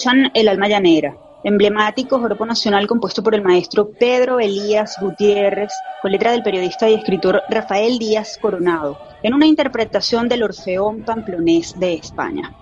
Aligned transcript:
Escuchan 0.00 0.30
El 0.32 0.48
alma 0.48 0.66
llanera, 0.66 1.14
emblemático 1.44 2.18
grupo 2.18 2.46
nacional 2.46 2.86
compuesto 2.86 3.22
por 3.22 3.34
el 3.34 3.42
maestro 3.42 3.90
Pedro 3.90 4.40
Elías 4.40 4.96
Gutiérrez, 4.98 5.74
con 6.00 6.10
letra 6.10 6.32
del 6.32 6.42
periodista 6.42 6.88
y 6.88 6.94
escritor 6.94 7.42
Rafael 7.50 7.98
Díaz 7.98 8.38
Coronado, 8.40 8.98
en 9.22 9.34
una 9.34 9.44
interpretación 9.44 10.26
del 10.26 10.42
Orfeón 10.42 11.02
Pamplonés 11.02 11.78
de 11.78 11.92
España. 11.92 12.56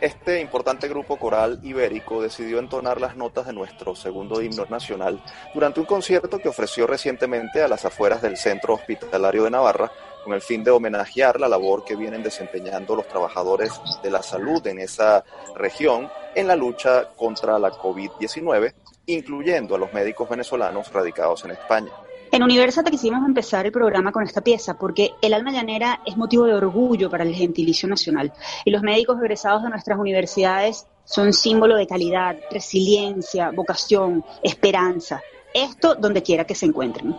Este 0.00 0.40
importante 0.40 0.88
grupo 0.88 1.18
coral 1.18 1.60
ibérico 1.62 2.22
decidió 2.22 2.58
entonar 2.58 3.02
las 3.02 3.16
notas 3.16 3.44
de 3.44 3.52
nuestro 3.52 3.94
segundo 3.94 4.40
himno 4.40 4.64
nacional 4.70 5.22
durante 5.52 5.80
un 5.80 5.84
concierto 5.84 6.38
que 6.38 6.48
ofreció 6.48 6.86
recientemente 6.86 7.62
a 7.62 7.68
las 7.68 7.84
afueras 7.84 8.22
del 8.22 8.38
Centro 8.38 8.72
Hospitalario 8.72 9.44
de 9.44 9.50
Navarra 9.50 9.92
con 10.24 10.32
el 10.32 10.40
fin 10.40 10.62
de 10.62 10.70
homenajear 10.70 11.40
la 11.40 11.48
labor 11.48 11.84
que 11.84 11.96
vienen 11.96 12.22
desempeñando 12.22 12.94
los 12.94 13.08
trabajadores 13.08 13.72
de 14.02 14.10
la 14.10 14.22
salud 14.22 14.66
en 14.66 14.80
esa 14.80 15.24
región 15.56 16.08
en 16.34 16.46
la 16.46 16.56
lucha 16.56 17.08
contra 17.16 17.58
la 17.58 17.72
COVID-19, 17.72 18.72
incluyendo 19.06 19.74
a 19.74 19.78
los 19.78 19.92
médicos 19.92 20.28
venezolanos 20.28 20.92
radicados 20.92 21.44
en 21.44 21.52
España. 21.52 21.90
En 22.32 22.44
Universate 22.44 22.92
quisimos 22.92 23.26
empezar 23.26 23.66
el 23.66 23.72
programa 23.72 24.12
con 24.12 24.22
esta 24.22 24.40
pieza 24.40 24.78
porque 24.78 25.10
el 25.20 25.34
alma 25.34 25.50
llanera 25.50 26.00
es 26.06 26.16
motivo 26.16 26.44
de 26.44 26.54
orgullo 26.54 27.10
para 27.10 27.24
el 27.24 27.34
gentilicio 27.34 27.88
nacional 27.88 28.32
y 28.64 28.70
los 28.70 28.82
médicos 28.82 29.18
egresados 29.20 29.64
de 29.64 29.70
nuestras 29.70 29.98
universidades 29.98 30.86
son 31.04 31.32
símbolo 31.32 31.74
de 31.74 31.88
calidad, 31.88 32.36
resiliencia, 32.52 33.50
vocación, 33.50 34.24
esperanza. 34.44 35.20
Esto 35.52 35.96
donde 35.96 36.22
quiera 36.22 36.44
que 36.44 36.54
se 36.54 36.66
encuentren. 36.66 37.16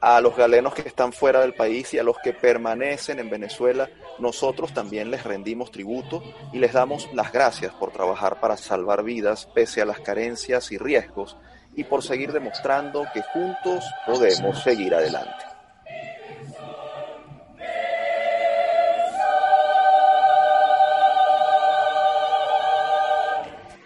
A 0.00 0.20
los 0.20 0.36
galenos 0.36 0.74
que 0.74 0.82
están 0.82 1.12
fuera 1.12 1.40
del 1.40 1.54
país 1.54 1.92
y 1.92 1.98
a 1.98 2.04
los 2.04 2.18
que 2.18 2.32
permanecen 2.32 3.18
en 3.18 3.28
Venezuela, 3.28 3.90
nosotros 4.20 4.72
también 4.72 5.10
les 5.10 5.24
rendimos 5.24 5.72
tributo 5.72 6.22
y 6.52 6.58
les 6.58 6.72
damos 6.72 7.12
las 7.14 7.32
gracias 7.32 7.74
por 7.74 7.90
trabajar 7.90 8.38
para 8.38 8.56
salvar 8.56 9.02
vidas 9.02 9.46
pese 9.54 9.82
a 9.82 9.86
las 9.86 9.98
carencias 9.98 10.70
y 10.70 10.78
riesgos 10.78 11.36
y 11.74 11.82
por 11.82 12.04
seguir 12.04 12.32
demostrando 12.32 13.06
que 13.12 13.22
juntos 13.22 13.84
podemos 14.06 14.62
seguir 14.62 14.94
adelante. 14.94 15.44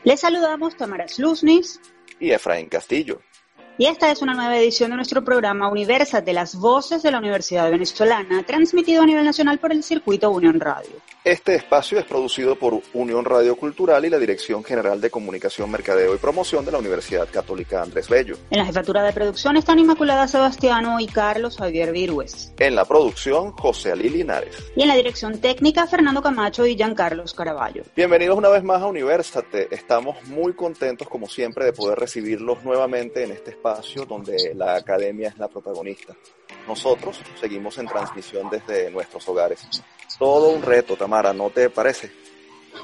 Les 0.04 0.20
saludamos 0.20 0.76
Tamara 0.76 1.08
Sluznis 1.08 1.80
y 2.18 2.32
Efraín 2.32 2.68
Castillo. 2.68 3.22
Y 3.82 3.86
esta 3.86 4.12
es 4.12 4.22
una 4.22 4.32
nueva 4.32 4.56
edición 4.56 4.90
de 4.90 4.96
nuestro 4.96 5.24
programa 5.24 5.68
Universas 5.68 6.24
de 6.24 6.32
las 6.32 6.54
Voces 6.54 7.02
de 7.02 7.10
la 7.10 7.18
Universidad 7.18 7.68
Venezolana, 7.68 8.44
transmitido 8.44 9.02
a 9.02 9.06
nivel 9.06 9.24
nacional 9.24 9.58
por 9.58 9.72
el 9.72 9.82
circuito 9.82 10.30
Unión 10.30 10.60
Radio. 10.60 10.92
Este 11.24 11.54
espacio 11.54 12.00
es 12.00 12.04
producido 12.04 12.56
por 12.56 12.82
Unión 12.94 13.24
Radio 13.24 13.54
Cultural 13.54 14.04
y 14.04 14.10
la 14.10 14.18
Dirección 14.18 14.64
General 14.64 15.00
de 15.00 15.08
Comunicación, 15.08 15.70
Mercadeo 15.70 16.16
y 16.16 16.18
Promoción 16.18 16.64
de 16.64 16.72
la 16.72 16.78
Universidad 16.78 17.28
Católica 17.30 17.80
Andrés 17.80 18.08
Bello. 18.08 18.34
En 18.50 18.58
la 18.58 18.64
jefatura 18.64 19.04
de 19.04 19.12
producción 19.12 19.56
están 19.56 19.78
Inmaculada 19.78 20.26
Sebastiano 20.26 20.98
y 20.98 21.06
Carlos 21.06 21.58
Javier 21.58 21.92
Virgües. 21.92 22.52
En 22.58 22.74
la 22.74 22.84
producción, 22.84 23.52
José 23.52 23.92
Ali 23.92 24.08
Linares. 24.08 24.56
Y 24.74 24.82
en 24.82 24.88
la 24.88 24.96
dirección 24.96 25.40
técnica, 25.40 25.86
Fernando 25.86 26.20
Camacho 26.22 26.66
y 26.66 26.74
Giancarlos 26.74 27.34
Caraballo. 27.34 27.84
Bienvenidos 27.94 28.36
una 28.36 28.48
vez 28.48 28.64
más 28.64 28.82
a 28.82 28.86
Universate. 28.86 29.72
Estamos 29.72 30.16
muy 30.26 30.54
contentos, 30.54 31.08
como 31.08 31.28
siempre, 31.28 31.66
de 31.66 31.72
poder 31.72 32.00
recibirlos 32.00 32.64
nuevamente 32.64 33.22
en 33.22 33.30
este 33.30 33.50
espacio 33.52 34.06
donde 34.06 34.54
la 34.56 34.74
academia 34.74 35.28
es 35.28 35.38
la 35.38 35.46
protagonista. 35.46 36.16
Nosotros 36.66 37.20
seguimos 37.40 37.78
en 37.78 37.86
transmisión 37.86 38.50
desde 38.50 38.90
nuestros 38.90 39.28
hogares. 39.28 39.68
Todo 40.18 40.50
un 40.50 40.62
reto, 40.62 40.96
Tamara, 40.96 41.32
¿no 41.32 41.50
te 41.50 41.70
parece? 41.70 42.10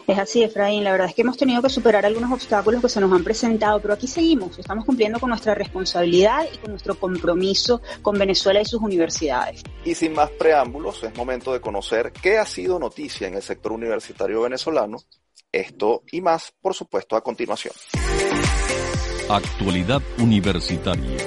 Es 0.07 0.19
así, 0.19 0.43
Efraín. 0.43 0.85
La 0.85 0.93
verdad 0.93 1.09
es 1.09 1.15
que 1.15 1.23
hemos 1.23 1.37
tenido 1.37 1.61
que 1.61 1.69
superar 1.69 2.07
algunos 2.07 2.33
obstáculos 2.33 2.81
que 2.81 2.89
se 2.89 3.01
nos 3.01 3.13
han 3.13 3.25
presentado, 3.25 3.81
pero 3.81 3.95
aquí 3.95 4.07
seguimos. 4.07 4.59
Estamos 4.59 4.85
cumpliendo 4.85 5.21
con 5.21 5.29
nuestra 5.31 5.55
responsabilidad 5.55 6.47
y 6.53 6.57
con 6.59 6.71
nuestro 6.71 6.95
compromiso 6.95 7.83
con 8.03 8.19
Venezuela 8.19 8.61
y 8.61 8.65
sus 8.65 8.81
universidades. 8.81 9.63
Y 9.85 9.95
sin 9.95 10.15
más 10.15 10.31
preámbulos, 10.31 11.03
es 11.05 11.15
momento 11.15 11.53
de 11.53 11.61
conocer 11.61 12.13
qué 12.13 12.39
ha 12.39 12.47
sido 12.47 12.79
noticia 12.79 13.29
en 13.29 13.35
el 13.35 13.43
sector 13.43 13.73
universitario 13.73 14.43
venezolano. 14.43 14.99
Esto 15.53 16.03
y 16.11 16.21
más, 16.21 16.53
por 16.61 16.75
supuesto, 16.75 17.17
a 17.17 17.23
continuación. 17.23 17.75
Actualidad 19.29 20.01
Universitaria. 20.19 21.19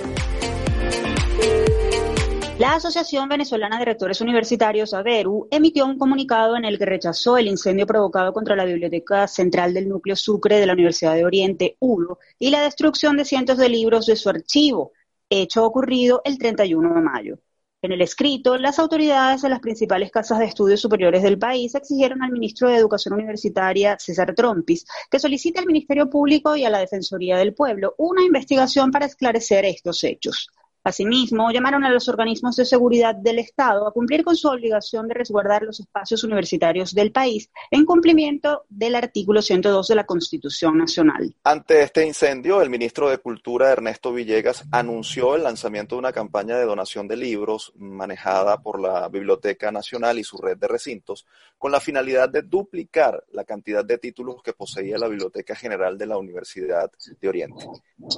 La 2.62 2.76
Asociación 2.76 3.28
Venezolana 3.28 3.80
de 3.80 3.86
Rectores 3.86 4.22
Universitarios, 4.22 4.94
AVERU, 4.94 5.48
emitió 5.50 5.84
un 5.84 5.98
comunicado 5.98 6.56
en 6.56 6.64
el 6.64 6.78
que 6.78 6.86
rechazó 6.86 7.40
el 7.40 7.48
incendio 7.48 7.88
provocado 7.88 8.34
contra 8.34 8.56
la 8.56 8.66
Biblioteca 8.66 9.28
Central 9.28 9.74
del 9.74 9.90
Núcleo 9.90 10.16
Sucre 10.16 10.60
de 10.60 10.68
la 10.68 10.74
Universidad 10.74 11.16
de 11.16 11.26
Oriente, 11.26 11.76
ULO, 11.80 12.20
y 12.38 12.52
la 12.52 12.62
destrucción 12.62 13.18
de 13.18 13.26
cientos 13.26 13.58
de 13.58 13.68
libros 13.68 14.06
de 14.06 14.16
su 14.16 14.30
archivo, 14.30 14.92
hecho 15.28 15.66
ocurrido 15.66 16.22
el 16.24 16.38
31 16.38 16.94
de 16.94 17.02
mayo. 17.02 17.40
En 17.82 17.94
el 17.94 18.02
escrito, 18.04 18.56
las 18.60 18.78
autoridades 18.78 19.42
de 19.42 19.50
las 19.50 19.60
principales 19.60 20.12
casas 20.12 20.38
de 20.38 20.46
estudios 20.46 20.80
superiores 20.80 21.24
del 21.24 21.40
país 21.40 21.74
exigieron 21.74 22.22
al 22.22 22.32
ministro 22.32 22.70
de 22.70 22.76
Educación 22.76 23.16
Universitaria, 23.16 23.98
César 23.98 24.36
Trompis, 24.36 24.86
que 25.10 25.18
solicite 25.18 25.60
al 25.60 25.66
Ministerio 25.66 26.12
Público 26.12 26.56
y 26.56 26.64
a 26.64 26.70
la 26.70 26.78
Defensoría 26.78 27.38
del 27.38 27.56
Pueblo 27.56 27.96
una 27.98 28.24
investigación 28.24 28.92
para 28.92 29.08
esclarecer 29.08 29.66
estos 29.66 30.04
hechos. 30.04 30.52
Asimismo, 30.84 31.52
llamaron 31.52 31.84
a 31.84 31.92
los 31.92 32.10
organismos 32.10 32.56
de 32.56 32.66
seguridad 32.66 33.14
del 33.14 33.38
Estado 33.38 33.88
a 33.88 33.92
cumplir 33.92 34.24
con 34.24 34.36
su 34.36 34.48
obligación 34.48 35.08
de 35.08 35.14
resguardar 35.14 35.62
los 35.62 35.80
espacios 35.80 36.24
universitarios 36.24 36.96
del 36.96 37.12
país 37.12 37.52
en 37.70 37.86
cumplimiento 37.86 38.66
del 38.68 38.96
artículo 38.96 39.44
102 39.44 39.88
de 39.88 39.96
la 39.96 40.06
Constitución 40.06 40.80
Nacional. 40.80 41.36
Ante 41.44 41.84
este 41.84 42.06
incendio, 42.06 42.62
el 42.62 42.72
ministro 42.72 43.10
de 43.10 43.20
Cultura, 43.20 43.72
Ernesto 43.72 44.12
Villegas, 44.12 44.66
anunció 44.72 45.36
el 45.36 45.44
lanzamiento 45.44 45.96
de 45.96 46.00
una 46.00 46.14
campaña 46.14 46.58
de 46.58 46.66
donación 46.66 47.08
de 47.08 47.18
libros 47.18 47.74
manejada 47.76 48.62
por 48.62 48.82
la 48.82 49.08
Biblioteca 49.10 49.72
Nacional 49.72 50.18
y 50.18 50.24
su 50.24 50.38
red 50.38 50.58
de 50.58 50.68
recintos, 50.68 51.28
con 51.62 51.72
la 51.72 51.80
finalidad 51.80 52.28
de 52.28 52.42
duplicar 52.42 53.24
la 53.34 53.44
cantidad 53.44 53.86
de 53.86 54.00
títulos 54.00 54.42
que 54.42 54.52
poseía 54.52 54.98
la 54.98 55.08
Biblioteca 55.08 55.56
General 55.56 55.96
de 55.96 56.08
la 56.08 56.18
Universidad 56.18 56.90
de 57.20 57.30
Oriente. 57.30 57.68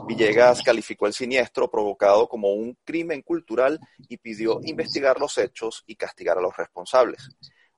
Villegas 0.08 0.64
calificó 0.64 1.08
el 1.08 1.14
siniestro 1.14 1.70
provocado 1.70 2.30
como 2.30 2.54
un 2.54 2.78
crimen 2.86 3.22
cultural 3.22 3.82
y 4.08 4.16
pidió 4.16 4.62
investigar 4.64 5.20
los 5.20 5.38
hechos 5.38 5.84
y 5.86 5.96
castigar 5.98 6.38
a 6.38 6.42
los 6.42 6.56
responsables. 6.56 7.32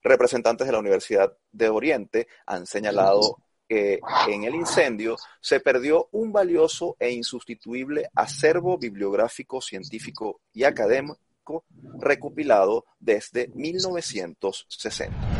Representantes 0.03 0.67
de 0.67 0.71
la 0.71 0.77
Universidad 0.77 1.35
de 1.51 1.67
Oriente 1.69 2.27
han 2.45 2.67
señalado 2.67 3.39
que 3.67 3.99
en 4.27 4.43
el 4.43 4.53
incendio 4.53 5.15
se 5.41 5.61
perdió 5.61 6.09
un 6.11 6.31
valioso 6.31 6.95
e 6.99 7.09
insustituible 7.09 8.07
acervo 8.13 8.77
bibliográfico, 8.77 9.61
científico 9.61 10.41
y 10.53 10.63
académico 10.63 11.65
recopilado 11.97 12.85
desde 12.99 13.47
1960. 13.55 15.34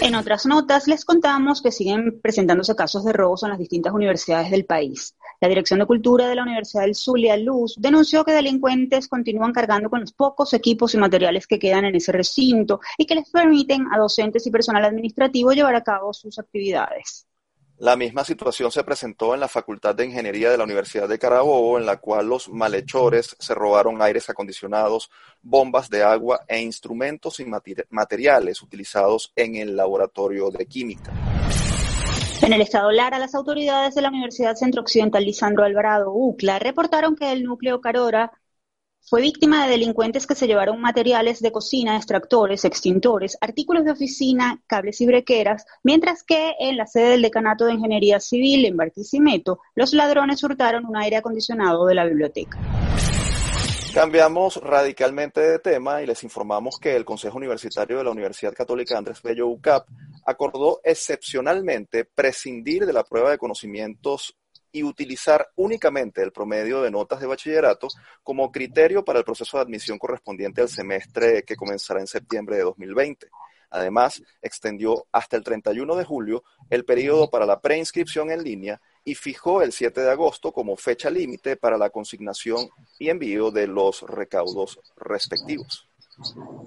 En 0.00 0.14
otras 0.14 0.46
notas, 0.46 0.86
les 0.86 1.04
contamos 1.04 1.60
que 1.60 1.72
siguen 1.72 2.20
presentándose 2.20 2.76
casos 2.76 3.04
de 3.04 3.12
robos 3.12 3.42
en 3.42 3.50
las 3.50 3.58
distintas 3.58 3.92
universidades 3.92 4.50
del 4.50 4.64
país. 4.64 5.16
La 5.40 5.48
Dirección 5.48 5.80
de 5.80 5.86
Cultura 5.86 6.28
de 6.28 6.34
la 6.34 6.42
Universidad 6.44 6.82
del 6.82 6.94
Zulia 6.94 7.36
Luz 7.36 7.74
denunció 7.78 8.24
que 8.24 8.32
delincuentes 8.32 9.08
continúan 9.08 9.52
cargando 9.52 9.90
con 9.90 10.00
los 10.00 10.12
pocos 10.12 10.54
equipos 10.54 10.94
y 10.94 10.98
materiales 10.98 11.46
que 11.46 11.58
quedan 11.58 11.84
en 11.84 11.96
ese 11.96 12.12
recinto 12.12 12.80
y 12.96 13.06
que 13.06 13.16
les 13.16 13.28
permiten 13.30 13.86
a 13.92 13.98
docentes 13.98 14.46
y 14.46 14.50
personal 14.50 14.84
administrativo 14.84 15.52
llevar 15.52 15.74
a 15.74 15.82
cabo 15.84 16.12
sus 16.12 16.38
actividades. 16.38 17.27
La 17.80 17.94
misma 17.94 18.24
situación 18.24 18.72
se 18.72 18.82
presentó 18.82 19.34
en 19.34 19.40
la 19.40 19.46
Facultad 19.46 19.94
de 19.94 20.04
Ingeniería 20.04 20.50
de 20.50 20.58
la 20.58 20.64
Universidad 20.64 21.08
de 21.08 21.16
Carabobo, 21.16 21.78
en 21.78 21.86
la 21.86 21.98
cual 21.98 22.26
los 22.26 22.48
malhechores 22.48 23.36
se 23.38 23.54
robaron 23.54 24.02
aires 24.02 24.28
acondicionados, 24.28 25.12
bombas 25.42 25.88
de 25.88 26.02
agua 26.02 26.40
e 26.48 26.60
instrumentos 26.60 27.38
y 27.38 27.46
materiales 27.90 28.62
utilizados 28.62 29.32
en 29.36 29.54
el 29.54 29.76
laboratorio 29.76 30.50
de 30.50 30.66
química. 30.66 31.12
En 32.42 32.52
el 32.52 32.62
estado 32.62 32.90
Lara, 32.90 33.20
las 33.20 33.36
autoridades 33.36 33.94
de 33.94 34.02
la 34.02 34.08
Universidad 34.08 34.56
Centro 34.56 34.82
Occidental 34.82 35.24
Lisandro 35.24 35.62
Alvarado, 35.62 36.10
UCLA, 36.12 36.58
reportaron 36.58 37.14
que 37.14 37.30
el 37.30 37.44
núcleo 37.44 37.80
Carora 37.80 38.32
fue 39.00 39.22
víctima 39.22 39.64
de 39.64 39.70
delincuentes 39.70 40.26
que 40.26 40.34
se 40.34 40.46
llevaron 40.46 40.80
materiales 40.80 41.40
de 41.40 41.50
cocina, 41.50 41.96
extractores, 41.96 42.64
extintores, 42.64 43.38
artículos 43.40 43.84
de 43.84 43.92
oficina, 43.92 44.60
cables 44.66 45.00
y 45.00 45.06
brequeras, 45.06 45.64
mientras 45.82 46.22
que 46.22 46.54
en 46.60 46.76
la 46.76 46.86
sede 46.86 47.10
del 47.10 47.22
Decanato 47.22 47.64
de 47.64 47.74
Ingeniería 47.74 48.20
Civil 48.20 48.66
en 48.66 48.76
Barquisimeto, 48.76 49.60
los 49.74 49.94
ladrones 49.94 50.42
hurtaron 50.44 50.84
un 50.84 50.96
aire 50.96 51.16
acondicionado 51.16 51.86
de 51.86 51.94
la 51.94 52.04
biblioteca. 52.04 52.58
Cambiamos 53.94 54.56
radicalmente 54.62 55.40
de 55.40 55.58
tema 55.58 56.02
y 56.02 56.06
les 56.06 56.22
informamos 56.22 56.78
que 56.78 56.94
el 56.94 57.04
Consejo 57.04 57.38
Universitario 57.38 57.98
de 57.98 58.04
la 58.04 58.10
Universidad 58.10 58.52
Católica 58.52 58.96
Andrés 58.96 59.22
Bello 59.22 59.48
UCAP 59.48 59.88
acordó 60.26 60.80
excepcionalmente 60.84 62.04
prescindir 62.04 62.86
de 62.86 62.92
la 62.92 63.02
prueba 63.02 63.30
de 63.30 63.38
conocimientos 63.38 64.37
y 64.72 64.82
utilizar 64.82 65.48
únicamente 65.56 66.22
el 66.22 66.32
promedio 66.32 66.82
de 66.82 66.90
notas 66.90 67.20
de 67.20 67.26
bachillerato 67.26 67.88
como 68.22 68.52
criterio 68.52 69.04
para 69.04 69.20
el 69.20 69.24
proceso 69.24 69.56
de 69.56 69.64
admisión 69.64 69.98
correspondiente 69.98 70.60
al 70.60 70.68
semestre 70.68 71.42
que 71.42 71.56
comenzará 71.56 72.00
en 72.00 72.06
septiembre 72.06 72.56
de 72.56 72.62
2020. 72.62 73.28
Además, 73.70 74.22
extendió 74.40 75.06
hasta 75.12 75.36
el 75.36 75.44
31 75.44 75.96
de 75.96 76.04
julio 76.04 76.44
el 76.70 76.84
periodo 76.84 77.30
para 77.30 77.46
la 77.46 77.60
preinscripción 77.60 78.30
en 78.30 78.42
línea 78.42 78.80
y 79.04 79.14
fijó 79.14 79.62
el 79.62 79.72
7 79.72 80.00
de 80.00 80.10
agosto 80.10 80.52
como 80.52 80.76
fecha 80.76 81.10
límite 81.10 81.56
para 81.56 81.78
la 81.78 81.90
consignación 81.90 82.68
y 82.98 83.08
envío 83.08 83.50
de 83.50 83.66
los 83.66 84.02
recaudos 84.02 84.80
respectivos. 84.96 85.87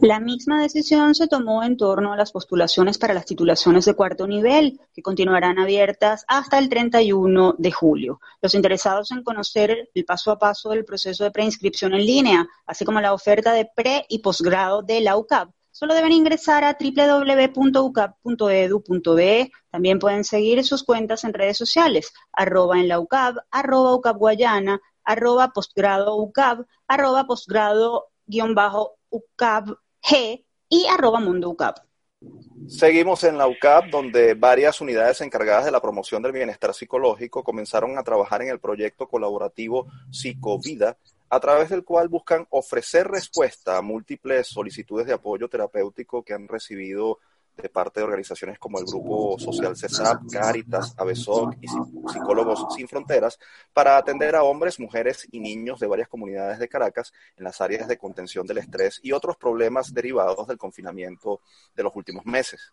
La 0.02 0.20
misma 0.20 0.62
decisión 0.62 1.14
se 1.14 1.28
tomó 1.28 1.64
en 1.64 1.78
torno 1.78 2.14
a 2.14 2.18
las 2.18 2.32
postulaciones 2.32 2.98
para 2.98 3.14
las 3.14 3.26
titulaciones 3.26 3.86
de 3.86 3.94
cuarto 3.94 4.26
nivel, 4.26 4.80
que 4.94 5.02
continuarán 5.02 5.60
abiertas 5.60 6.24
hasta 6.28 6.58
el 6.58 6.70
31 6.70 7.56
de 7.58 7.72
julio. 7.72 8.20
Los 8.42 8.56
interesados 8.56 9.12
en 9.12 9.24
conocer 9.24 9.90
el 9.94 10.06
paso 10.06 10.32
a 10.32 10.40
paso 10.40 10.70
del 10.70 10.86
proceso 10.86 11.24
de 11.24 11.32
preinscripción 11.32 11.94
en 11.94 12.06
línea, 12.06 12.48
así 12.66 12.86
como 12.86 13.02
la 13.02 13.14
oferta 13.14 13.54
de 13.54 13.70
pre 13.76 14.06
y 14.10 14.20
posgrado 14.20 14.82
de 14.82 15.02
la 15.02 15.18
UCAP, 15.18 15.52
solo 15.72 15.94
deben 15.94 16.14
ingresar 16.14 16.64
a 16.64 16.78
www.ucap.edu.be. 16.80 19.52
También 19.70 20.00
pueden 20.00 20.24
seguir 20.24 20.64
sus 20.64 20.84
cuentas 20.84 21.24
en 21.24 21.34
redes 21.34 21.58
sociales, 21.58 22.14
arroba 22.32 22.80
en 22.80 22.88
la 22.88 23.00
UCAP, 23.00 23.38
arroba 23.52 23.96
UCAP 23.96 24.18
Guayana, 24.18 24.80
arroba 25.04 25.50
postgrado 25.50 26.16
UCAP, 26.16 26.66
arroba 26.88 27.28
guion 28.26 28.56
bajo 28.56 29.01
UCAP 29.12 29.70
G 30.02 30.44
y 30.68 30.88
arroba 30.88 31.20
Mundo 31.20 31.50
UCAP. 31.50 31.78
Seguimos 32.68 33.24
en 33.24 33.38
la 33.38 33.48
UCAP, 33.48 33.90
donde 33.90 34.34
varias 34.34 34.82
unidades 34.82 35.22
encargadas 35.22 35.66
de 35.66 35.72
la 35.72 35.82
promoción 35.82 36.22
del 36.22 36.32
bienestar 36.32 36.74
psicológico 36.74 37.44
comenzaron 37.44 37.98
a 37.98 38.04
trabajar 38.04 38.42
en 38.42 38.50
el 38.50 38.60
proyecto 38.60 39.08
colaborativo 39.08 39.88
Psicovida, 40.12 40.98
a 41.30 41.40
través 41.40 41.70
del 41.70 41.84
cual 41.84 42.08
buscan 42.10 42.46
ofrecer 42.50 43.08
respuesta 43.08 43.78
a 43.78 43.82
múltiples 43.82 44.48
solicitudes 44.48 45.08
de 45.08 45.14
apoyo 45.14 45.48
terapéutico 45.50 46.24
que 46.24 46.34
han 46.34 46.48
recibido 46.48 47.20
de 47.58 47.70
parte 47.70 48.00
de 48.00 48.06
organizaciones 48.06 48.58
como 48.60 48.80
el 48.80 48.86
Grupo 48.86 49.38
Social 49.40 49.76
CESAP, 49.76 50.24
Caritas, 50.32 50.96
ABESOC 50.98 51.58
y 51.62 51.68
Psicólogos 51.68 52.74
Sin 52.76 52.88
Fronteras 52.88 53.40
para 53.74 53.98
atender 53.98 54.36
a 54.36 54.44
hombres, 54.44 54.80
mujeres 54.80 55.28
y 55.32 55.40
niños 55.40 55.80
de 55.80 55.88
varias 55.88 56.08
comunidades 56.08 56.60
de 56.60 56.68
Caracas 56.68 57.14
en 57.38 57.44
las 57.44 57.62
áreas 57.62 57.88
de 57.88 57.98
contención 57.98 58.48
del 58.48 58.60
estrés 58.60 59.00
y 59.04 59.12
otros 59.12 59.38
problemas 59.38 59.94
derivados 59.94 60.48
del 60.48 60.58
confinamiento 60.58 61.42
de 61.76 61.84
los 61.84 61.96
últimos 61.96 62.26
meses. 62.26 62.72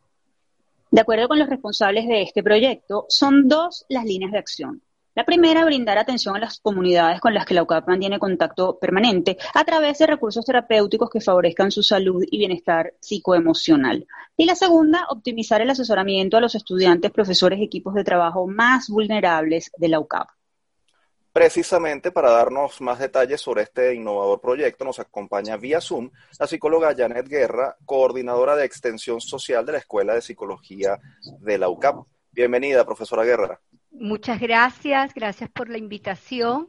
De 0.90 1.02
acuerdo 1.02 1.28
con 1.28 1.38
los 1.38 1.48
responsables 1.48 2.08
de 2.08 2.22
este 2.22 2.42
proyecto, 2.42 3.04
son 3.08 3.46
dos 3.46 3.84
las 3.88 4.04
líneas 4.04 4.32
de 4.32 4.38
acción. 4.38 4.82
La 5.18 5.24
primera, 5.24 5.64
brindar 5.64 5.98
atención 5.98 6.36
a 6.36 6.38
las 6.38 6.60
comunidades 6.60 7.20
con 7.20 7.34
las 7.34 7.44
que 7.44 7.52
la 7.52 7.64
UCAP 7.64 7.88
mantiene 7.88 8.20
contacto 8.20 8.78
permanente 8.78 9.36
a 9.52 9.64
través 9.64 9.98
de 9.98 10.06
recursos 10.06 10.44
terapéuticos 10.44 11.10
que 11.10 11.20
favorezcan 11.20 11.72
su 11.72 11.82
salud 11.82 12.22
y 12.30 12.38
bienestar 12.38 12.94
psicoemocional. 13.00 14.06
Y 14.36 14.44
la 14.44 14.54
segunda, 14.54 15.06
optimizar 15.10 15.60
el 15.60 15.70
asesoramiento 15.70 16.36
a 16.36 16.40
los 16.40 16.54
estudiantes, 16.54 17.10
profesores 17.10 17.58
y 17.58 17.64
equipos 17.64 17.94
de 17.94 18.04
trabajo 18.04 18.46
más 18.46 18.88
vulnerables 18.88 19.72
de 19.76 19.88
la 19.88 19.98
UCAP. 19.98 20.28
Precisamente 21.32 22.12
para 22.12 22.30
darnos 22.30 22.80
más 22.80 23.00
detalles 23.00 23.40
sobre 23.40 23.62
este 23.62 23.96
innovador 23.96 24.40
proyecto, 24.40 24.84
nos 24.84 25.00
acompaña 25.00 25.56
vía 25.56 25.80
Zoom 25.80 26.12
la 26.38 26.46
psicóloga 26.46 26.94
Janet 26.96 27.26
Guerra, 27.26 27.76
coordinadora 27.84 28.54
de 28.54 28.66
extensión 28.66 29.20
social 29.20 29.66
de 29.66 29.72
la 29.72 29.78
Escuela 29.78 30.14
de 30.14 30.22
Psicología 30.22 30.96
de 31.40 31.58
la 31.58 31.68
UCAP. 31.68 32.04
Bienvenida, 32.30 32.84
profesora 32.84 33.24
Guerra. 33.24 33.60
Muchas 33.90 34.40
gracias, 34.40 35.14
gracias 35.14 35.50
por 35.50 35.68
la 35.68 35.78
invitación. 35.78 36.68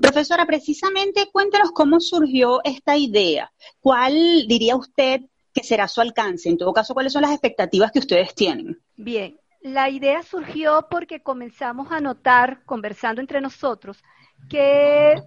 Profesora, 0.00 0.46
precisamente 0.46 1.28
cuéntanos 1.30 1.72
cómo 1.72 2.00
surgió 2.00 2.60
esta 2.64 2.96
idea. 2.96 3.52
¿Cuál 3.80 4.46
diría 4.46 4.76
usted 4.76 5.22
que 5.52 5.62
será 5.62 5.88
su 5.88 6.00
alcance? 6.00 6.48
En 6.48 6.56
todo 6.56 6.72
caso, 6.72 6.94
¿cuáles 6.94 7.12
son 7.12 7.22
las 7.22 7.32
expectativas 7.32 7.92
que 7.92 7.98
ustedes 7.98 8.34
tienen? 8.34 8.80
Bien, 8.96 9.38
la 9.60 9.90
idea 9.90 10.22
surgió 10.22 10.86
porque 10.90 11.22
comenzamos 11.22 11.92
a 11.92 12.00
notar, 12.00 12.64
conversando 12.64 13.20
entre 13.20 13.40
nosotros, 13.40 14.02
que 14.48 15.22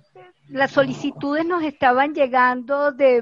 las 0.49 0.71
solicitudes 0.71 1.45
nos 1.45 1.63
estaban 1.63 2.15
llegando 2.15 2.91
de, 2.91 3.21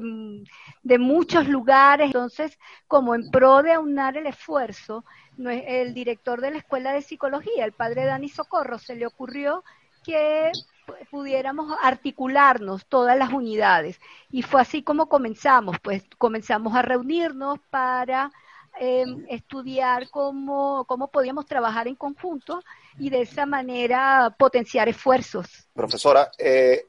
de 0.83 0.97
muchos 0.97 1.47
lugares. 1.47 2.07
Entonces, 2.07 2.57
como 2.88 3.13
en 3.15 3.29
pro 3.29 3.62
de 3.62 3.74
aunar 3.74 4.15
el 4.15 4.27
esfuerzo, 4.27 5.03
el 5.37 5.93
director 5.93 6.41
de 6.41 6.51
la 6.51 6.57
Escuela 6.57 6.93
de 6.93 7.01
Psicología, 7.01 7.65
el 7.65 7.71
padre 7.71 8.05
Dani 8.05 8.29
Socorro, 8.29 8.77
se 8.77 8.95
le 8.95 9.05
ocurrió 9.05 9.63
que 10.03 10.51
pudiéramos 11.09 11.77
articularnos 11.81 12.85
todas 12.85 13.17
las 13.17 13.31
unidades. 13.31 13.99
Y 14.29 14.41
fue 14.41 14.61
así 14.61 14.83
como 14.83 15.07
comenzamos, 15.07 15.77
pues 15.81 16.03
comenzamos 16.17 16.75
a 16.75 16.81
reunirnos 16.81 17.59
para 17.69 18.31
em, 18.79 19.25
estudiar 19.29 20.09
cómo, 20.09 20.85
cómo 20.85 21.09
podíamos 21.09 21.45
trabajar 21.45 21.87
en 21.87 21.95
conjunto 21.95 22.61
y 22.97 23.09
de 23.09 23.21
esa 23.21 23.45
manera 23.45 24.35
potenciar 24.37 24.89
esfuerzos. 24.89 25.67
Profesora, 25.73 26.31
eh, 26.37 26.87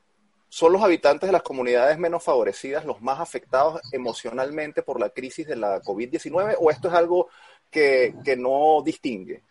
¿son 0.48 0.72
los 0.72 0.82
habitantes 0.82 1.28
de 1.28 1.32
las 1.32 1.42
comunidades 1.42 1.98
menos 1.98 2.22
favorecidas 2.22 2.84
los 2.84 3.00
más 3.00 3.20
afectados 3.20 3.80
emocionalmente 3.92 4.82
por 4.82 5.00
la 5.00 5.10
crisis 5.10 5.46
de 5.46 5.56
la 5.56 5.80
COVID-19 5.80 6.56
o 6.58 6.70
esto 6.70 6.88
es 6.88 6.94
algo 6.94 7.28
que, 7.72 8.36
no 8.38 8.82
distingue. 8.84 9.42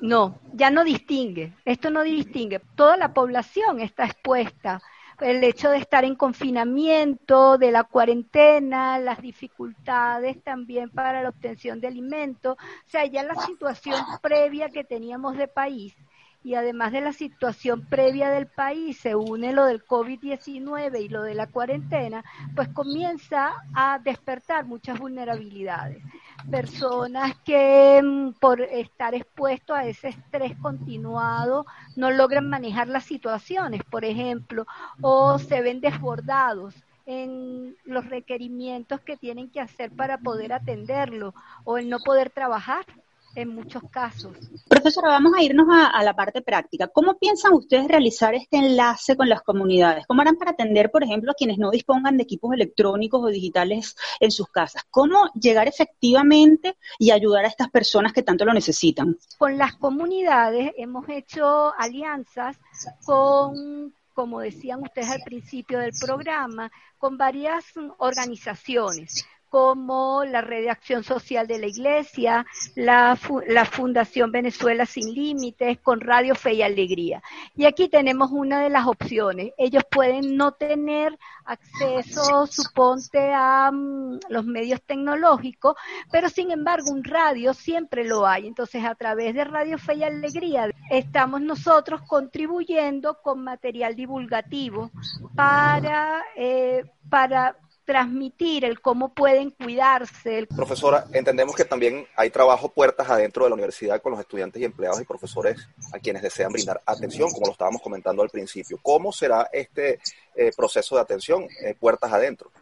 No, 0.00 0.40
ya 0.54 0.70
no 0.70 0.82
distingue. 0.82 1.52
Esto 1.64 1.90
no 1.90 2.02
distingue. 2.02 2.60
Toda 2.74 2.96
la 2.96 3.12
población 3.12 3.80
está 3.80 4.06
expuesta. 4.06 4.82
El 5.20 5.44
hecho 5.44 5.68
de 5.68 5.76
estar 5.76 6.04
en 6.04 6.16
confinamiento, 6.16 7.58
de 7.58 7.70
la 7.70 7.84
cuarentena, 7.84 8.98
las 8.98 9.20
dificultades 9.20 10.42
también 10.42 10.88
para 10.88 11.22
la 11.22 11.28
obtención 11.28 11.78
de 11.78 11.88
alimentos, 11.88 12.56
o 12.56 12.90
sea, 12.90 13.04
ya 13.04 13.22
la 13.22 13.34
situación 13.34 14.02
previa 14.22 14.70
que 14.70 14.82
teníamos 14.82 15.36
de 15.36 15.46
país 15.46 15.94
y 16.42 16.54
además 16.54 16.92
de 16.92 17.02
la 17.02 17.12
situación 17.12 17.84
previa 17.86 18.30
del 18.30 18.46
país, 18.46 18.98
se 18.98 19.14
une 19.14 19.52
lo 19.52 19.66
del 19.66 19.84
COVID-19 19.84 21.02
y 21.02 21.08
lo 21.08 21.22
de 21.22 21.34
la 21.34 21.46
cuarentena, 21.46 22.24
pues 22.54 22.68
comienza 22.68 23.52
a 23.74 23.98
despertar 23.98 24.64
muchas 24.64 24.98
vulnerabilidades. 24.98 26.02
Personas 26.50 27.36
que 27.44 28.00
mm, 28.02 28.32
por 28.40 28.62
estar 28.62 29.14
expuestos 29.14 29.76
a 29.76 29.84
ese 29.84 30.08
estrés 30.08 30.56
continuado 30.58 31.66
no 31.96 32.10
logran 32.10 32.48
manejar 32.48 32.88
las 32.88 33.04
situaciones, 33.04 33.82
por 33.84 34.04
ejemplo, 34.04 34.66
o 35.02 35.38
se 35.38 35.60
ven 35.60 35.80
desbordados 35.80 36.74
en 37.04 37.76
los 37.84 38.06
requerimientos 38.06 39.00
que 39.00 39.16
tienen 39.16 39.50
que 39.50 39.60
hacer 39.60 39.90
para 39.90 40.18
poder 40.18 40.52
atenderlo 40.52 41.34
o 41.64 41.76
el 41.76 41.90
no 41.90 41.98
poder 41.98 42.30
trabajar 42.30 42.86
en 43.34 43.48
muchos 43.48 43.82
casos. 43.90 44.36
Profesora, 44.68 45.08
vamos 45.08 45.32
a 45.36 45.42
irnos 45.42 45.66
a, 45.70 46.02
la 46.02 46.14
parte 46.14 46.42
práctica. 46.42 46.88
¿Cómo 46.88 47.18
piensan 47.18 47.52
ustedes 47.52 47.88
realizar 47.88 48.34
este 48.34 48.56
enlace 48.56 49.16
con 49.16 49.28
las 49.28 49.42
comunidades? 49.42 50.06
¿Cómo 50.06 50.22
harán 50.22 50.36
para 50.36 50.52
atender, 50.52 50.90
por 50.90 51.04
ejemplo, 51.04 51.32
a 51.32 51.34
quienes 51.34 51.58
no 51.58 51.70
dispongan 51.70 52.16
de 52.16 52.24
equipos 52.24 52.52
electrónicos 52.52 53.22
o 53.22 53.28
digitales 53.28 53.96
en 54.20 54.30
sus 54.30 54.48
casas? 54.48 54.84
¿Cómo 54.90 55.30
llegar 55.34 55.68
efectivamente 55.68 56.76
y 56.98 57.10
ayudar 57.10 57.44
a 57.44 57.48
estas 57.48 57.70
personas 57.70 58.12
que 58.12 58.22
tanto 58.22 58.44
lo 58.44 58.52
necesitan? 58.52 59.16
Con 59.38 59.58
las 59.58 59.74
comunidades 59.76 60.72
hemos 60.76 61.08
hecho 61.08 61.72
alianzas 61.78 62.56
con 63.04 63.94
como 64.12 64.40
decían 64.40 64.82
ustedes 64.82 65.08
al 65.08 65.22
principio 65.22 65.78
del 65.78 65.92
programa, 65.98 66.70
con 66.98 67.16
varias 67.16 67.64
organizaciones 67.96 69.24
como 69.50 70.24
la 70.24 70.40
Red 70.40 70.62
de 70.62 70.70
Acción 70.70 71.02
Social 71.02 71.46
de 71.46 71.58
la 71.58 71.66
Iglesia, 71.66 72.46
la, 72.76 73.16
Fundación 73.16 74.30
Venezuela 74.30 74.86
Sin 74.86 75.12
Límites, 75.12 75.78
con 75.80 76.00
Radio 76.00 76.34
Fe 76.34 76.54
y 76.54 76.62
Alegría. 76.62 77.22
Y 77.56 77.64
aquí 77.64 77.88
tenemos 77.88 78.30
una 78.30 78.62
de 78.62 78.70
las 78.70 78.86
opciones. 78.86 79.52
Ellos 79.58 79.82
pueden 79.90 80.36
no 80.36 80.52
tener 80.52 81.18
acceso, 81.44 82.46
suponte, 82.46 83.32
a 83.34 83.70
mm, 83.72 84.20
los 84.28 84.44
medios 84.46 84.80
tecnológicos, 84.82 85.74
pero 86.12 86.28
sin 86.28 86.52
embargo 86.52 86.90
un 86.90 87.02
radio 87.02 87.52
siempre 87.52 88.04
lo 88.04 88.26
hay. 88.26 88.46
Entonces, 88.46 88.84
a 88.84 88.94
través 88.94 89.34
de 89.34 89.44
Radio 89.44 89.78
Fe 89.78 89.94
y 89.96 90.04
Alegría, 90.04 90.70
estamos 90.90 91.40
nosotros 91.40 92.02
contribuyendo 92.06 93.20
con 93.20 93.42
material 93.42 93.96
divulgativo 93.96 94.90
para, 95.34 96.22
eh, 96.36 96.84
para 97.08 97.56
transmitir 97.90 98.64
el 98.64 98.80
cómo 98.80 99.12
pueden 99.12 99.50
cuidarse. 99.50 100.46
Profesora, 100.54 101.06
entendemos 101.12 101.56
que 101.56 101.64
también 101.64 102.06
hay 102.14 102.30
trabajo 102.30 102.68
puertas 102.68 103.10
adentro 103.10 103.42
de 103.42 103.50
la 103.50 103.54
universidad 103.54 104.00
con 104.00 104.12
los 104.12 104.20
estudiantes 104.20 104.62
y 104.62 104.64
empleados 104.64 105.00
y 105.00 105.04
profesores 105.04 105.68
a 105.92 105.98
quienes 105.98 106.22
desean 106.22 106.52
brindar 106.52 106.80
atención, 106.86 107.32
como 107.32 107.46
lo 107.46 107.52
estábamos 107.52 107.82
comentando 107.82 108.22
al 108.22 108.30
principio. 108.30 108.78
¿Cómo 108.80 109.12
será 109.12 109.48
este 109.52 109.98
eh, 110.36 110.52
proceso 110.56 110.94
de 110.94 111.00
atención 111.00 111.48
eh, 111.64 111.74
puertas 111.74 112.12
adentro? 112.12 112.52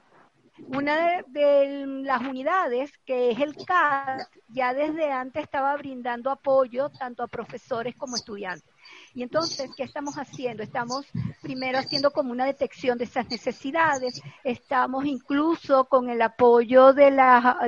Una 0.66 1.22
de, 1.26 1.86
las 2.02 2.20
unidades, 2.22 2.92
que 3.04 3.30
es 3.30 3.40
el 3.40 3.54
CAT, 3.64 4.22
ya 4.48 4.74
desde 4.74 5.10
antes 5.10 5.44
estaba 5.44 5.76
brindando 5.76 6.30
apoyo 6.30 6.90
tanto 6.90 7.22
a 7.22 7.28
profesores 7.28 7.94
como 7.96 8.16
estudiantes. 8.16 8.68
Y 9.14 9.22
entonces, 9.22 9.70
¿qué 9.76 9.84
estamos 9.84 10.16
haciendo? 10.16 10.62
Estamos 10.62 11.06
primero 11.42 11.78
haciendo 11.78 12.10
como 12.10 12.32
una 12.32 12.46
detección 12.46 12.98
de 12.98 13.04
esas 13.04 13.28
necesidades, 13.28 14.20
estamos 14.44 15.04
incluso 15.04 15.84
con 15.86 16.10
el 16.10 16.20
apoyo 16.22 16.92
de 16.92 17.10
la 17.10 17.58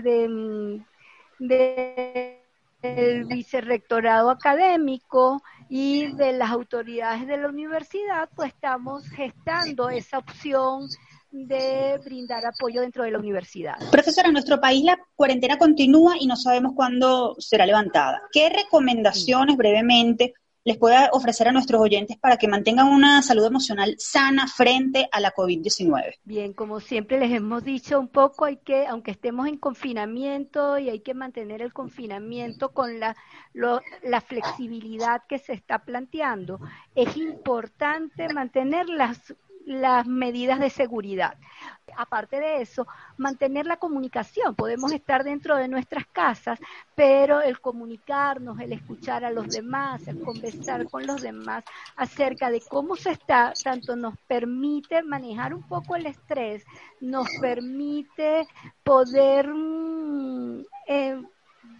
de, 1.38 2.40
del 2.82 3.24
vicerrectorado 3.26 4.30
académico 4.30 5.42
y 5.68 6.12
de 6.14 6.32
las 6.32 6.50
autoridades 6.50 7.26
de 7.26 7.36
la 7.36 7.48
universidad, 7.48 8.28
pues 8.34 8.52
estamos 8.52 9.08
gestando 9.10 9.90
esa 9.90 10.18
opción 10.18 10.88
de 11.30 11.98
brindar 12.04 12.44
apoyo 12.44 12.80
dentro 12.80 13.04
de 13.04 13.10
la 13.12 13.18
universidad. 13.18 13.74
Profesora, 13.90 14.28
en 14.28 14.34
nuestro 14.34 14.60
país 14.60 14.84
la 14.84 14.98
cuarentena 15.14 15.58
continúa 15.58 16.14
y 16.18 16.26
no 16.26 16.36
sabemos 16.36 16.72
cuándo 16.74 17.36
será 17.38 17.66
levantada. 17.66 18.22
¿Qué 18.32 18.48
recomendaciones 18.48 19.56
brevemente 19.56 20.34
les 20.64 20.76
pueda 20.76 21.10
ofrecer 21.12 21.48
a 21.48 21.52
nuestros 21.52 21.80
oyentes 21.80 22.18
para 22.18 22.36
que 22.36 22.48
mantengan 22.48 22.88
una 22.88 23.22
salud 23.22 23.46
emocional 23.46 23.94
sana 23.98 24.46
frente 24.46 25.08
a 25.10 25.20
la 25.20 25.32
COVID-19? 25.32 26.18
Bien, 26.24 26.52
como 26.52 26.80
siempre 26.80 27.18
les 27.18 27.32
hemos 27.32 27.64
dicho 27.64 27.98
un 27.98 28.08
poco, 28.08 28.44
hay 28.44 28.58
que, 28.58 28.86
aunque 28.86 29.10
estemos 29.10 29.48
en 29.48 29.56
confinamiento 29.56 30.78
y 30.78 30.90
hay 30.90 31.00
que 31.00 31.14
mantener 31.14 31.62
el 31.62 31.72
confinamiento 31.72 32.72
con 32.72 33.00
la, 33.00 33.16
la 33.54 34.20
flexibilidad 34.20 35.22
que 35.28 35.38
se 35.38 35.54
está 35.54 35.80
planteando, 35.80 36.60
es 36.94 37.16
importante 37.16 38.32
mantener 38.32 38.88
las 38.88 39.34
las 39.70 40.04
medidas 40.06 40.58
de 40.58 40.68
seguridad. 40.68 41.38
Aparte 41.96 42.40
de 42.40 42.60
eso, 42.60 42.88
mantener 43.16 43.66
la 43.66 43.76
comunicación. 43.76 44.56
Podemos 44.56 44.92
estar 44.92 45.22
dentro 45.22 45.56
de 45.56 45.68
nuestras 45.68 46.06
casas, 46.06 46.58
pero 46.96 47.40
el 47.40 47.60
comunicarnos, 47.60 48.58
el 48.58 48.72
escuchar 48.72 49.24
a 49.24 49.30
los 49.30 49.48
demás, 49.48 50.06
el 50.08 50.20
conversar 50.20 50.88
con 50.88 51.06
los 51.06 51.22
demás 51.22 51.64
acerca 51.96 52.50
de 52.50 52.60
cómo 52.60 52.96
se 52.96 53.12
está, 53.12 53.52
tanto 53.62 53.94
nos 53.94 54.18
permite 54.26 55.02
manejar 55.04 55.54
un 55.54 55.62
poco 55.62 55.94
el 55.94 56.06
estrés, 56.06 56.64
nos 57.00 57.28
permite 57.40 58.48
poder 58.82 59.48
mm, 59.54 60.64
eh, 60.88 61.22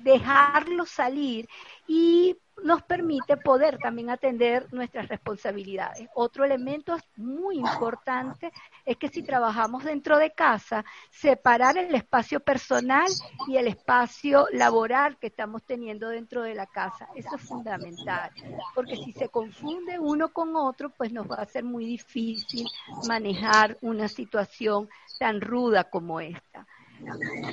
dejarlo 0.03 0.87
salir 0.87 1.49
y 1.89 2.37
nos 2.63 2.83
permite 2.83 3.37
poder 3.37 3.79
también 3.79 4.11
atender 4.11 4.73
nuestras 4.73 5.09
responsabilidades. 5.09 6.09
Otro 6.15 6.45
elemento 6.45 6.97
muy 7.17 7.59
importante 7.59 8.53
es 8.85 8.97
que 8.97 9.09
si 9.09 9.23
trabajamos 9.23 9.85
dentro 9.85 10.19
de 10.19 10.33
casa, 10.33 10.85
separar 11.11 11.79
el 11.79 11.95
espacio 11.95 12.41
personal 12.41 13.09
y 13.49 13.57
el 13.57 13.69
espacio 13.69 14.47
laboral 14.53 15.19
que 15.19 15.29
estamos 15.29 15.63
teniendo 15.65 16.09
dentro 16.09 16.43
de 16.43 16.55
la 16.55 16.67
casa. 16.67 17.09
Eso 17.15 17.37
es 17.37 17.43
fundamental, 17.43 18.31
porque 18.75 18.97
si 18.97 19.13
se 19.13 19.29
confunde 19.29 19.99
uno 19.99 20.33
con 20.33 20.55
otro, 20.57 20.91
pues 20.91 21.13
nos 21.13 21.31
va 21.31 21.37
a 21.37 21.47
ser 21.47 21.65
muy 21.65 21.85
difícil 21.85 22.67
manejar 23.07 23.79
una 23.81 24.09
situación 24.09 24.89
tan 25.19 25.41
ruda 25.41 25.85
como 25.85 26.21
esta 26.21 26.67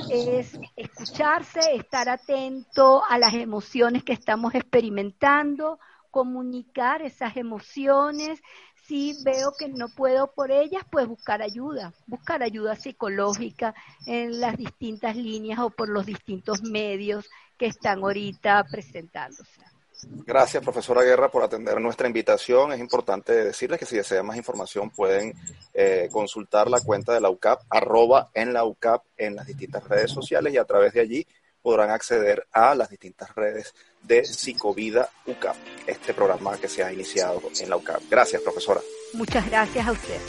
es 0.10 0.60
escucharse, 0.76 1.60
estar 1.76 2.10
atento 2.10 3.04
a 3.08 3.18
las 3.18 3.34
emociones 3.34 4.04
que 4.04 4.14
estamos 4.14 4.56
experimentando, 4.56 5.80
comunicar 6.12 7.02
esas 7.02 7.38
emociones. 7.38 8.42
Si 8.88 9.16
veo 9.24 9.52
que 9.58 9.68
no 9.68 9.90
puedo 9.90 10.32
por 10.34 10.50
ellas, 10.50 10.84
pues 10.90 11.08
buscar 11.08 11.42
ayuda, 11.42 11.94
buscar 12.06 12.42
ayuda 12.42 12.76
psicológica 12.76 13.76
en 14.06 14.40
las 14.40 14.58
distintas 14.58 15.16
líneas 15.16 15.60
o 15.60 15.70
por 15.70 15.90
los 15.90 16.06
distintos 16.06 16.64
medios 16.64 17.30
que 17.58 17.66
están 17.66 18.00
ahorita 18.00 18.64
presentándose. 18.72 19.77
Gracias, 20.04 20.64
profesora 20.64 21.02
Guerra, 21.02 21.30
por 21.30 21.44
atender 21.44 21.80
nuestra 21.82 22.08
invitación. 22.08 22.72
Es 22.72 22.80
importante 22.80 23.34
decirles 23.34 23.80
que 23.80 23.86
si 23.86 23.96
desean 23.96 24.26
más 24.26 24.38
información 24.38 24.90
pueden 24.90 25.34
eh, 25.74 26.10
consultar 26.12 26.70
la 26.70 26.82
cuenta 26.82 27.14
de 27.14 27.22
la 27.22 27.30
UCAP, 27.30 27.62
arroba 27.70 28.30
en 28.34 28.54
la 28.54 28.64
UCAP 28.64 29.04
en 29.18 29.36
las 29.36 29.48
distintas 29.48 29.88
redes 29.88 30.12
sociales 30.12 30.54
y 30.54 30.58
a 30.58 30.66
través 30.66 30.94
de 30.94 31.02
allí 31.02 31.28
podrán 31.62 31.90
acceder 31.90 32.48
a 32.52 32.76
las 32.76 32.90
distintas 32.90 33.34
redes 33.36 33.74
de 34.02 34.24
Psicovida 34.24 35.10
UCAP, 35.26 35.56
este 35.86 36.14
programa 36.14 36.58
que 36.58 36.70
se 36.70 36.84
ha 36.84 36.94
iniciado 36.94 37.42
en 37.60 37.70
la 37.70 37.76
UCAP. 37.76 38.04
Gracias, 38.10 38.42
profesora. 38.42 38.82
Muchas 39.14 39.50
gracias 39.50 39.88
a 39.88 39.92
usted. 39.92 40.20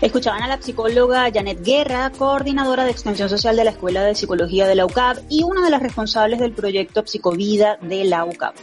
Escuchaban 0.00 0.42
a 0.42 0.46
la 0.46 0.62
psicóloga 0.62 1.28
Janet 1.32 1.64
Guerra, 1.64 2.12
coordinadora 2.16 2.84
de 2.84 2.92
extensión 2.92 3.28
social 3.28 3.56
de 3.56 3.64
la 3.64 3.72
Escuela 3.72 4.04
de 4.04 4.14
Psicología 4.14 4.68
de 4.68 4.76
la 4.76 4.86
UCAP 4.86 5.18
y 5.28 5.42
una 5.42 5.64
de 5.64 5.70
las 5.70 5.82
responsables 5.82 6.38
del 6.38 6.52
proyecto 6.52 7.04
Psicovida 7.04 7.78
de 7.82 8.04
la 8.04 8.24
UCAP. 8.24 8.54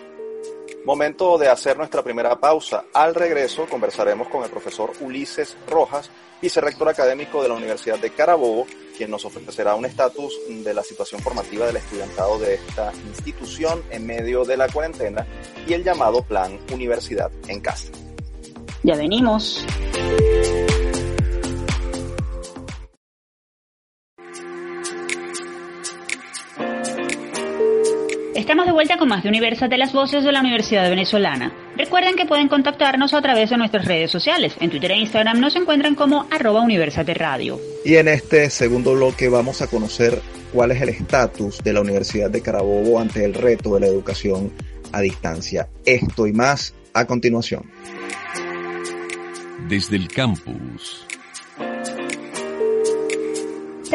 Momento 0.86 1.40
de 1.40 1.48
hacer 1.48 1.78
nuestra 1.78 2.04
primera 2.04 2.40
pausa. 2.40 2.86
Al 2.94 3.16
regreso 3.16 3.66
conversaremos 3.66 4.28
con 4.28 4.44
el 4.44 4.52
profesor 4.52 4.92
Ulises 5.02 5.58
Rojas, 5.68 6.12
vicerrector 6.40 6.88
académico 6.88 7.42
de 7.42 7.50
la 7.50 7.56
Universidad 7.56 7.98
de 7.98 8.12
Carabobo, 8.12 8.68
quien 8.96 9.10
nos 9.10 9.26
ofrecerá 9.26 9.74
un 9.74 9.86
estatus 9.86 10.40
de 10.48 10.74
la 10.76 10.84
situación 10.84 11.22
formativa 11.22 11.66
del 11.66 11.78
estudiantado 11.78 12.38
de 12.38 12.56
esta 12.56 12.94
institución 13.08 13.84
en 13.90 14.06
medio 14.06 14.46
de 14.46 14.58
la 14.58 14.70
cuarentena 14.70 15.26
y 15.66 15.74
el 15.74 15.84
llamado 15.84 16.22
Plan 16.22 16.60
Universidad 16.72 17.32
en 17.48 17.62
Casa. 17.62 17.92
Ya 18.84 18.96
venimos. 18.96 19.66
Vuelta 28.86 29.00
con 29.00 29.10
más 29.10 29.24
de 29.24 29.68
de 29.68 29.78
las 29.80 29.94
Voces 29.94 30.24
de 30.24 30.32
la 30.32 30.42
Universidad 30.42 30.88
Venezolana. 30.88 31.52
Recuerden 31.76 32.16
que 32.16 32.28
pueden 32.28 32.48
contactarnos 32.48 33.16
a 33.16 33.22
través 33.22 33.50
de 33.50 33.58
nuestras 33.58 33.86
redes 33.86 34.12
sociales. 34.12 34.54
En 34.60 34.70
Twitter 34.70 34.92
e 34.92 34.98
Instagram 34.98 35.40
nos 35.40 35.56
encuentran 35.56 35.96
como 35.96 36.28
arroba 36.30 36.62
Universate 36.62 37.16
Radio. 37.16 37.60
Y 37.84 37.96
en 37.96 38.08
este 38.08 38.48
segundo 38.52 38.94
bloque 38.94 39.28
vamos 39.28 39.64
a 39.64 39.68
conocer 39.68 40.22
cuál 40.54 40.72
es 40.72 40.82
el 40.84 40.90
estatus 40.90 41.64
de 41.64 41.74
la 41.74 41.82
Universidad 41.82 42.30
de 42.30 42.42
Carabobo 42.42 43.00
ante 43.00 43.26
el 43.26 43.34
reto 43.34 43.74
de 43.74 43.80
la 43.80 43.88
educación 43.88 44.52
a 44.92 45.02
distancia. 45.02 45.68
Esto 45.84 46.28
y 46.28 46.34
más 46.34 46.76
a 46.94 47.06
continuación. 47.08 47.64
Desde 49.68 49.96
el 49.96 50.10
campus. 50.10 51.08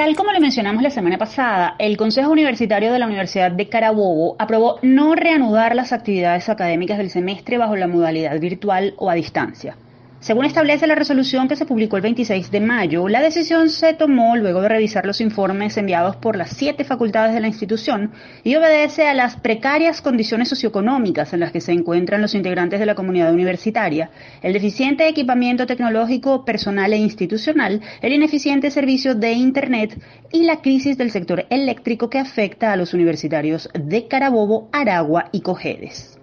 Tal 0.00 0.16
como 0.16 0.32
le 0.32 0.40
mencionamos 0.40 0.82
la 0.82 0.88
semana 0.88 1.18
pasada, 1.18 1.74
el 1.78 1.98
Consejo 1.98 2.30
Universitario 2.30 2.90
de 2.90 2.98
la 2.98 3.04
Universidad 3.04 3.52
de 3.52 3.68
Carabobo 3.68 4.34
aprobó 4.38 4.78
no 4.80 5.14
reanudar 5.14 5.76
las 5.76 5.92
actividades 5.92 6.48
académicas 6.48 6.96
del 6.96 7.10
semestre 7.10 7.58
bajo 7.58 7.76
la 7.76 7.86
modalidad 7.86 8.40
virtual 8.40 8.94
o 8.96 9.10
a 9.10 9.14
distancia. 9.14 9.76
Según 10.20 10.44
establece 10.44 10.86
la 10.86 10.94
resolución 10.94 11.48
que 11.48 11.56
se 11.56 11.64
publicó 11.64 11.96
el 11.96 12.02
26 12.02 12.50
de 12.50 12.60
mayo, 12.60 13.08
la 13.08 13.22
decisión 13.22 13.70
se 13.70 13.94
tomó 13.94 14.36
luego 14.36 14.60
de 14.60 14.68
revisar 14.68 15.06
los 15.06 15.22
informes 15.22 15.78
enviados 15.78 16.16
por 16.16 16.36
las 16.36 16.50
siete 16.50 16.84
facultades 16.84 17.32
de 17.32 17.40
la 17.40 17.48
institución 17.48 18.12
y 18.44 18.54
obedece 18.54 19.08
a 19.08 19.14
las 19.14 19.36
precarias 19.36 20.02
condiciones 20.02 20.50
socioeconómicas 20.50 21.32
en 21.32 21.40
las 21.40 21.52
que 21.52 21.62
se 21.62 21.72
encuentran 21.72 22.20
los 22.20 22.34
integrantes 22.34 22.80
de 22.80 22.84
la 22.84 22.94
comunidad 22.94 23.32
universitaria, 23.32 24.10
el 24.42 24.52
deficiente 24.52 25.08
equipamiento 25.08 25.66
tecnológico 25.66 26.44
personal 26.44 26.92
e 26.92 26.98
institucional, 26.98 27.80
el 28.02 28.12
ineficiente 28.12 28.70
servicio 28.70 29.14
de 29.14 29.32
Internet 29.32 29.98
y 30.30 30.42
la 30.42 30.60
crisis 30.60 30.98
del 30.98 31.12
sector 31.12 31.46
eléctrico 31.48 32.10
que 32.10 32.18
afecta 32.18 32.74
a 32.74 32.76
los 32.76 32.92
universitarios 32.92 33.70
de 33.72 34.06
Carabobo, 34.06 34.68
Aragua 34.70 35.30
y 35.32 35.40
Cojedes. 35.40 36.18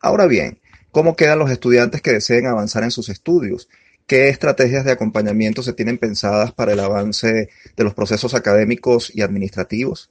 Ahora 0.00 0.26
bien, 0.26 0.58
¿Cómo 0.94 1.16
quedan 1.16 1.40
los 1.40 1.50
estudiantes 1.50 2.00
que 2.02 2.12
deseen 2.12 2.46
avanzar 2.46 2.84
en 2.84 2.92
sus 2.92 3.08
estudios? 3.08 3.68
¿Qué 4.06 4.28
estrategias 4.28 4.84
de 4.84 4.92
acompañamiento 4.92 5.60
se 5.64 5.72
tienen 5.72 5.98
pensadas 5.98 6.52
para 6.52 6.72
el 6.72 6.78
avance 6.78 7.48
de 7.76 7.84
los 7.84 7.94
procesos 7.94 8.32
académicos 8.32 9.10
y 9.12 9.22
administrativos? 9.22 10.08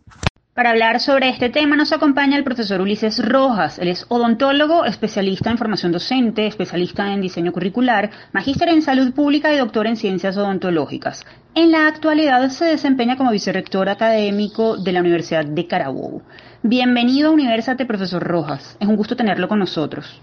Para 0.54 0.72
hablar 0.72 1.00
sobre 1.00 1.30
este 1.30 1.50
tema 1.50 1.78
nos 1.78 1.94
acompaña 1.94 2.36
el 2.36 2.44
profesor 2.44 2.82
Ulises 2.82 3.26
Rojas. 3.26 3.80
Él 3.80 3.88
es 3.88 4.06
odontólogo, 4.10 4.84
especialista 4.84 5.50
en 5.50 5.58
formación 5.58 5.94
docente, 5.94 6.48
especialista 6.48 7.14
en 7.14 7.22
diseño 7.22 7.54
curricular, 7.54 8.12
magíster 8.34 8.68
en 8.68 8.82
salud 8.82 9.14
pública 9.14 9.54
y 9.54 9.60
doctor 9.60 9.88
en 9.88 9.96
ciencias 9.96 10.36
odontológicas. 10.36 11.26
En 11.56 11.72
la 11.72 11.88
actualidad 11.88 12.50
se 12.50 12.66
desempeña 12.66 13.16
como 13.16 13.32
vicerrector 13.32 13.88
académico 13.88 14.76
de 14.76 14.92
la 14.92 15.00
Universidad 15.00 15.46
de 15.46 15.66
Carabobo. 15.66 16.24
Bienvenido 16.62 17.30
a 17.30 17.32
Universate, 17.32 17.86
profesor 17.86 18.22
Rojas. 18.22 18.76
Es 18.82 18.88
un 18.90 18.98
gusto 18.98 19.16
tenerlo 19.16 19.48
con 19.48 19.60
nosotros. 19.60 20.22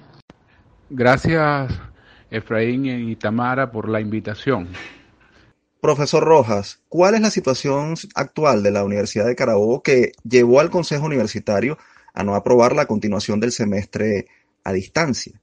Gracias, 0.90 1.72
Efraín 2.30 2.84
y 2.84 3.14
Tamara, 3.16 3.70
por 3.70 3.88
la 3.88 4.00
invitación. 4.00 4.68
Profesor 5.80 6.24
Rojas, 6.24 6.82
¿cuál 6.88 7.14
es 7.14 7.20
la 7.20 7.30
situación 7.30 7.94
actual 8.14 8.62
de 8.62 8.72
la 8.72 8.84
Universidad 8.84 9.24
de 9.24 9.36
Carabobo 9.36 9.82
que 9.82 10.12
llevó 10.28 10.60
al 10.60 10.68
Consejo 10.68 11.06
Universitario 11.06 11.78
a 12.12 12.24
no 12.24 12.34
aprobar 12.34 12.74
la 12.74 12.86
continuación 12.86 13.40
del 13.40 13.52
semestre 13.52 14.26
a 14.64 14.72
distancia? 14.72 15.40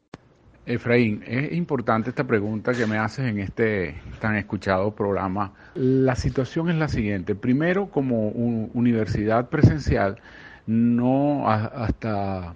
Efraín, 0.65 1.23
es 1.25 1.53
importante 1.53 2.09
esta 2.09 2.25
pregunta 2.25 2.73
que 2.73 2.85
me 2.85 2.97
haces 2.97 3.25
en 3.25 3.39
este 3.39 3.95
tan 4.19 4.35
escuchado 4.35 4.93
programa. 4.93 5.53
La 5.75 6.15
situación 6.15 6.69
es 6.69 6.75
la 6.75 6.89
siguiente. 6.89 7.35
Primero, 7.35 7.89
como 7.89 8.27
universidad 8.27 9.47
presencial, 9.47 10.19
no 10.65 11.49
hasta 11.49 12.53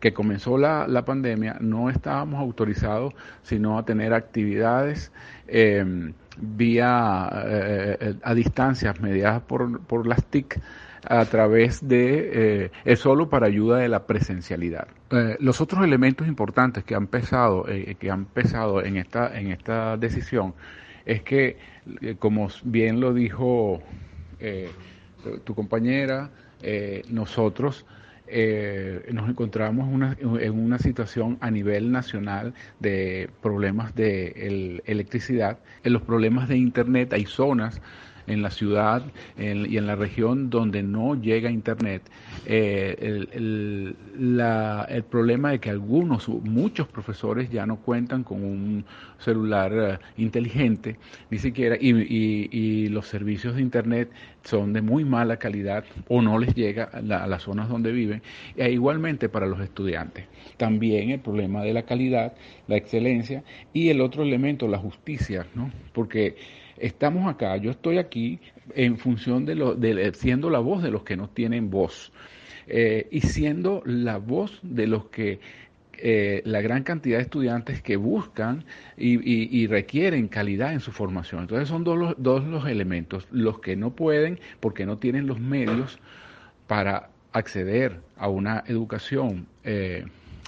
que 0.00 0.12
comenzó 0.12 0.58
la, 0.58 1.04
pandemia, 1.04 1.56
no 1.60 1.90
estábamos 1.90 2.40
autorizados 2.40 3.14
sino 3.42 3.78
a 3.78 3.84
tener 3.84 4.14
actividades 4.14 5.12
em, 5.46 6.14
vía 6.38 7.28
eh, 7.46 7.98
eh, 8.00 8.14
a 8.22 8.34
distancias 8.34 9.00
mediadas 9.00 9.42
por, 9.42 9.80
por 9.82 10.06
las 10.06 10.24
TIC 10.24 10.60
a 11.08 11.24
través 11.24 11.86
de 11.86 12.30
eh, 12.64 12.70
es 12.84 13.00
solo 13.00 13.28
para 13.28 13.46
ayuda 13.46 13.78
de 13.78 13.88
la 13.88 14.06
presencialidad. 14.06 14.88
Eh, 15.10 15.36
los 15.40 15.60
otros 15.60 15.84
elementos 15.84 16.26
importantes 16.28 16.84
que 16.84 16.94
han 16.94 17.06
pesado 17.06 17.68
eh, 17.68 17.96
que 17.98 18.10
han 18.10 18.26
pesado 18.26 18.84
en 18.84 18.96
esta 18.96 19.38
en 19.38 19.50
esta 19.50 19.96
decisión 19.96 20.54
es 21.04 21.22
que 21.22 21.56
como 22.18 22.48
bien 22.62 23.00
lo 23.00 23.14
dijo 23.14 23.82
tu 25.44 25.54
compañera 25.54 26.30
nosotros 27.08 27.86
nos 29.12 29.28
encontramos 29.28 29.88
en 30.20 30.64
una 30.64 30.78
situación 30.78 31.38
a 31.40 31.50
nivel 31.50 31.90
nacional 31.92 32.54
de 32.78 33.28
problemas 33.42 33.94
de 33.94 34.80
electricidad, 34.86 35.58
en 35.82 35.92
los 35.92 36.02
problemas 36.02 36.48
de 36.48 36.56
internet 36.56 37.12
hay 37.12 37.26
zonas 37.26 37.80
en 38.30 38.42
la 38.42 38.50
ciudad 38.50 39.02
y 39.36 39.76
en 39.76 39.86
la 39.86 39.96
región 39.96 40.50
donde 40.50 40.82
no 40.82 41.20
llega 41.20 41.50
Internet, 41.50 42.02
eh, 42.46 42.96
el, 43.00 43.96
el, 44.88 45.04
problema 45.04 45.50
de 45.50 45.58
que 45.58 45.70
algunos, 45.70 46.28
muchos 46.28 46.86
profesores 46.88 47.50
ya 47.50 47.66
no 47.66 47.76
cuentan 47.76 48.22
con 48.22 48.44
un 48.44 48.84
celular 49.18 49.72
eh, 49.74 49.98
inteligente, 50.16 50.96
ni 51.30 51.38
siquiera, 51.38 51.76
y, 51.80 51.90
y, 51.90 52.88
los 52.88 53.06
servicios 53.06 53.56
de 53.56 53.62
Internet 53.62 54.10
son 54.44 54.72
de 54.72 54.82
muy 54.82 55.04
mala 55.04 55.36
calidad 55.36 55.84
o 56.08 56.22
no 56.22 56.38
les 56.38 56.54
llega 56.54 56.84
a, 56.84 57.00
las 57.02 57.42
zonas 57.42 57.68
donde 57.68 57.92
viven, 57.92 58.22
e 58.56 58.70
igualmente 58.70 59.28
para 59.28 59.46
los 59.46 59.60
estudiantes. 59.60 60.24
También 60.56 61.10
el 61.10 61.20
problema 61.20 61.62
de 61.62 61.74
la 61.74 61.82
calidad, 61.82 62.32
la 62.68 62.76
excelencia 62.76 63.42
y 63.72 63.88
el 63.88 64.00
otro 64.00 64.22
elemento, 64.22 64.68
la 64.68 64.78
justicia, 64.78 65.46
¿no? 65.54 65.70
Porque 65.92 66.36
estamos 66.80 67.32
acá, 67.32 67.56
yo 67.56 67.70
estoy 67.70 67.98
aquí 67.98 68.40
en 68.74 68.98
función 68.98 69.44
de, 69.44 69.54
lo, 69.54 69.74
de 69.74 70.12
siendo 70.14 70.50
la 70.50 70.58
voz 70.58 70.82
de 70.82 70.90
los 70.90 71.02
que 71.02 71.16
no 71.16 71.28
tienen 71.28 71.70
voz 71.70 72.12
eh, 72.66 73.08
y 73.10 73.20
siendo 73.22 73.82
la 73.84 74.18
voz 74.18 74.58
de 74.62 74.86
los 74.86 75.06
que 75.06 75.40
eh, 76.02 76.40
la 76.46 76.62
gran 76.62 76.82
cantidad 76.82 77.18
de 77.18 77.24
estudiantes 77.24 77.82
que 77.82 77.96
buscan 77.96 78.64
y, 78.96 79.66
requieren 79.66 80.28
calidad 80.28 80.72
en 80.72 80.80
su 80.80 80.92
formación. 80.92 81.42
Entonces 81.42 81.68
son 81.68 81.84
dos 81.84 81.98
los, 81.98 82.14
dos 82.16 82.44
los 82.44 82.66
elementos, 82.66 83.28
los 83.30 83.60
que 83.60 83.76
no 83.76 83.90
pueden 83.90 84.40
porque 84.60 84.86
no 84.86 84.96
tienen 84.96 85.26
los 85.26 85.40
medios 85.40 85.98
para 86.66 87.10
acceder 87.32 88.00
a 88.16 88.28
una 88.28 88.64
educación 88.66 89.46
eh, 89.62 90.06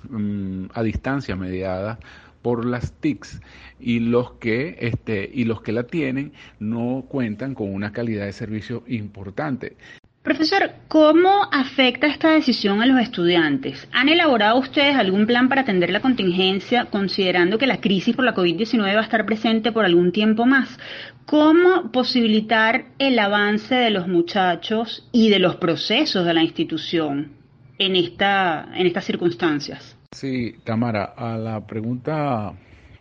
mm, 0.09 0.67
a 0.73 0.83
distancia 0.83 1.37
mediada 1.37 1.99
por 2.43 2.65
las 2.65 2.93
TICs 3.01 3.41
y 3.81 4.01
los 4.01 4.33
que 4.33 4.77
este 4.81 5.31
y 5.33 5.45
los 5.45 5.63
que 5.63 5.73
la 5.73 5.85
tienen 5.85 6.33
no 6.59 7.05
cuentan 7.09 7.55
con 7.55 7.73
una 7.73 7.93
calidad 7.93 8.27
de 8.27 8.33
servicio 8.33 8.85
importante. 8.89 9.77
Profesor, 10.23 10.71
¿cómo 10.87 11.49
afecta 11.51 12.07
esta 12.07 12.31
decisión 12.31 12.81
a 12.81 12.87
los 12.87 13.01
estudiantes? 13.01 13.89
¿Han 13.93 14.09
elaborado 14.09 14.57
ustedes 14.61 14.95
algún 14.95 15.27
plan 15.27 15.49
para 15.49 15.63
atender 15.63 15.91
la 15.91 15.99
contingencia, 15.99 16.85
considerando 16.85 17.59
que 17.59 17.67
la 17.67 17.81
crisis 17.81 18.15
por 18.15 18.25
la 18.25 18.33
COVID-19 18.33 18.95
va 18.95 19.01
a 19.01 19.03
estar 19.03 19.27
presente 19.27 19.73
por 19.73 19.85
algún 19.85 20.13
tiempo 20.13 20.47
más? 20.47 20.79
¿Cómo 21.27 21.91
posibilitar 21.91 22.85
el 23.01 23.19
avance 23.19 23.75
de 23.75 23.91
los 23.91 24.07
muchachos 24.07 25.09
y 25.11 25.29
de 25.29 25.41
los 25.41 25.57
procesos 25.57 26.25
de 26.25 26.35
la 26.35 26.45
institución 26.45 27.33
en, 27.79 27.97
esta, 27.97 28.69
en 28.77 28.87
estas 28.87 29.05
circunstancias? 29.05 29.99
Sí, 30.13 30.57
Tamara, 30.65 31.05
a 31.17 31.39
la 31.39 31.67
pregunta 31.67 32.53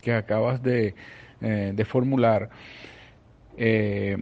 que 0.02 0.14
acabas 0.14 0.64
de, 0.64 0.96
eh, 1.42 1.84
formular, 1.86 2.50
eh, 3.58 4.18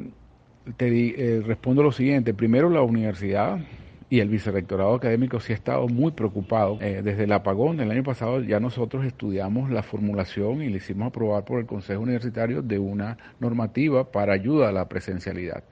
te 0.75 1.37
eh, 1.37 1.41
respondo 1.41 1.83
lo 1.83 1.91
siguiente. 1.91 2.33
Primero, 2.33 2.69
la 2.69 2.81
universidad 2.81 3.59
y 4.09 4.19
el 4.21 4.29
vicerrectorado 4.29 4.95
académico 4.95 5.39
sí 5.39 5.53
ha 5.53 5.55
estado 5.55 5.87
muy 5.87 6.11
preocupado. 6.11 6.77
desde 6.77 7.25
el 7.25 7.31
apagón 7.31 7.77
del 7.77 7.91
año 7.91 8.03
pasado 8.03 8.41
ya 8.41 8.59
nosotros 8.59 9.05
estudiamos 9.05 9.69
la 9.69 9.83
formulación 9.83 10.63
y 10.63 10.69
le 10.69 10.77
hicimos 10.77 11.09
aprobar 11.09 11.45
por 11.45 11.59
el 11.59 11.67
Consejo 11.67 12.01
Universitario 12.01 12.63
de 12.63 12.79
una 12.79 13.17
normativa 13.39 14.11
para 14.11 14.33
ayuda 14.33 14.69
a 14.69 14.71
la 14.71 14.89
presencialidad. 14.89 15.63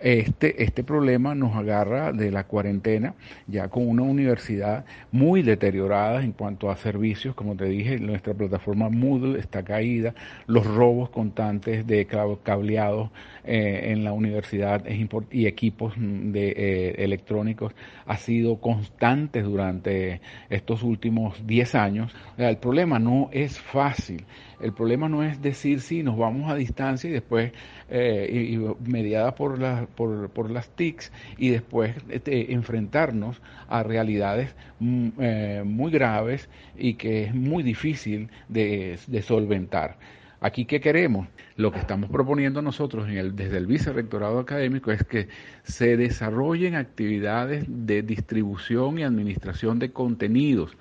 Este, 0.00 0.62
este 0.62 0.84
problema 0.84 1.34
nos 1.34 1.56
agarra 1.56 2.12
de 2.12 2.30
la 2.30 2.44
cuarentena, 2.44 3.14
ya 3.48 3.68
con 3.68 3.88
una 3.88 4.02
universidad 4.02 4.84
muy 5.10 5.42
deteriorada 5.42 6.22
en 6.22 6.32
cuanto 6.32 6.70
a 6.70 6.76
servicios, 6.76 7.34
como 7.34 7.56
te 7.56 7.64
dije, 7.64 7.98
nuestra 7.98 8.32
plataforma 8.34 8.90
Moodle 8.90 9.40
está 9.40 9.64
caída, 9.64 10.14
los 10.46 10.64
robos 10.66 11.10
constantes 11.10 11.84
de 11.86 12.06
cableados 12.06 13.10
eh, 13.44 13.92
en 13.92 14.04
la 14.04 14.12
universidad 14.12 14.84
y 15.32 15.46
equipos 15.46 15.94
de, 15.96 16.48
eh, 16.50 16.94
electrónicos 16.98 17.74
ha 18.06 18.16
sido 18.18 18.60
constantes 18.60 19.44
durante 19.44 20.20
estos 20.48 20.82
últimos 20.82 21.44
10 21.46 21.74
años. 21.74 22.14
el 22.36 22.56
problema 22.58 22.98
no 22.98 23.30
es 23.32 23.58
fácil. 23.58 24.24
El 24.60 24.72
problema 24.72 25.08
no 25.08 25.22
es 25.22 25.40
decir 25.40 25.80
sí, 25.80 26.02
nos 26.02 26.16
vamos 26.16 26.50
a 26.50 26.54
distancia 26.54 27.08
y 27.08 27.12
después, 27.12 27.52
eh, 27.90 28.48
y, 28.50 28.90
mediada 28.90 29.34
por, 29.34 29.58
por, 29.88 30.30
por, 30.30 30.50
las 30.50 30.68
TICs, 30.70 31.12
y 31.36 31.50
después 31.50 31.94
este, 32.08 32.52
enfrentarnos 32.52 33.40
a 33.68 33.82
realidades 33.82 34.54
mm, 34.80 35.08
eh, 35.20 35.62
muy 35.64 35.92
graves 35.92 36.48
y 36.76 36.94
que 36.94 37.24
es 37.24 37.34
muy 37.34 37.62
difícil 37.62 38.30
de, 38.48 38.98
de 39.06 39.22
solventar. 39.22 39.96
Aquí, 40.40 40.66
¿qué 40.66 40.80
queremos? 40.80 41.26
Lo 41.56 41.72
que 41.72 41.80
estamos 41.80 42.10
proponiendo 42.10 42.62
nosotros 42.62 43.08
en 43.08 43.18
el, 43.18 43.34
desde 43.34 43.56
el 43.56 43.66
vicerrectorado 43.66 44.38
académico 44.38 44.92
es 44.92 45.02
que 45.02 45.26
se 45.64 45.96
desarrollen 45.96 46.76
actividades 46.76 47.64
de 47.66 48.02
distribución 48.02 49.00
y 49.00 49.02
administración 49.02 49.80
de 49.80 49.90
contenidos 49.90 50.76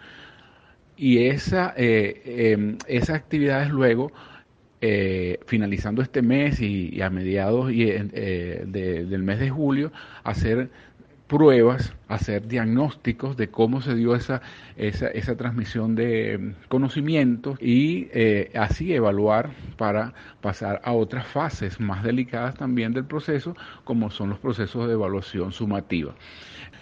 y 0.98 1.28
esa, 1.28 1.74
eh, 1.78 2.54
em, 2.54 2.78
esas 2.88 3.16
actividades 3.18 3.70
luego, 3.70 4.12
eh, 4.82 5.40
finalizando 5.46 6.02
este 6.02 6.22
mes 6.22 6.60
y, 6.60 7.02
a 7.02 7.10
mediados 7.10 7.72
y, 7.72 7.84
eh, 7.90 8.64
del 8.66 9.24
mes 9.24 9.40
de 9.40 9.50
julio, 9.50 9.92
hacer 10.24 10.70
pruebas, 11.28 11.94
hacer 12.08 12.48
diagnósticos 12.48 13.36
de 13.38 13.50
cómo 13.50 13.82
se 13.82 13.96
dio 13.96 14.16
esa, 14.16 14.42
esa, 14.78 15.08
esa 15.10 15.36
transmisión 15.36 15.96
de 15.96 16.34
em, 16.34 16.54
conocimientos 16.70 17.62
y 17.62 18.08
así 18.56 18.94
evaluar 18.94 19.52
para 19.78 20.14
pasar 20.42 20.82
a 20.84 20.94
otras 20.94 21.28
fases 21.28 21.80
más 21.80 22.04
delicadas 22.04 22.56
también 22.56 22.94
del 22.94 23.06
proceso, 23.06 23.56
como 23.84 24.10
son 24.10 24.30
los 24.30 24.40
procesos 24.40 24.88
de 24.88 24.94
evaluación 24.94 25.52
sumativa. 25.52 26.16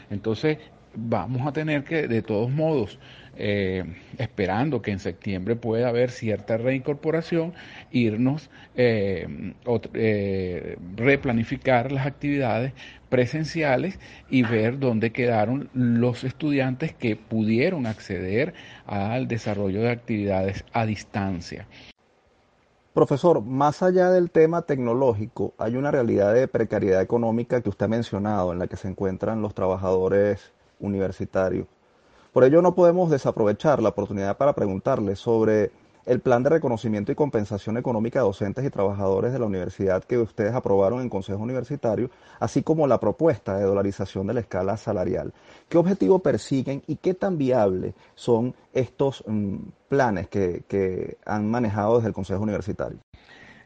Entonces, 0.09 0.59
vamos 0.95 1.47
a 1.47 1.53
tener 1.53 1.83
que, 1.83 2.07
de 2.07 2.21
todos 2.21 2.51
modos, 2.51 2.99
eh, 3.37 3.83
esperando 4.17 4.81
que 4.81 4.91
en 4.91 4.99
septiembre 4.99 5.57
pueda 5.57 5.89
haber 5.89 6.09
cierta 6.09 6.55
reincorporación, 6.57 7.53
irnos, 7.91 8.49
eh, 8.75 9.53
eh, 9.93 10.77
replanificar 10.95 11.91
las 11.91 12.07
actividades 12.07 12.71
presenciales 13.09 13.99
y 14.29 14.43
ver 14.43 14.79
dónde 14.79 15.11
quedaron 15.11 15.69
los 15.73 16.23
estudiantes 16.23 16.93
que 16.93 17.17
pudieron 17.17 17.87
acceder 17.87 18.53
al 18.85 19.27
desarrollo 19.27 19.81
de 19.81 19.91
actividades 19.91 20.63
a 20.71 20.85
distancia. 20.85 21.67
Profesor, 22.93 23.41
más 23.41 23.83
allá 23.83 24.09
del 24.11 24.31
tema 24.31 24.61
tecnológico, 24.61 25.53
hay 25.57 25.75
una 25.75 25.91
realidad 25.91 26.33
de 26.33 26.47
precariedad 26.47 27.01
económica 27.01 27.59
que 27.59 27.67
usted 27.67 27.87
ha 27.87 27.89
mencionado, 27.89 28.53
en 28.53 28.59
la 28.59 28.67
que 28.67 28.77
se 28.77 28.87
encuentran 28.87 29.41
los 29.41 29.53
trabajadores 29.53 30.54
universitarios. 30.79 31.67
Por 32.33 32.43
ello 32.43 32.61
no 32.61 32.75
podemos 32.75 33.09
desaprovechar 33.09 33.81
la 33.81 33.89
oportunidad 33.89 34.37
para 34.37 34.53
preguntarle 34.53 35.15
sobre 35.15 35.71
el 36.05 36.19
plan 36.19 36.43
de 36.43 36.49
reconocimiento 36.49 37.11
y 37.11 37.15
compensación 37.15 37.77
económica 37.77 38.19
de 38.19 38.25
docentes 38.25 38.63
y 38.65 38.69
trabajadores 38.69 39.33
de 39.33 39.39
la 39.39 39.45
universidad 39.45 40.03
que 40.03 40.17
ustedes 40.17 40.53
aprobaron 40.53 41.01
en 41.01 41.09
Consejo 41.09 41.41
Universitario, 41.41 42.09
así 42.39 42.61
como 42.61 42.87
la 42.87 42.99
propuesta 42.99 43.57
de 43.57 43.63
dolarización 43.63 44.27
de 44.27 44.35
la 44.35 44.39
escala 44.41 44.77
salarial. 44.77 45.33
¿Qué 45.67 45.77
objetivo 45.77 46.19
persiguen 46.19 46.83
y 46.87 46.97
qué 46.97 47.13
tan 47.13 47.37
viables 47.37 47.93
son 48.13 48.53
estos 48.73 49.23
mm, 49.25 49.55
planes 49.89 50.27
que, 50.27 51.17
han 51.25 51.49
manejado 51.49 51.95
desde 51.95 52.09
el 52.09 52.13
Consejo 52.13 52.43
Universitario? 52.43 52.99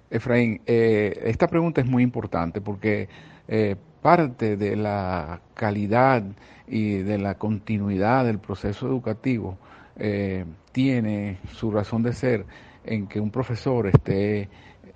Efraín, 0.10 0.62
eh, 0.66 1.20
esta 1.26 1.48
pregunta 1.48 1.82
es 1.82 1.88
muy 1.88 2.04
importante 2.04 2.62
porque 2.62 3.10
eh, 3.52 3.76
parte 4.04 4.58
de 4.58 4.76
la 4.76 5.42
calidad 5.56 6.24
y 6.68 7.00
de 7.00 7.18
la 7.18 7.34
continuidad 7.36 8.26
del 8.26 8.38
proceso 8.38 8.86
educativo 8.86 9.58
eh, 9.98 10.46
tiene 10.72 11.40
su 11.52 11.72
razón 11.72 12.04
de 12.04 12.14
ser 12.14 12.46
en 12.86 13.08
que 13.08 13.20
un 13.20 13.32
profesor 13.32 13.88
esté 13.88 14.50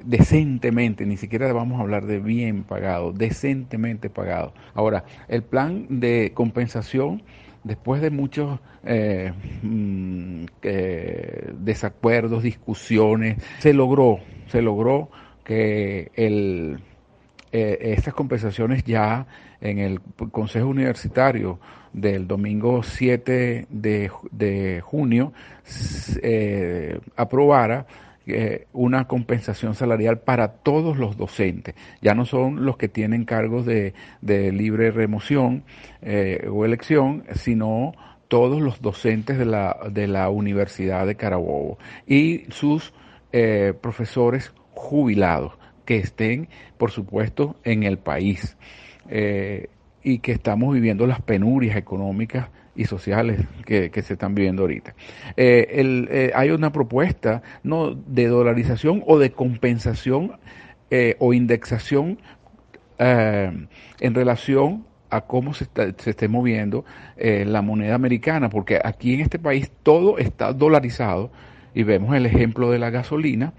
decentemente, 0.04 1.04
ni 1.08 1.18
siquiera 1.18 1.52
vamos 1.52 1.80
a 1.80 1.82
hablar 1.82 2.06
de 2.06 2.20
bien 2.20 2.64
pagado, 2.64 3.12
decentemente 3.12 4.12
pagado. 4.12 4.54
Ahora, 4.76 5.04
el 5.28 5.42
plan 5.42 5.88
de 5.90 6.32
compensación, 6.36 7.24
después 7.64 8.04
de 8.04 8.12
muchos 8.12 8.60
eh, 8.86 9.34
mm, 9.64 10.46
desacuerdos, 11.58 12.44
discusiones, 12.44 13.44
se 13.58 13.74
logró, 13.74 14.20
se 14.48 14.62
logró 14.62 15.10
que 15.44 16.12
el, 16.14 16.80
eh, 17.54 17.94
estas 17.94 18.14
compensaciones 18.14 18.84
ya 18.84 19.26
en 19.62 19.80
el 19.80 20.02
Consejo 20.32 20.68
Universitario 20.68 21.60
del 21.94 22.28
domingo 22.28 22.84
7 22.84 23.68
de, 23.70 24.82
junio 24.84 25.32
eh, 26.22 27.00
aprobara 27.16 27.86
eh, 28.26 28.68
una 28.72 29.06
compensación 29.06 29.76
salarial 29.76 30.20
para 30.20 30.48
todos 30.48 30.98
los 30.98 31.18
docentes. 31.18 31.76
Ya 32.02 32.16
no 32.16 32.26
son 32.26 32.66
los 32.66 32.78
que 32.78 32.88
tienen 32.88 33.26
cargos 33.26 33.66
de, 33.66 33.94
libre 34.22 34.92
remoción 34.92 35.64
eh, 36.02 36.48
o 36.50 36.64
elección, 36.64 37.26
sino 37.36 37.94
todos 38.30 38.62
los 38.62 38.82
docentes 38.82 39.38
de 39.38 39.46
la, 39.46 39.78
de 39.92 40.08
la 40.08 40.30
Universidad 40.30 41.06
de 41.06 41.16
Carabobo 41.16 41.78
y 42.08 42.46
sus 42.50 42.94
eh, 43.34 43.74
profesores 43.80 44.54
jubilados 44.72 45.54
que 45.86 45.98
estén, 45.98 46.48
por 46.78 46.92
supuesto, 46.92 47.56
en 47.64 47.84
el 47.84 47.98
país 47.98 48.58
y 50.04 50.20
que 50.20 50.32
estamos 50.32 50.74
viviendo 50.74 51.08
las 51.08 51.22
penurias 51.22 51.78
económicas 51.78 52.50
y 52.76 52.86
sociales 52.86 53.42
que, 53.66 53.90
se 54.02 54.14
están 54.14 54.36
viviendo 54.36 54.64
ahorita. 54.64 54.96
Eh, 55.38 55.68
eh, 56.12 56.32
hay 56.36 56.50
una 56.50 56.72
propuesta 56.72 57.42
no 57.64 57.94
de 57.94 58.28
dolarización 58.28 59.04
o 59.06 59.20
de 59.20 59.32
compensación 59.32 60.38
eh, 60.90 61.16
o 61.20 61.34
indexación 61.34 62.20
en 63.00 63.68
relación 64.16 64.86
a 65.10 65.22
cómo 65.22 65.54
se, 65.54 65.68
se 65.98 66.10
esté 66.12 66.30
moviendo 66.30 66.86
la 67.18 67.62
moneda 67.62 67.96
americana, 67.96 68.50
porque 68.50 68.80
aquí 68.82 69.16
en 69.16 69.22
este 69.22 69.40
país 69.40 69.70
todo 69.84 70.20
está 70.20 70.54
dolarizado 70.54 71.30
y 71.74 71.84
vemos 71.84 72.16
el 72.16 72.26
ejemplo 72.26 72.72
de 72.72 72.80
la 72.80 72.92
gasolina 72.92 73.54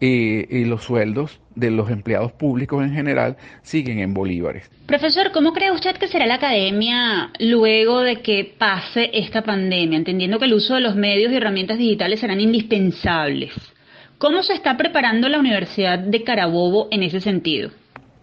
y, 0.00 0.64
los 0.64 0.84
sueldos 0.84 1.40
de 1.54 1.70
los 1.70 1.90
empleados 1.90 2.32
públicos 2.32 2.84
en 2.84 2.92
general 2.92 3.36
siguen 3.62 3.98
en 3.98 4.14
bolívares. 4.14 4.70
Profesor, 4.86 5.32
¿cómo 5.32 5.52
cree 5.52 5.72
usted 5.72 5.96
que 5.96 6.08
será 6.08 6.26
la 6.26 6.34
academia 6.34 7.30
luego 7.40 8.00
de 8.00 8.16
que 8.16 8.54
pase 8.56 9.10
esta 9.12 9.42
pandemia, 9.42 9.98
entendiendo 9.98 10.38
que 10.38 10.44
el 10.44 10.54
uso 10.54 10.74
de 10.74 10.80
los 10.80 10.94
medios 10.94 11.32
y 11.32 11.36
herramientas 11.36 11.78
digitales 11.78 12.20
serán 12.20 12.40
indispensables? 12.40 13.52
¿Cómo 14.18 14.42
se 14.42 14.54
está 14.54 14.76
preparando 14.76 15.28
la 15.28 15.38
Universidad 15.38 15.98
de 15.98 16.24
Carabobo 16.24 16.88
en 16.90 17.04
ese 17.04 17.20
sentido? 17.20 17.70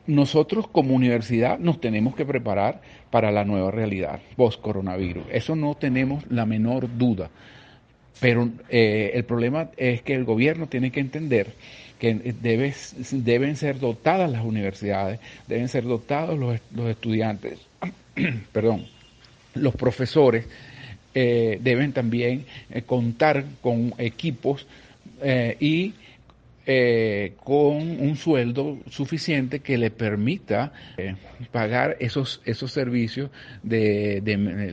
Nosotros 0.07 0.67
como 0.67 0.93
universidad 0.93 1.57
nos 1.57 1.81
tenemos 1.81 2.15
que 2.15 2.25
preparar 2.25 2.81
para 3.09 3.31
la 3.31 3.43
nueva 3.43 3.71
realidad 3.71 4.19
post-coronavirus. 4.35 5.23
Eso 5.31 5.55
no 5.55 5.73
tenemos 5.75 6.29
la 6.29 6.45
menor 6.45 6.97
duda. 6.97 7.29
Pero 8.19 8.49
eh, 8.69 9.11
el 9.13 9.23
problema 9.25 9.69
es 9.77 10.01
que 10.01 10.13
el 10.13 10.23
gobierno 10.23 10.67
tiene 10.67 10.91
que 10.91 10.99
entender 10.99 11.53
que 11.99 12.13
debe, 12.13 12.73
deben 13.11 13.55
ser 13.55 13.79
dotadas 13.79 14.29
las 14.29 14.43
universidades, 14.43 15.19
deben 15.47 15.69
ser 15.69 15.83
dotados 15.83 16.37
los, 16.37 16.59
los 16.73 16.89
estudiantes, 16.89 17.59
perdón, 18.51 18.85
los 19.53 19.75
profesores, 19.75 20.45
eh, 21.13 21.59
deben 21.61 21.93
también 21.93 22.45
eh, 22.69 22.81
contar 22.81 23.45
con 23.61 23.93
equipos 23.97 24.67
y 25.59 25.93
eh, 26.65 27.33
con 27.43 27.75
un 28.01 28.15
sueldo 28.15 28.79
suficiente 28.89 29.59
que 29.59 29.77
le 29.77 29.91
permita 29.91 30.73
eh, 30.97 31.15
pagar 31.51 31.97
esos, 31.99 32.41
esos 32.45 32.71
servicios 32.71 33.29
de, 33.61 34.21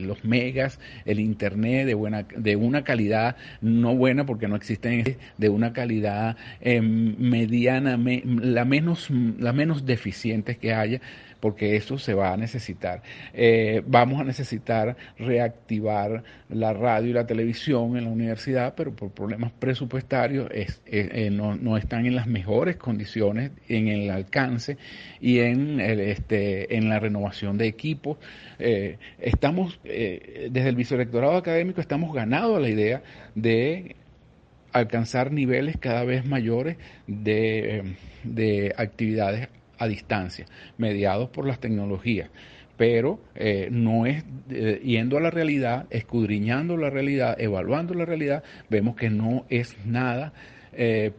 los 0.01 0.25
megas, 0.25 0.79
el 1.05 1.19
internet 1.19 1.85
de 1.85 1.93
buena, 1.93 2.25
de 2.35 2.55
una 2.55 2.83
calidad 2.83 3.35
no 3.61 3.95
buena 3.95 4.25
porque 4.25 4.47
no 4.47 4.55
existen, 4.55 5.17
de 5.37 5.49
una 5.49 5.73
calidad 5.73 6.35
eh, 6.61 6.81
mediana, 6.81 7.97
la 7.97 8.65
menos, 8.65 9.09
la 9.11 9.53
menos 9.53 9.85
deficiente 9.85 10.57
que 10.57 10.73
haya 10.73 11.01
porque 11.43 11.75
eso 11.75 11.97
se 11.97 12.13
va 12.13 12.31
a 12.31 12.37
necesitar. 12.37 13.03
Eh, 13.33 13.83
vamos 13.85 14.21
a 14.21 14.23
necesitar 14.23 14.95
reactivar 15.19 16.23
la 16.47 16.71
radio 16.71 17.09
y 17.09 17.13
la 17.13 17.27
televisión 17.27 17.97
en 17.97 18.05
la 18.05 18.11
universidad, 18.11 18.75
pero 18.75 18.95
por 18.95 19.11
problemas 19.11 19.51
presupuestarios 19.51 20.47
eh, 20.53 21.29
no, 21.33 21.75
están 21.75 22.05
en 22.05 22.15
las 22.15 22.27
mejores 22.27 22.77
condiciones 22.77 23.51
en 23.67 23.89
el 23.89 24.09
alcance 24.09 24.77
y 25.19 25.39
en, 25.39 25.81
este, 25.81 26.65
la 26.79 26.99
renovación 27.01 27.57
de 27.57 27.67
equipos. 27.67 28.19
Eh, 28.57 28.97
estamos, 29.19 29.81
desde 29.83 30.69
el 30.69 30.77
vicerrectorado 30.77 31.35
académico, 31.35 31.81
estamos 31.81 32.15
ganados 32.15 32.55
a 32.55 32.61
la 32.61 32.69
idea 32.69 33.03
de 33.35 33.97
alcanzar 34.71 35.33
niveles 35.33 35.75
cada 35.77 36.05
vez 36.05 36.25
mayores 36.25 36.77
de, 37.05 37.95
de 38.23 38.73
actividades 38.77 39.49
a 39.77 39.87
distancia, 39.87 40.45
mediados 40.77 41.29
por 41.29 41.47
las 41.47 41.59
tecnologías. 41.59 42.29
Pero 42.77 43.19
eh, 43.35 43.69
no 43.71 44.05
es 44.05 44.23
eh, 44.49 44.81
yendo 44.83 45.17
a 45.17 45.21
la 45.21 45.29
realidad, 45.29 45.85
escudriñando 45.89 46.75
la 46.75 46.89
realidad, 46.89 47.39
evaluando 47.39 47.93
la 47.93 48.05
realidad, 48.05 48.43
vemos 48.69 48.95
que 48.95 49.09
no 49.09 49.45
es 49.49 49.77
nada, 49.85 50.33
eh, 50.73 51.11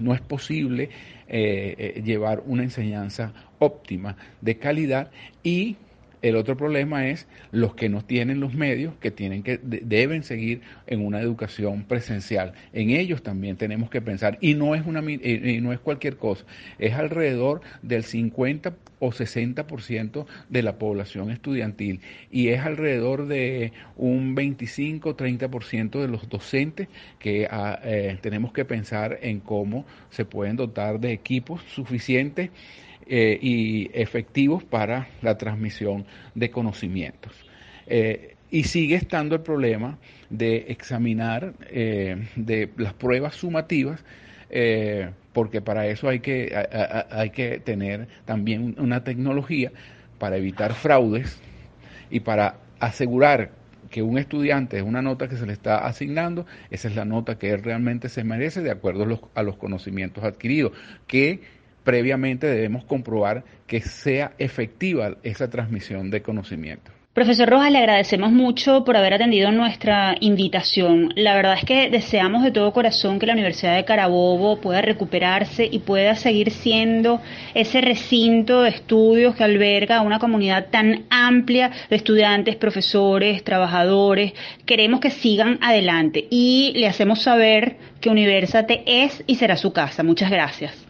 no 0.00 0.14
es 0.14 0.20
posible 0.20 0.90
llevar 1.28 2.42
una 2.46 2.62
enseñanza 2.62 3.32
óptima 3.58 4.16
de 4.40 4.56
calidad 4.56 5.10
y 5.42 5.76
el 6.22 6.36
otro 6.36 6.56
problema 6.56 7.08
es 7.08 7.26
los 7.52 7.74
que 7.74 7.88
no 7.88 8.04
tienen 8.04 8.40
los 8.40 8.54
medios, 8.54 8.94
que 9.00 9.10
tienen 9.10 9.42
que 9.42 9.58
deben 9.62 10.22
seguir 10.22 10.62
en 10.86 11.04
una 11.04 11.20
educación 11.20 11.84
presencial. 11.84 12.52
En 12.72 12.90
ellos 12.90 13.22
también 13.22 13.56
tenemos 13.56 13.90
que 13.90 14.00
pensar 14.00 14.38
y 14.40 14.54
no 14.54 14.74
es 14.74 14.86
una 14.86 15.00
y 15.08 15.60
no 15.60 15.72
es 15.72 15.78
cualquier 15.78 16.16
cosa, 16.16 16.44
es 16.78 16.94
alrededor 16.94 17.60
del 17.82 18.04
50 18.04 18.74
o 19.00 19.10
60% 19.10 20.26
de 20.48 20.62
la 20.62 20.78
población 20.78 21.30
estudiantil 21.30 22.00
y 22.30 22.48
es 22.48 22.60
alrededor 22.60 23.26
de 23.26 23.72
un 23.96 24.34
25 24.34 25.16
30% 25.16 26.00
de 26.00 26.08
los 26.08 26.28
docentes 26.28 26.88
que 27.18 27.46
ah, 27.50 27.78
eh, 27.84 28.18
tenemos 28.20 28.52
que 28.52 28.64
pensar 28.64 29.18
en 29.22 29.40
cómo 29.40 29.86
se 30.10 30.24
pueden 30.24 30.56
dotar 30.56 31.00
de 31.00 31.12
equipos 31.12 31.62
suficientes 31.62 32.50
eh, 33.10 33.38
y 33.40 33.90
efectivos 33.94 34.64
para 34.64 35.08
la 35.22 35.38
transmisión 35.38 36.04
de 36.34 36.50
conocimientos. 36.50 37.32
Eh, 37.86 38.34
y 38.50 38.64
sigue 38.64 38.96
estando 38.96 39.34
el 39.34 39.40
problema 39.40 39.98
de 40.28 40.66
examinar 40.68 41.54
eh, 41.70 42.28
de 42.36 42.70
las 42.76 42.92
pruebas 42.92 43.34
sumativas, 43.34 44.04
porque 45.32 45.62
para 45.62 45.86
eso 45.86 46.08
hay 46.08 46.20
que, 46.20 46.54
hay 47.10 47.30
que 47.30 47.60
tener 47.60 48.08
también 48.26 48.74
una 48.78 49.04
tecnología 49.04 49.72
para 50.18 50.36
evitar 50.36 50.74
fraudes 50.74 51.40
y 52.10 52.20
para 52.20 52.56
asegurar 52.80 53.52
que 53.90 54.02
un 54.02 54.18
estudiante 54.18 54.76
es 54.78 54.82
una 54.82 55.02
nota 55.02 55.28
que 55.28 55.36
se 55.36 55.46
le 55.46 55.52
está 55.52 55.86
asignando, 55.86 56.46
esa 56.70 56.88
es 56.88 56.96
la 56.96 57.04
nota 57.04 57.38
que 57.38 57.50
él 57.50 57.62
realmente 57.62 58.08
se 58.08 58.24
merece 58.24 58.62
de 58.62 58.70
acuerdo 58.70 59.04
a 59.04 59.06
los, 59.06 59.20
a 59.34 59.42
los 59.42 59.56
conocimientos 59.56 60.24
adquiridos, 60.24 60.72
que 61.06 61.40
previamente 61.88 62.46
debemos 62.46 62.84
comprobar 62.84 63.44
que 63.66 63.80
sea 63.80 64.32
efectiva 64.36 65.16
esa 65.22 65.48
transmisión 65.48 66.10
de 66.10 66.20
conocimiento. 66.20 66.90
Profesor 67.14 67.48
Rojas, 67.48 67.72
le 67.72 67.78
agradecemos 67.78 68.30
mucho 68.30 68.84
por 68.84 68.94
haber 68.94 69.14
atendido 69.14 69.50
nuestra 69.52 70.14
invitación. 70.20 71.14
La 71.16 71.34
verdad 71.34 71.54
es 71.54 71.64
que 71.64 71.88
deseamos 71.88 72.44
de 72.44 72.50
todo 72.50 72.74
corazón 72.74 73.18
que 73.18 73.24
la 73.24 73.32
Universidad 73.32 73.74
de 73.74 73.86
Carabobo 73.86 74.60
pueda 74.60 74.82
recuperarse 74.82 75.66
y 75.66 75.78
pueda 75.78 76.14
seguir 76.14 76.50
siendo 76.50 77.22
ese 77.54 77.80
recinto 77.80 78.64
de 78.64 78.68
estudios 78.68 79.34
que 79.34 79.44
alberga 79.44 79.96
a 79.96 80.02
una 80.02 80.18
comunidad 80.18 80.66
tan 80.70 81.06
amplia 81.08 81.70
de 81.88 81.96
estudiantes, 81.96 82.56
profesores, 82.56 83.42
trabajadores. 83.44 84.34
Queremos 84.66 85.00
que 85.00 85.08
sigan 85.08 85.58
adelante 85.62 86.26
y 86.28 86.74
le 86.76 86.86
hacemos 86.86 87.22
saber 87.22 87.78
que 88.02 88.10
Universate 88.10 88.82
es 88.84 89.24
y 89.26 89.36
será 89.36 89.56
su 89.56 89.72
casa. 89.72 90.02
Muchas 90.02 90.30
gracias. 90.30 90.87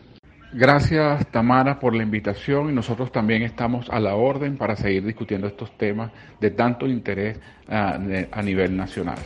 Gracias 0.52 1.26
Tamara 1.30 1.78
por 1.78 1.94
la 1.94 2.02
invitación 2.02 2.70
y 2.70 2.72
nosotros 2.72 3.12
también 3.12 3.42
estamos 3.42 3.88
a 3.90 4.00
la 4.00 4.14
orden 4.14 4.56
para 4.56 4.76
seguir 4.76 5.04
discutiendo 5.04 5.46
estos 5.46 5.76
temas 5.76 6.11
de 6.40 6.50
tanto 6.50 6.87
interés 6.87 7.38
ah, 7.68 7.98
a, 8.32 8.42
nivel 8.42 8.74
nacional. 8.74 9.18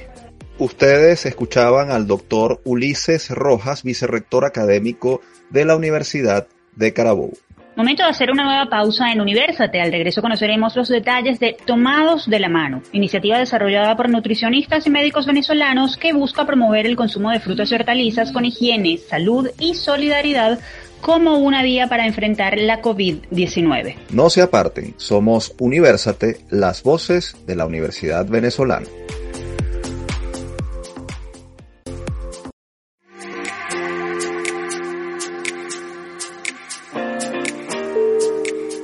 Ustedes 0.59 1.25
escuchaban 1.25 1.91
al 1.91 2.07
doctor 2.07 2.61
Ulises 2.65 3.31
Rojas, 3.31 3.85
vicerrector 3.85 4.45
académico 4.45 5.21
de 5.51 5.65
la 5.65 5.77
Universidad 5.77 6.49
de 6.75 6.93
Carabobo. 6.93 7.33
Momento 7.75 8.03
de 8.03 8.11
hacer 8.11 8.31
una 8.31 8.45
nueva 8.45 8.67
pausa 8.69 9.13
en 9.13 9.21
Universate. 9.23 9.81
Al 9.81 9.93
regreso 9.93 10.21
conoceremos 10.21 10.77
los 10.77 10.89
detalles 10.89 11.41
de 11.41 11.57
Tomados 11.65 12.29
de 12.29 12.39
la 12.39 12.51
Mano, 12.51 12.83
iniciativa 12.93 13.39
desarrollada 13.39 13.97
por 13.97 14.11
nutricionistas 14.11 14.87
y 14.87 14.91
médicos 14.91 15.25
venezolanos 15.25 15.97
que 15.97 16.13
busca 16.13 16.45
promover 16.45 16.85
el 16.85 16.97
consumo 16.97 17.31
de 17.31 17.41
frutas 17.41 17.71
y 17.71 17.75
hortalizas 17.75 18.31
con 18.31 18.45
higiene, 18.45 18.99
salud 18.99 19.49
y 19.59 19.75
solidaridad 19.75 20.59
como 21.03 21.37
una 21.39 21.63
vía 21.63 21.89
para 21.89 22.07
enfrentar 22.07 22.57
la 22.57 22.81
COVID-19. 22.81 23.97
No 24.11 24.31
se 24.31 24.41
aparten, 24.41 24.95
somos 24.97 25.53
Universate, 25.59 26.41
las 26.49 26.83
voces 26.83 27.37
de 27.45 27.57
la 27.57 27.67
Universidad 27.67 28.25
Venezolana. 28.25 28.87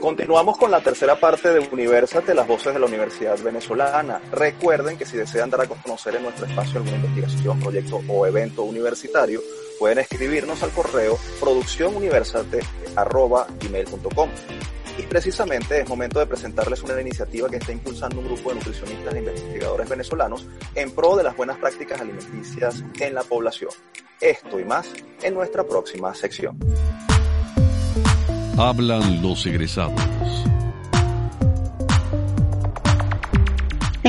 Continuamos 0.01 0.59
con 0.59 0.71
la 0.73 0.81
tercera 0.81 1.21
parte 1.21 1.51
de 1.51 1.69
Universate, 1.71 2.35
las 2.35 2.49
voces 2.49 2.75
de 2.75 2.81
la 2.81 2.87
Universidad 2.87 3.39
Venezolana. 3.41 4.21
Recuerden 4.33 4.99
que 4.99 5.07
si 5.07 5.17
desean 5.17 5.51
dar 5.51 5.61
a 5.61 5.67
conocer 5.67 6.17
en 6.17 6.25
nuestro 6.25 6.47
espacio 6.47 6.79
alguna 6.79 6.97
investigación, 6.97 7.61
proyecto 7.61 8.01
o 8.09 8.27
evento 8.27 8.65
universitario, 8.65 9.41
pueden 9.79 9.99
escribirnos 9.99 10.63
al 10.63 10.71
correo 10.71 11.19
producciónuniversate.com. 11.41 14.31
Y 14.99 15.03
precisamente 15.03 15.81
es 15.81 15.89
momento 15.89 16.19
de 16.19 16.27
presentarles 16.27 16.83
una 16.83 17.01
iniciativa 17.01 17.49
que 17.49 17.59
está 17.59 17.71
impulsando 17.71 18.19
un 18.19 18.27
grupo 18.27 18.49
de 18.49 18.57
nutricionistas 18.57 19.15
e 19.15 19.19
investigadores 19.19 19.89
venezolanos 19.89 20.49
en 20.75 20.91
pro 20.91 21.15
de 21.15 21.23
las 21.23 21.37
buenas 21.37 21.59
prácticas 21.59 22.01
alimenticias 22.01 22.83
en 22.99 23.15
la 23.15 23.23
población. 23.23 23.71
Esto 24.21 24.59
y 24.59 24.65
más 24.65 24.93
en 25.23 25.35
nuestra 25.35 25.63
próxima 25.65 26.13
sección. 26.15 26.59
Hablan 28.59 29.23
los 29.23 29.47
egresados. 29.47 30.03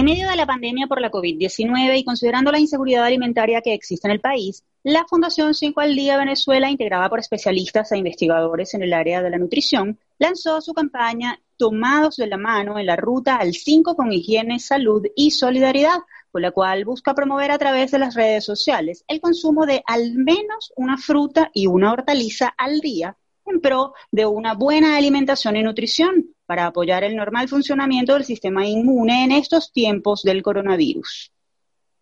Medio 0.10 0.28
de 0.28 0.36
la 0.36 0.48
pandemia 0.48 0.88
por 0.88 1.00
la 1.02 1.12
COVID-19 1.12 2.00
y 2.00 2.04
considerando 2.04 2.52
la 2.52 2.60
inseguridad 2.60 3.06
alimentaria 3.06 3.62
que 3.62 3.76
existe 3.76 4.08
en 4.08 4.12
el 4.14 4.20
país, 4.20 4.64
la 4.82 5.06
Fundación 5.06 5.54
5 5.54 5.82
al 5.82 5.96
Día 5.96 6.18
Venezuela, 6.18 6.72
integrada 6.72 7.08
por 7.10 7.20
especialistas 7.20 7.92
e 7.92 7.98
investigadores 7.98 8.74
en 8.74 8.82
el 8.82 8.94
área 8.94 9.22
de 9.22 9.30
la 9.30 9.38
nutrición, 9.38 10.00
lanzó 10.18 10.62
su 10.62 10.74
campaña 10.74 11.40
Tomados 11.58 12.16
de 12.16 12.26
la 12.26 12.38
mano 12.38 12.80
en 12.80 12.88
la 12.88 12.96
ruta 12.96 13.36
al 13.36 13.54
5 13.54 13.96
con 13.96 14.12
higiene, 14.12 14.60
salud 14.60 15.06
y 15.16 15.30
solidaridad, 15.30 16.00
con 16.32 16.42
la 16.42 16.50
cual 16.50 16.86
busca 16.86 17.14
promover 17.14 17.52
a 17.52 17.60
través 17.60 17.92
de 17.92 18.00
las 18.00 18.16
redes 18.16 18.44
sociales 18.44 19.04
el 19.08 19.22
consumo 19.22 19.68
de 19.68 19.84
al 19.86 20.16
menos 20.16 20.74
una 20.76 20.98
fruta 20.98 21.52
y 21.54 21.68
una 21.68 21.92
hortaliza 21.92 22.56
al 22.58 22.80
día 22.80 23.16
en 23.46 23.62
pro 23.62 23.94
de 24.12 24.26
una 24.26 24.56
buena 24.56 24.98
alimentación 24.98 25.56
y 25.56 25.62
nutrición 25.62 26.34
para 26.50 26.66
apoyar 26.66 27.04
el 27.04 27.16
normal 27.16 27.48
funcionamiento 27.48 28.16
del 28.16 28.26
sistema 28.26 28.66
inmune 28.66 29.24
en 29.24 29.32
estos 29.32 29.72
tiempos 29.72 30.24
del 30.24 30.42
coronavirus. 30.42 31.32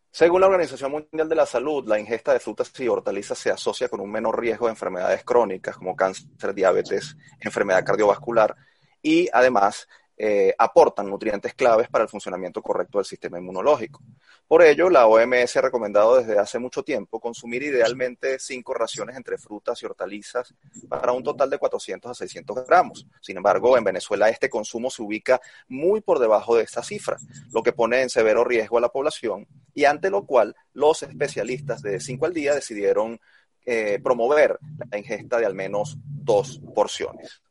Según 0.09 0.39
la 0.39 0.47
Organización 0.47 0.89
Mundial 0.93 1.27
de 1.27 1.35
la 1.35 1.45
Salud, 1.45 1.85
la 1.85 1.99
ingesta 1.99 2.31
de 2.31 2.39
frutas 2.39 2.71
y 2.79 2.87
hortalizas 2.87 3.37
se 3.37 3.51
asocia 3.51 3.89
con 3.89 3.99
un 3.99 4.09
menor 4.09 4.39
riesgo 4.39 4.67
de 4.67 4.71
enfermedades 4.71 5.25
crónicas 5.25 5.75
como 5.75 5.97
cáncer, 5.97 6.53
diabetes, 6.55 7.17
enfermedad 7.41 7.83
cardiovascular 7.83 8.55
y 9.01 9.27
además 9.33 9.85
eh, 10.19 10.53
aportan 10.57 11.09
nutrientes 11.09 11.53
claves 11.53 11.89
para 11.89 12.03
el 12.03 12.09
funcionamiento 12.09 12.61
correcto 12.61 12.97
del 12.97 13.05
sistema 13.05 13.37
inmunológico. 13.37 14.01
Por 14.47 14.63
ello, 14.63 14.89
la 14.89 15.05
OMS 15.05 15.57
ha 15.57 15.61
recomendado 15.61 16.17
desde 16.17 16.39
hace 16.39 16.57
mucho 16.57 16.81
tiempo 16.81 17.19
consumir 17.19 17.61
idealmente 17.61 18.39
cinco 18.39 18.73
raciones 18.73 19.15
entre 19.15 19.37
frutas 19.37 19.81
y 19.83 19.85
hortalizas 19.85 20.55
para 20.89 21.11
un 21.11 21.23
total 21.23 21.51
de 21.51 21.59
400 21.59 22.09
a 22.09 22.15
600 22.15 22.65
gramos. 22.65 23.05
Sin 23.21 23.37
embargo, 23.37 23.77
en 23.77 23.83
Venezuela 23.83 24.27
este 24.29 24.49
consumo 24.49 24.89
se 24.89 25.03
ubica 25.03 25.39
muy 25.67 26.01
por 26.01 26.17
debajo 26.17 26.55
de 26.55 26.63
esta 26.63 26.81
cifra, 26.81 27.17
lo 27.51 27.61
que 27.61 27.73
pone 27.73 28.01
en 28.01 28.09
severo 28.09 28.43
riesgo 28.43 28.79
a 28.79 28.81
la 28.81 28.89
población 28.89 29.47
y 29.75 29.85
ante 29.85 30.09
lo 30.09 30.25
cual 30.25 30.55
los 30.73 31.03
especialistas 31.03 31.83
de 31.83 31.99
5 31.99 32.25
al 32.25 32.33
día 32.33 32.55
decidieron 32.55 33.19
eh, 33.65 33.99
promover 34.01 34.57
la 34.89 34.97
ingesta 34.97 35.37
de 35.37 35.45
al 35.45 35.53
menos 35.53 35.97
dos 36.03 36.59
porciones. 36.73 37.43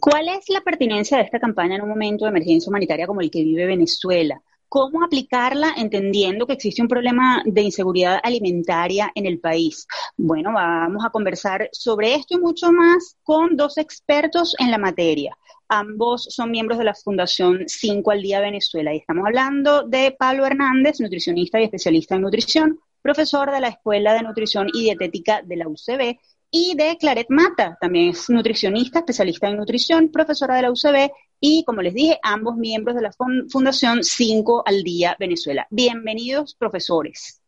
¿Cuál 0.00 0.28
es 0.28 0.48
la 0.48 0.60
pertinencia 0.60 1.16
de 1.16 1.24
esta 1.24 1.38
campaña 1.38 1.76
en 1.76 1.82
un 1.82 1.88
momento 1.88 2.24
de 2.24 2.30
emergencia 2.30 2.70
humanitaria 2.70 3.06
como 3.06 3.20
el 3.20 3.30
que 3.30 3.42
vive 3.42 3.66
Venezuela? 3.66 4.40
¿Cómo 4.68 5.04
aplicarla 5.04 5.74
entendiendo 5.76 6.46
que 6.46 6.54
existe 6.54 6.80
un 6.80 6.88
problema 6.88 7.42
de 7.44 7.60
inseguridad 7.60 8.18
alimentaria 8.22 9.12
en 9.14 9.26
el 9.26 9.38
país? 9.38 9.86
Bueno, 10.16 10.52
vamos 10.54 11.04
a 11.04 11.10
conversar 11.10 11.68
sobre 11.72 12.14
esto 12.14 12.36
y 12.36 12.40
mucho 12.40 12.72
más 12.72 13.16
con 13.22 13.56
dos 13.56 13.76
expertos 13.76 14.54
en 14.58 14.70
la 14.70 14.78
materia. 14.78 15.36
Ambos 15.68 16.24
son 16.30 16.50
miembros 16.50 16.78
de 16.78 16.84
la 16.84 16.94
Fundación 16.94 17.64
5 17.66 18.10
al 18.10 18.22
Día 18.22 18.40
Venezuela 18.40 18.94
y 18.94 18.98
estamos 18.98 19.26
hablando 19.26 19.82
de 19.82 20.16
Pablo 20.18 20.46
Hernández, 20.46 21.00
nutricionista 21.00 21.60
y 21.60 21.64
especialista 21.64 22.14
en 22.14 22.22
nutrición, 22.22 22.80
profesor 23.02 23.50
de 23.50 23.60
la 23.60 23.68
Escuela 23.68 24.14
de 24.14 24.22
Nutrición 24.22 24.68
y 24.72 24.82
Dietética 24.82 25.42
de 25.42 25.56
la 25.56 25.68
UCB, 25.68 26.18
y 26.54 26.74
de 26.76 26.98
Claret 26.98 27.28
Mata, 27.30 27.78
también 27.80 28.10
es 28.10 28.28
nutricionista, 28.28 28.98
especialista 28.98 29.48
en 29.48 29.56
nutrición, 29.56 30.10
profesora 30.10 30.54
de 30.54 30.62
la 30.62 30.70
UCB 30.70 31.10
y, 31.40 31.64
como 31.64 31.80
les 31.80 31.94
dije, 31.94 32.20
ambos 32.22 32.56
miembros 32.56 32.94
de 32.94 33.00
la 33.00 33.10
Fundación 33.50 34.04
5 34.04 34.62
al 34.66 34.82
Día 34.82 35.16
Venezuela. 35.18 35.66
Bienvenidos, 35.70 36.54
profesores. 36.54 37.40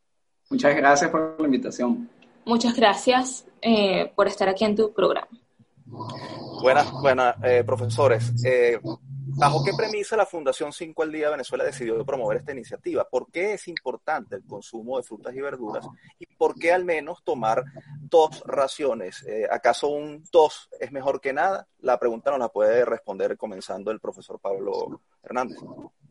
Muchas 0.49 0.75
gracias 0.75 1.11
por 1.11 1.37
la 1.39 1.45
invitación. 1.45 2.09
Muchas 2.47 2.75
gracias 2.75 3.45
eh, 3.61 4.11
por 4.17 4.27
estar 4.27 4.49
aquí 4.49 4.65
en 4.65 4.75
tu 4.75 4.91
programa. 4.95 5.29
Buenas, 6.63 6.91
buenas, 6.91 7.37
eh, 7.45 7.63
profesores. 7.63 8.33
Eh, 8.43 8.81
¿Bajo 9.37 9.65
qué 9.65 9.73
premisa 9.77 10.17
la 10.17 10.27
Fundación 10.27 10.73
5 10.73 11.03
al 11.03 11.13
Día 11.13 11.31
Venezuela 11.31 11.65
decidió 11.65 12.05
promover 12.05 12.39
esta 12.39 12.53
iniciativa? 12.53 13.09
¿Por 13.09 13.31
qué 13.31 13.55
es 13.55 13.69
importante 13.69 14.37
el 14.37 14.45
consumo 14.45 14.97
de 14.97 15.03
frutas 15.03 15.35
y 15.35 15.41
verduras? 15.41 15.87
¿Y 16.19 16.27
por 16.27 16.59
qué 16.59 16.73
al 16.73 16.85
menos 16.85 17.23
tomar 17.25 17.65
dos 18.01 18.43
raciones? 18.47 19.25
Eh, 19.27 19.47
¿Acaso 19.51 19.89
un 19.89 20.25
dos 20.31 20.69
es 20.79 20.93
mejor 20.93 21.21
que 21.21 21.33
nada? 21.33 21.67
La 21.81 21.99
pregunta 21.99 22.31
nos 22.31 22.39
la 22.39 22.49
puede 22.49 22.85
responder 22.85 23.37
comenzando 23.37 23.91
el 23.91 24.01
profesor 24.01 24.39
Pablo 24.39 25.01
Hernández. 25.23 25.59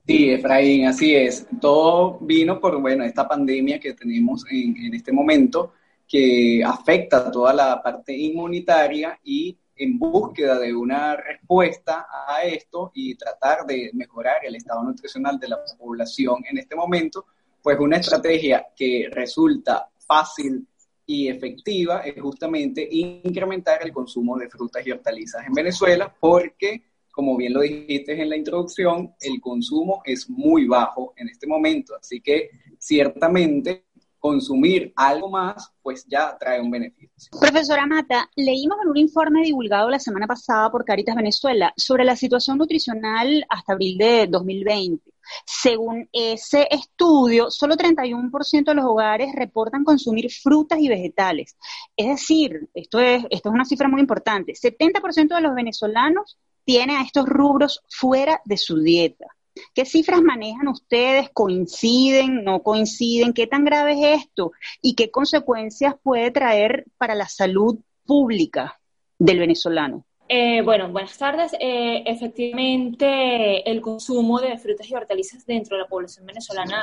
Sí, 0.05 0.31
Efraín, 0.31 0.87
así 0.87 1.15
es. 1.15 1.47
Todo 1.61 2.19
vino 2.19 2.59
por, 2.59 2.79
bueno, 2.81 3.05
esta 3.05 3.27
pandemia 3.27 3.79
que 3.79 3.93
tenemos 3.93 4.43
en, 4.51 4.75
en 4.77 4.93
este 4.93 5.13
momento 5.13 5.73
que 6.07 6.61
afecta 6.63 7.31
toda 7.31 7.53
la 7.53 7.81
parte 7.81 8.15
inmunitaria 8.15 9.17
y 9.23 9.57
en 9.75 9.97
búsqueda 9.97 10.59
de 10.59 10.73
una 10.73 11.15
respuesta 11.15 12.07
a 12.27 12.43
esto 12.43 12.91
y 12.93 13.15
tratar 13.15 13.65
de 13.65 13.91
mejorar 13.93 14.45
el 14.45 14.55
estado 14.55 14.83
nutricional 14.83 15.39
de 15.39 15.47
la 15.49 15.59
población 15.77 16.43
en 16.49 16.57
este 16.57 16.75
momento, 16.75 17.25
pues 17.61 17.79
una 17.79 17.97
estrategia 17.97 18.67
que 18.75 19.07
resulta 19.11 19.89
fácil 20.05 20.67
y 21.05 21.27
efectiva 21.27 22.01
es 22.01 22.19
justamente 22.21 22.87
incrementar 22.89 23.83
el 23.83 23.91
consumo 23.91 24.37
de 24.37 24.49
frutas 24.49 24.85
y 24.85 24.91
hortalizas 24.91 25.45
en 25.45 25.53
Venezuela 25.53 26.13
porque, 26.17 26.83
como 27.11 27.35
bien 27.35 27.53
lo 27.53 27.61
dijiste 27.61 28.19
en 28.21 28.29
la 28.29 28.37
introducción, 28.37 29.13
el 29.19 29.41
consumo 29.41 30.01
es 30.05 30.29
muy 30.29 30.65
bajo 30.65 31.13
en 31.17 31.29
este 31.29 31.47
momento. 31.47 31.95
Así 31.95 32.21
que 32.21 32.49
ciertamente 32.77 33.85
consumir 34.23 34.93
algo 34.95 35.29
más, 35.29 35.69
pues 35.81 36.05
ya 36.07 36.37
trae 36.39 36.61
un 36.61 36.71
beneficio. 36.71 37.37
Profesora 37.41 37.85
Mata, 37.85 38.29
leímos 38.37 38.77
en 38.81 38.89
un 38.89 38.95
informe 38.95 39.43
divulgado 39.43 39.89
la 39.89 39.99
semana 39.99 40.27
pasada 40.27 40.71
por 40.71 40.85
Caritas 40.85 41.17
Venezuela 41.17 41.73
sobre 41.75 42.05
la 42.05 42.15
situación 42.15 42.57
nutricional 42.57 43.45
hasta 43.49 43.73
abril 43.73 43.97
de 43.97 44.27
2020. 44.27 45.11
Según 45.45 46.07
ese 46.13 46.69
estudio, 46.71 47.51
solo 47.51 47.75
31% 47.75 48.63
de 48.63 48.73
los 48.73 48.85
hogares 48.85 49.35
reportan 49.35 49.83
consumir 49.83 50.31
frutas 50.31 50.79
y 50.79 50.87
vegetales. 50.87 51.57
Es 51.97 52.07
decir, 52.07 52.69
esto 52.73 53.01
es, 53.01 53.25
esto 53.29 53.49
es 53.49 53.53
una 53.53 53.65
cifra 53.65 53.89
muy 53.89 53.99
importante, 53.99 54.53
70% 54.53 55.35
de 55.35 55.41
los 55.41 55.53
venezolanos 55.53 56.37
tienen 56.63 56.95
a 56.95 57.03
estos 57.03 57.27
rubros 57.27 57.83
fuera 57.89 58.41
de 58.45 58.55
su 58.55 58.79
dieta. 58.79 59.27
¿Qué 59.73 59.85
cifras 59.85 60.21
manejan 60.21 60.67
ustedes? 60.67 61.29
¿Coinciden? 61.31 62.43
¿No 62.43 62.63
coinciden? 62.63 63.33
¿Qué 63.33 63.47
tan 63.47 63.65
grave 63.65 63.93
es 63.93 64.23
esto? 64.23 64.51
¿Y 64.81 64.95
qué 64.95 65.11
consecuencias 65.11 65.95
puede 66.01 66.31
traer 66.31 66.85
para 66.97 67.15
la 67.15 67.27
salud 67.27 67.79
pública 68.05 68.79
del 69.19 69.39
venezolano? 69.39 70.05
Eh, 70.27 70.61
bueno, 70.61 70.91
buenas 70.91 71.17
tardes. 71.17 71.53
Eh, 71.59 72.03
efectivamente, 72.05 73.69
el 73.69 73.81
consumo 73.81 74.39
de 74.39 74.57
frutas 74.57 74.89
y 74.89 74.95
hortalizas 74.95 75.45
dentro 75.45 75.77
de 75.77 75.83
la 75.83 75.89
población 75.89 76.25
venezolana 76.25 76.81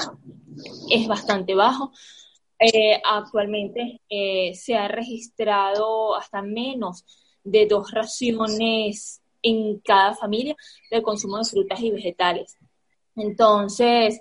es 0.90 1.08
bastante 1.08 1.54
bajo. 1.54 1.92
Eh, 2.58 3.00
actualmente 3.02 4.00
se 4.54 4.76
ha 4.76 4.86
registrado 4.86 6.14
hasta 6.14 6.42
menos 6.42 7.04
de 7.42 7.66
dos 7.66 7.90
raciones 7.90 9.22
en 9.42 9.80
cada 9.80 10.14
familia 10.14 10.54
del 10.90 11.02
consumo 11.02 11.38
de 11.38 11.44
frutas 11.44 11.80
y 11.80 11.90
vegetales. 11.90 12.56
Entonces, 13.20 14.20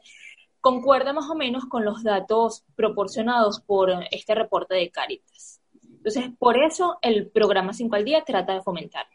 concuerda 0.61 1.13
más 1.13 1.29
o 1.29 1.35
menos 1.35 1.65
con 1.65 1.85
los 1.85 2.03
datos 2.03 2.63
proporcionados 2.75 3.61
por 3.61 3.91
este 4.11 4.35
reporte 4.35 4.75
de 4.75 4.91
Caritas. 4.91 5.61
Entonces, 5.83 6.31
por 6.37 6.57
eso 6.57 6.97
el 7.01 7.29
programa 7.29 7.73
5 7.73 7.95
al 7.95 8.05
día 8.05 8.23
trata 8.23 8.53
de 8.53 8.61
fomentar. 8.61 9.05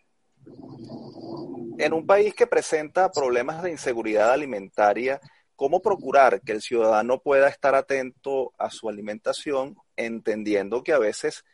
En 1.78 1.92
un 1.92 2.06
país 2.06 2.34
que 2.34 2.46
presenta 2.46 3.10
problemas 3.10 3.62
de 3.62 3.70
inseguridad 3.70 4.30
alimentaria, 4.30 5.20
¿cómo 5.56 5.80
procurar 5.80 6.40
que 6.42 6.52
el 6.52 6.62
ciudadano 6.62 7.20
pueda 7.20 7.48
estar 7.48 7.74
atento 7.74 8.52
a 8.58 8.70
su 8.70 8.88
alimentación, 8.88 9.76
entendiendo 9.96 10.82
que 10.82 10.92
a 10.92 10.98
veces 10.98 11.44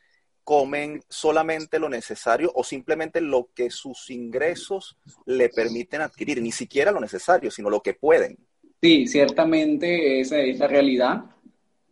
comen 0.50 1.00
solamente 1.08 1.78
lo 1.78 1.88
necesario 1.88 2.50
o 2.56 2.64
simplemente 2.64 3.20
lo 3.20 3.50
que 3.54 3.70
sus 3.70 4.10
ingresos 4.10 4.98
le 5.24 5.48
permiten 5.48 6.00
adquirir, 6.00 6.42
ni 6.42 6.50
siquiera 6.50 6.90
lo 6.90 6.98
necesario, 6.98 7.52
sino 7.52 7.70
lo 7.70 7.82
que 7.82 7.94
pueden? 7.94 8.36
Sí, 8.82 9.06
ciertamente 9.06 10.18
esa 10.18 10.40
es 10.40 10.58
la 10.58 10.66
realidad. 10.66 11.22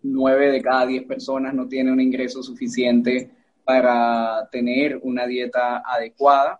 Nueve 0.02 0.50
de 0.50 0.60
cada 0.60 0.86
diez 0.86 1.04
personas 1.04 1.54
no 1.54 1.68
tienen 1.68 1.92
un 1.92 2.00
ingreso 2.00 2.42
suficiente 2.42 3.30
para 3.62 4.48
tener 4.50 4.98
una 5.04 5.24
dieta 5.24 5.84
adecuada. 5.86 6.58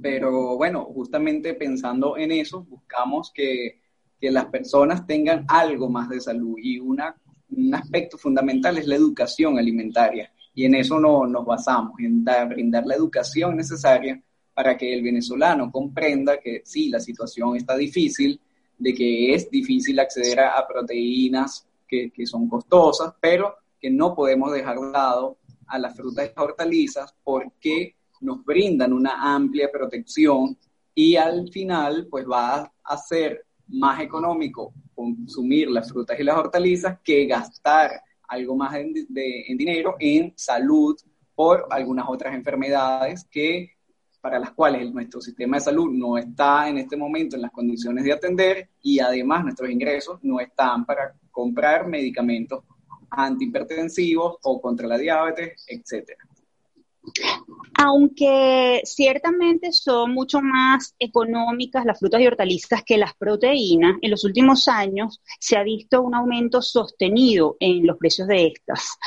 Pero 0.00 0.56
bueno, 0.56 0.86
justamente 0.86 1.52
pensando 1.52 2.16
en 2.16 2.32
eso, 2.32 2.64
buscamos 2.64 3.30
que, 3.30 3.82
que 4.18 4.30
las 4.30 4.46
personas 4.46 5.06
tengan 5.06 5.44
algo 5.48 5.90
más 5.90 6.08
de 6.08 6.18
salud 6.18 6.56
y 6.56 6.78
un 6.78 7.74
aspecto 7.74 8.16
fundamental 8.16 8.78
es 8.78 8.86
la 8.86 8.94
educación 8.94 9.58
alimentaria. 9.58 10.32
Y 10.54 10.64
en 10.64 10.74
eso 10.74 10.98
no, 10.98 11.26
nos 11.26 11.44
basamos, 11.44 11.92
en 12.00 12.24
dar, 12.24 12.48
brindar 12.48 12.86
la 12.86 12.94
educación 12.94 13.56
necesaria 13.56 14.20
para 14.54 14.76
que 14.76 14.92
el 14.92 15.02
venezolano 15.02 15.70
comprenda 15.70 16.38
que 16.38 16.62
sí, 16.64 16.88
la 16.88 17.00
situación 17.00 17.56
está 17.56 17.76
difícil, 17.76 18.40
de 18.76 18.94
que 18.94 19.34
es 19.34 19.50
difícil 19.50 19.98
acceder 20.00 20.40
a, 20.40 20.66
proteínas 20.66 21.66
que, 21.86 22.10
que, 22.10 22.26
son 22.26 22.48
costosas, 22.48 23.14
pero 23.20 23.54
que 23.78 23.90
no 23.90 24.14
podemos 24.14 24.52
dejar 24.52 24.78
de 24.78 24.90
lado 24.90 25.38
a 25.66 25.78
las 25.78 25.96
frutas 25.96 26.28
y 26.28 26.40
hortalizas 26.40 27.14
porque 27.22 27.94
nos 28.20 28.44
brindan 28.44 28.92
una 28.92 29.34
amplia 29.34 29.70
protección 29.72 30.56
y 30.94 31.16
al 31.16 31.48
final 31.48 32.06
pues 32.10 32.26
va 32.28 32.70
a 32.82 32.96
ser 32.96 33.46
más 33.68 34.00
económico 34.00 34.74
consumir 34.94 35.70
las 35.70 35.90
frutas 35.90 36.18
y 36.18 36.24
las 36.24 36.36
hortalizas 36.36 36.98
que 37.02 37.26
gastar 37.26 37.90
algo 38.30 38.56
más 38.56 38.74
en, 38.76 38.94
en 39.14 39.56
dinero 39.58 39.96
en 39.98 40.32
salud 40.36 40.96
por 41.34 41.66
algunas 41.70 42.06
otras 42.08 42.34
enfermedades 42.34 43.26
que 43.30 43.72
para 44.20 44.38
las 44.38 44.52
cuales 44.52 44.92
nuestro 44.92 45.20
sistema 45.20 45.56
de 45.56 45.62
salud 45.62 45.90
no 45.90 46.18
está 46.18 46.68
en 46.68 46.78
este 46.78 46.96
momento 46.96 47.36
en 47.36 47.42
las 47.42 47.50
condiciones 47.50 48.04
de 48.04 48.12
atender 48.12 48.68
y 48.82 49.00
además 49.00 49.44
nuestros 49.44 49.70
ingresos 49.70 50.18
no 50.22 50.40
están 50.40 50.84
para 50.84 51.14
comprar 51.30 51.86
medicamentos 51.86 52.64
antihipertensivos 53.10 54.36
o 54.42 54.60
contra 54.60 54.86
la 54.86 54.98
diabetes, 54.98 55.64
etcétera. 55.66 56.18
Aunque 57.78 58.82
ciertamente 58.84 59.72
son 59.72 60.12
mucho 60.12 60.40
más 60.42 60.94
económicas 60.98 61.84
las 61.84 61.98
frutas 61.98 62.20
y 62.20 62.26
hortalizas 62.26 62.82
que 62.84 62.98
las 62.98 63.14
proteínas, 63.14 63.96
en 64.02 64.10
los 64.10 64.24
últimos 64.24 64.68
años 64.68 65.20
se 65.38 65.56
ha 65.56 65.62
visto 65.62 66.02
un 66.02 66.14
aumento 66.14 66.60
sostenido 66.60 67.56
en 67.58 67.86
los 67.86 67.96
precios 67.96 68.28
de 68.28 68.48
estas. 68.48 68.98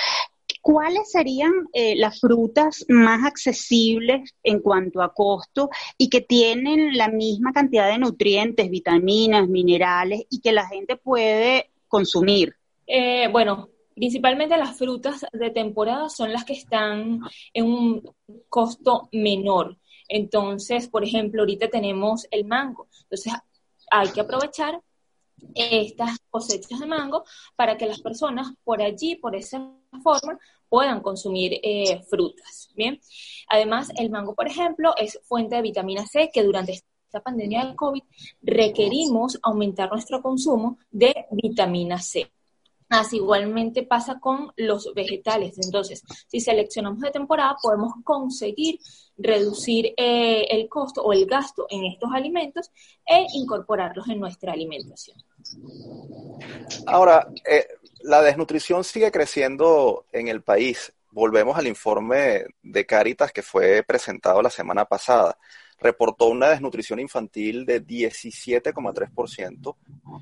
¿Cuáles 0.62 1.12
serían 1.12 1.52
eh, 1.74 1.96
las 1.98 2.22
frutas 2.22 2.86
más 2.88 3.26
accesibles 3.26 4.34
en 4.44 4.62
cuanto 4.62 5.02
a 5.02 5.14
costo 5.14 5.70
y 5.98 6.10
que 6.10 6.22
tienen 6.22 6.98
la 6.98 7.10
misma 7.10 7.52
cantidad 7.52 7.90
de 7.90 7.98
nutrientes, 7.98 8.70
vitaminas, 8.70 9.50
minerales 9.50 10.24
y 10.30 10.40
que 10.40 10.54
la 10.54 10.66
gente 10.66 10.96
puede 10.96 11.70
consumir? 11.90 12.56
Eh, 12.88 13.28
bueno, 13.30 13.73
principalmente 13.96 14.58
las 14.58 14.78
frutas 14.78 15.26
de 15.32 15.50
temporada 15.52 16.10
son 16.10 16.32
las 16.32 16.46
que 16.46 16.54
están 16.54 17.22
en 17.54 17.66
un 17.66 18.16
costo 18.50 19.10
menor. 19.12 19.78
Entonces, 20.08 20.88
por 20.88 21.04
ejemplo, 21.04 21.42
ahorita 21.42 21.70
tenemos 21.70 22.28
el 22.32 22.46
mango. 22.46 22.88
Entonces, 23.04 23.34
hay 23.90 24.10
que 24.10 24.22
aprovechar 24.22 24.82
estas 25.56 26.20
cosechas 26.30 26.80
de 26.80 26.86
mango 26.86 27.24
para 27.56 27.78
que 27.78 27.86
las 27.86 28.02
personas 28.02 28.54
por 28.64 28.82
allí, 28.82 29.16
por 29.16 29.36
esa 29.36 29.72
forma, 30.04 30.40
puedan 30.70 31.02
consumir 31.02 31.60
eh, 31.62 32.02
frutas. 32.10 32.70
Bien, 32.76 33.00
además 33.48 33.92
el 33.98 34.10
mango, 34.10 34.34
por 34.34 34.48
ejemplo, 34.48 34.94
es 34.98 35.20
fuente 35.24 35.56
de 35.56 35.62
vitamina 35.62 36.06
C 36.08 36.32
que 36.34 36.44
durante 36.44 36.74
esta 36.74 37.22
pandemia 37.22 37.66
del 37.66 37.76
COVID 37.76 38.02
requerimos 38.42 39.40
aumentar 39.44 39.92
nuestro 39.92 40.22
consumo 40.22 40.80
de 40.90 41.26
vitamina 41.32 42.00
C. 42.00 42.32
Así 42.90 43.18
igualmente 43.18 43.84
pasa 43.84 44.20
con 44.20 44.52
los 44.58 44.94
vegetales. 44.94 45.58
Entonces, 45.64 46.04
si 46.28 46.40
seleccionamos 46.40 47.00
de 47.00 47.12
temporada, 47.12 47.56
podemos 47.62 47.94
conseguir 48.04 48.80
reducir 49.18 49.94
eh, 49.98 50.46
el 50.50 50.68
costo 50.70 51.02
o 51.02 51.14
el 51.14 51.26
gasto 51.26 51.66
en 51.70 51.86
estos 51.86 52.10
alimentos 52.14 52.72
e 53.06 53.26
incorporarlos 53.34 54.08
en 54.10 54.20
nuestra 54.20 54.54
alimentación. 54.54 55.18
Ahora, 56.88 57.28
eh, 57.50 57.68
la 58.02 58.22
desnutrición 58.22 58.84
sigue 58.84 59.12
creciendo 59.12 60.06
en 60.12 60.28
el 60.28 60.42
país. 60.42 60.94
Volvemos 61.12 61.58
al 61.58 61.68
informe 61.68 62.46
de 62.62 62.86
Caritas 62.86 63.32
que 63.32 63.44
fue 63.44 63.84
presentado 63.84 64.42
la 64.42 64.50
semana 64.50 64.86
pasada 64.86 65.38
reportó 65.84 66.28
una 66.28 66.50
desnutrición 66.50 67.00
infantil 67.00 67.66
de 67.66 67.86
17,3% 67.86 69.76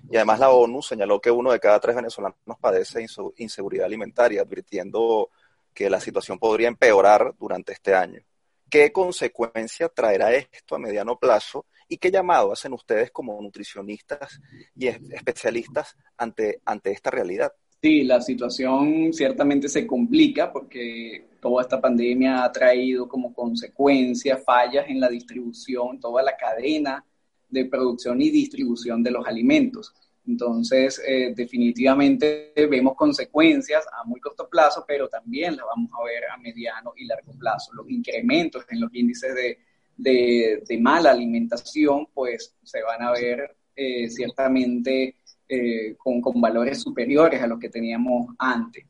y 0.10 0.16
además 0.16 0.40
la 0.40 0.50
ONU 0.50 0.82
señaló 0.82 1.22
que 1.22 1.30
uno 1.30 1.52
de 1.52 1.60
cada 1.60 1.80
tres 1.80 1.96
venezolanos 1.96 2.36
padece 2.60 3.06
inseguridad 3.38 3.86
alimentaria, 3.86 4.42
advirtiendo 4.42 5.30
que 5.74 5.90
la 5.90 6.02
situación 6.02 6.40
podría 6.40 6.68
empeorar 6.68 7.34
durante 7.40 7.74
este 7.74 7.94
año. 7.94 8.22
¿Qué 8.70 8.92
consecuencia 8.92 9.90
traerá 9.90 10.34
esto 10.34 10.76
a 10.76 10.80
mediano 10.80 11.20
plazo 11.20 11.66
y 11.88 11.98
qué 11.98 12.10
llamado 12.10 12.52
hacen 12.54 12.74
ustedes 12.74 13.12
como 13.12 13.40
nutricionistas 13.42 14.40
y 14.76 14.88
especialistas 14.88 15.96
ante, 16.18 16.62
ante 16.66 16.92
esta 16.92 17.12
realidad? 17.12 17.54
Sí, 17.82 18.04
la 18.04 18.22
situación 18.22 19.12
ciertamente 19.12 19.68
se 19.68 19.88
complica 19.88 20.54
porque 20.54 21.30
toda 21.42 21.64
esta 21.64 21.82
pandemia 21.82 22.44
ha 22.44 22.52
traído 22.52 23.08
como 23.08 23.34
consecuencia 23.34 24.38
fallas 24.38 24.86
en 24.88 25.00
la 25.00 25.10
distribución, 25.10 26.00
toda 26.00 26.22
la 26.22 26.38
cadena 26.38 27.04
de 27.50 27.66
producción 27.66 28.22
y 28.22 28.30
distribución 28.30 29.02
de 29.02 29.10
los 29.10 29.26
alimentos. 29.26 29.96
Entonces, 30.28 31.02
eh, 31.08 31.34
definitivamente 31.36 32.54
vemos 32.70 32.96
consecuencias 32.96 33.84
a 33.92 34.04
muy 34.04 34.20
corto 34.20 34.48
plazo, 34.48 34.86
pero 34.88 35.10
también 35.10 35.56
las 35.56 35.66
vamos 35.66 35.90
a 36.00 36.04
ver 36.04 36.26
a 36.26 36.38
mediano 36.38 36.94
y 36.96 37.06
largo 37.06 37.34
plazo. 37.34 37.74
Los 37.74 37.90
incrementos 37.90 38.64
en 38.70 38.80
los 38.80 38.94
índices 38.94 39.34
de, 39.34 39.58
de, 39.98 40.78
mala 40.80 41.12
alimentación, 41.12 42.08
pues 42.14 42.56
se 42.62 42.84
van 42.84 43.02
a 43.02 43.12
ver 43.12 43.56
eh, 43.76 44.08
ciertamente 44.10 45.16
eh, 45.54 45.96
con, 45.98 46.22
con, 46.22 46.40
valores 46.40 46.82
superiores 46.82 47.42
a 47.42 47.48
los 47.48 47.60
que 47.60 47.68
teníamos 47.68 48.34
antes. 48.40 48.86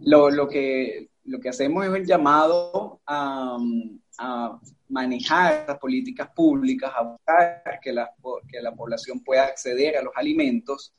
Lo, 0.00 0.30
lo, 0.30 0.48
que, 0.48 1.10
lo 1.24 1.38
que 1.38 1.50
hacemos 1.50 1.84
es 1.84 1.92
el 1.92 2.06
llamado 2.06 3.02
a, 3.06 3.58
a 4.18 4.58
manejar 4.88 5.66
las 5.68 5.78
políticas 5.78 6.30
públicas, 6.34 6.90
a 6.96 7.02
buscar 7.02 7.78
que 7.82 7.92
la, 7.92 8.10
que 8.48 8.62
la 8.62 8.74
población 8.74 9.20
pueda 9.20 9.44
acceder 9.44 9.98
a 9.98 10.02
los 10.02 10.14
alimentos, 10.16 10.94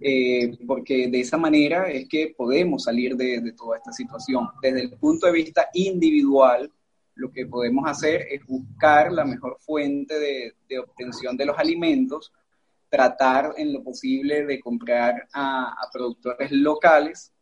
eh, 0.00 0.56
porque 0.68 1.08
de 1.08 1.18
esa 1.20 1.36
manera 1.36 1.90
es 1.90 2.08
que 2.08 2.32
podemos 2.36 2.84
salir 2.84 3.16
de, 3.16 3.40
de, 3.40 3.52
toda 3.54 3.78
esta 3.78 3.90
situación. 3.90 4.48
Desde 4.62 4.82
el 4.82 4.90
punto 4.90 5.26
de 5.26 5.32
vista 5.32 5.68
individual, 5.72 6.70
lo 7.16 7.32
que 7.32 7.44
podemos 7.46 7.90
hacer 7.90 8.26
es 8.30 8.46
buscar 8.46 9.10
la 9.12 9.24
mejor 9.24 9.56
fuente 9.58 10.16
de, 10.16 10.54
de 10.68 10.78
obtención 10.78 11.36
de 11.36 11.46
los 11.46 11.58
alimentos, 11.58 12.32
tratar 12.88 13.54
en 13.56 13.72
lo 13.72 13.82
posible 13.82 14.46
de 14.46 14.60
comprar 14.60 15.28
a, 15.32 15.74
productores 15.92 16.50
locales, 16.52 17.32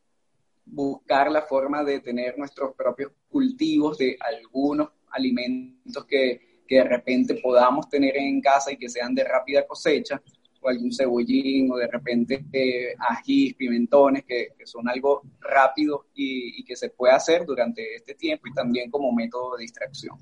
buscar 0.64 1.30
la 1.30 1.42
forma 1.42 1.84
de 1.84 2.00
tener 2.00 2.36
nuestros 2.36 2.74
propios 2.74 3.12
cultivos 3.28 3.98
de 3.98 4.16
algunos 4.20 4.88
alimentos 5.10 6.04
que, 6.06 6.62
que, 6.66 6.76
de 6.76 6.84
repente 6.84 7.34
podamos 7.34 7.88
tener 7.88 8.16
en 8.16 8.40
casa 8.40 8.72
y 8.72 8.76
que 8.76 8.88
sean 8.88 9.14
de 9.14 9.24
rápida 9.24 9.66
cosecha, 9.66 10.20
o 10.60 10.68
algún 10.68 10.92
cebollín, 10.92 11.70
o 11.70 11.76
de 11.76 11.86
repente 11.86 12.44
eh, 12.52 12.94
ajís, 12.98 13.54
pimentones, 13.54 14.24
que, 14.24 14.48
que, 14.58 14.66
son 14.66 14.88
algo 14.88 15.22
rápido 15.40 16.06
y, 16.14 16.60
y 16.60 16.64
que 16.64 16.74
se 16.74 16.90
puede 16.90 17.14
hacer 17.14 17.46
durante 17.46 17.94
este 17.94 18.14
tiempo 18.14 18.48
y 18.48 18.52
también 18.54 18.90
como 18.90 19.12
método 19.12 19.56
de 19.56 19.62
distracción. 19.62 20.18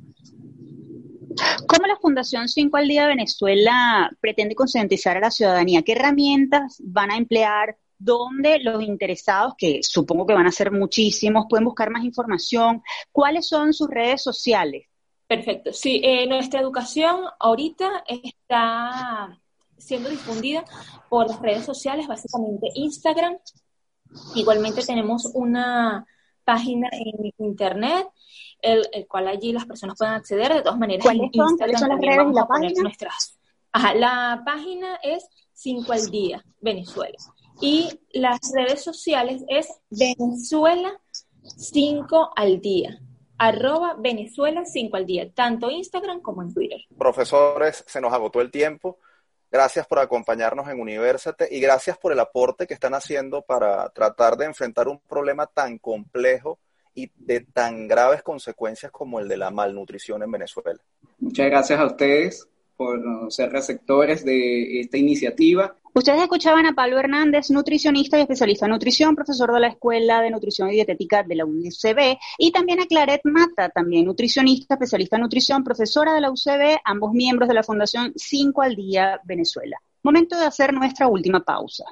¿Cómo 1.67 1.87
la 1.87 1.97
Fundación 1.97 2.49
5 2.49 2.77
al 2.77 2.89
Día 2.89 3.07
Venezuela 3.07 4.11
pretende 4.21 4.55
concientizar 4.55 5.17
a 5.17 5.21
la 5.21 5.31
ciudadanía? 5.31 5.83
¿Qué 5.83 5.93
herramientas 5.93 6.81
van 6.85 7.11
a 7.11 7.17
emplear? 7.17 7.77
¿Dónde 7.99 8.59
los 8.59 8.83
interesados, 8.83 9.55
que 9.57 9.81
supongo 9.83 10.27
que 10.27 10.35
van 10.35 10.47
a 10.47 10.53
ser 10.53 10.71
muchísimos, 10.71 11.47
pueden 11.49 11.65
buscar 11.65 11.91
más 11.91 12.05
información? 12.05 12.83
¿Cuáles 13.11 13.47
son 13.47 13.73
sus 13.73 13.89
redes 13.89 14.23
sociales? 14.23 14.87
Perfecto. 15.27 15.73
Sí, 15.73 16.01
eh, 16.05 16.27
nuestra 16.27 16.61
educación 16.61 17.25
ahorita 17.41 18.05
está 18.07 19.41
siendo 19.79 20.11
difundida 20.11 20.65
por 21.09 21.29
las 21.29 21.41
redes 21.41 21.65
sociales, 21.65 22.07
básicamente 22.07 22.69
Instagram. 22.75 23.39
Igualmente 24.35 24.85
tenemos 24.85 25.31
una 25.35 26.07
página 26.45 26.89
en 26.93 27.33
internet, 27.39 28.07
el, 28.65 29.07
cual 29.07 29.29
allí 29.29 29.53
las 29.53 29.67
personas 29.67 29.97
pueden 29.99 30.15
acceder 30.15 30.53
de 30.53 30.63
todas 30.63 30.79
maneras. 30.79 31.05
¿Cuáles 31.05 31.31
son, 31.35 31.57
¿Cuáles 31.57 31.79
son 31.79 31.89
las 31.91 32.01
redes 32.01 32.27
y 32.31 32.35
la 32.35 32.47
página? 32.47 32.83
Nuestras, 32.83 33.39
ajá, 33.73 33.95
la 33.95 34.43
página 34.45 34.97
es 35.03 35.29
5 35.53 35.93
al 35.93 36.11
día, 36.11 36.45
Venezuela. 36.61 37.17
Y 37.61 37.89
las 38.13 38.41
redes 38.55 38.83
sociales 38.83 39.45
es 39.49 39.69
Venezuela 39.91 41.01
5 41.57 42.31
al 42.35 42.61
día 42.61 43.01
arroba 43.39 43.97
Venezuela 43.99 44.65
5 44.65 44.97
al 44.97 45.07
día, 45.07 45.31
tanto 45.33 45.71
Instagram 45.71 46.21
como 46.21 46.43
en 46.43 46.55
Twitter. 46.55 46.81
Profesores, 46.97 47.85
se 47.87 48.01
nos 48.01 48.13
agotó 48.13 48.41
el 48.41 48.51
tiempo. 48.51 48.99
Gracias 49.51 49.87
por 49.87 50.01
acompañarnos 50.01 50.69
en 50.69 50.81
Universate 50.81 51.49
y 51.51 51.61
gracias 51.61 51.97
por 51.99 52.13
el 52.13 52.21
aporte 52.21 52.67
que 52.67 52.75
están 52.75 52.95
haciendo 52.95 53.43
para 53.43 53.89
tratar 53.91 54.37
de 54.37 54.47
enfrentar 54.47 54.89
un 54.89 54.99
problema 55.01 55.47
tan 55.47 55.79
complejo 55.79 56.59
y 56.95 57.11
de 57.17 57.41
tan 57.41 57.89
graves 57.89 58.23
consecuencias 58.23 58.93
como 58.93 59.21
el 59.21 59.29
de 59.29 59.37
la 59.37 59.51
malnutrición 59.51 60.23
en 60.23 60.31
Venezuela. 60.31 60.81
Muchas 61.19 61.47
gracias 61.47 61.79
a 61.79 61.87
ustedes 61.87 62.49
por 62.77 63.01
ser 63.31 63.51
receptores 63.51 64.25
de 64.25 64.81
esta 64.81 64.97
iniciativa 64.97 65.77
Ustedes 65.97 66.23
escuchaban 66.23 66.67
a 66.67 66.73
Pablo 66.73 66.99
Hernández, 66.99 67.53
nutricionista 67.53 68.19
y 68.19 68.23
especialista 68.23 68.67
en 68.67 68.73
nutrición, 68.73 69.15
profesor 69.15 69.53
de 69.53 69.61
la 69.61 69.69
Escuela 69.69 70.23
de 70.23 70.31
Nutrición 70.33 70.69
y 70.69 70.73
Dietética 70.73 71.23
de 71.23 71.37
la 71.37 71.45
UCB, 71.45 72.19
y 72.37 72.51
también 72.51 72.81
a 72.81 72.87
Claret 72.87 73.21
Mata, 73.23 73.69
también 73.69 74.05
nutricionista, 74.05 74.75
especialista 74.75 75.15
en 75.15 75.23
nutrición, 75.23 75.63
profesora 75.63 76.13
de 76.13 76.21
la 76.21 76.33
UCB, 76.33 76.81
ambos 76.85 77.13
miembros 77.13 77.49
de 77.49 77.55
la 77.55 77.63
Fundación 77.63 78.13
5 78.17 78.61
al 78.61 78.75
Día 78.75 79.21
Venezuela. 79.23 79.77
Momento 80.03 80.37
de 80.37 80.47
hacer 80.47 80.75
nuestra 80.75 81.07
última 81.07 81.45
pausa. 81.45 81.85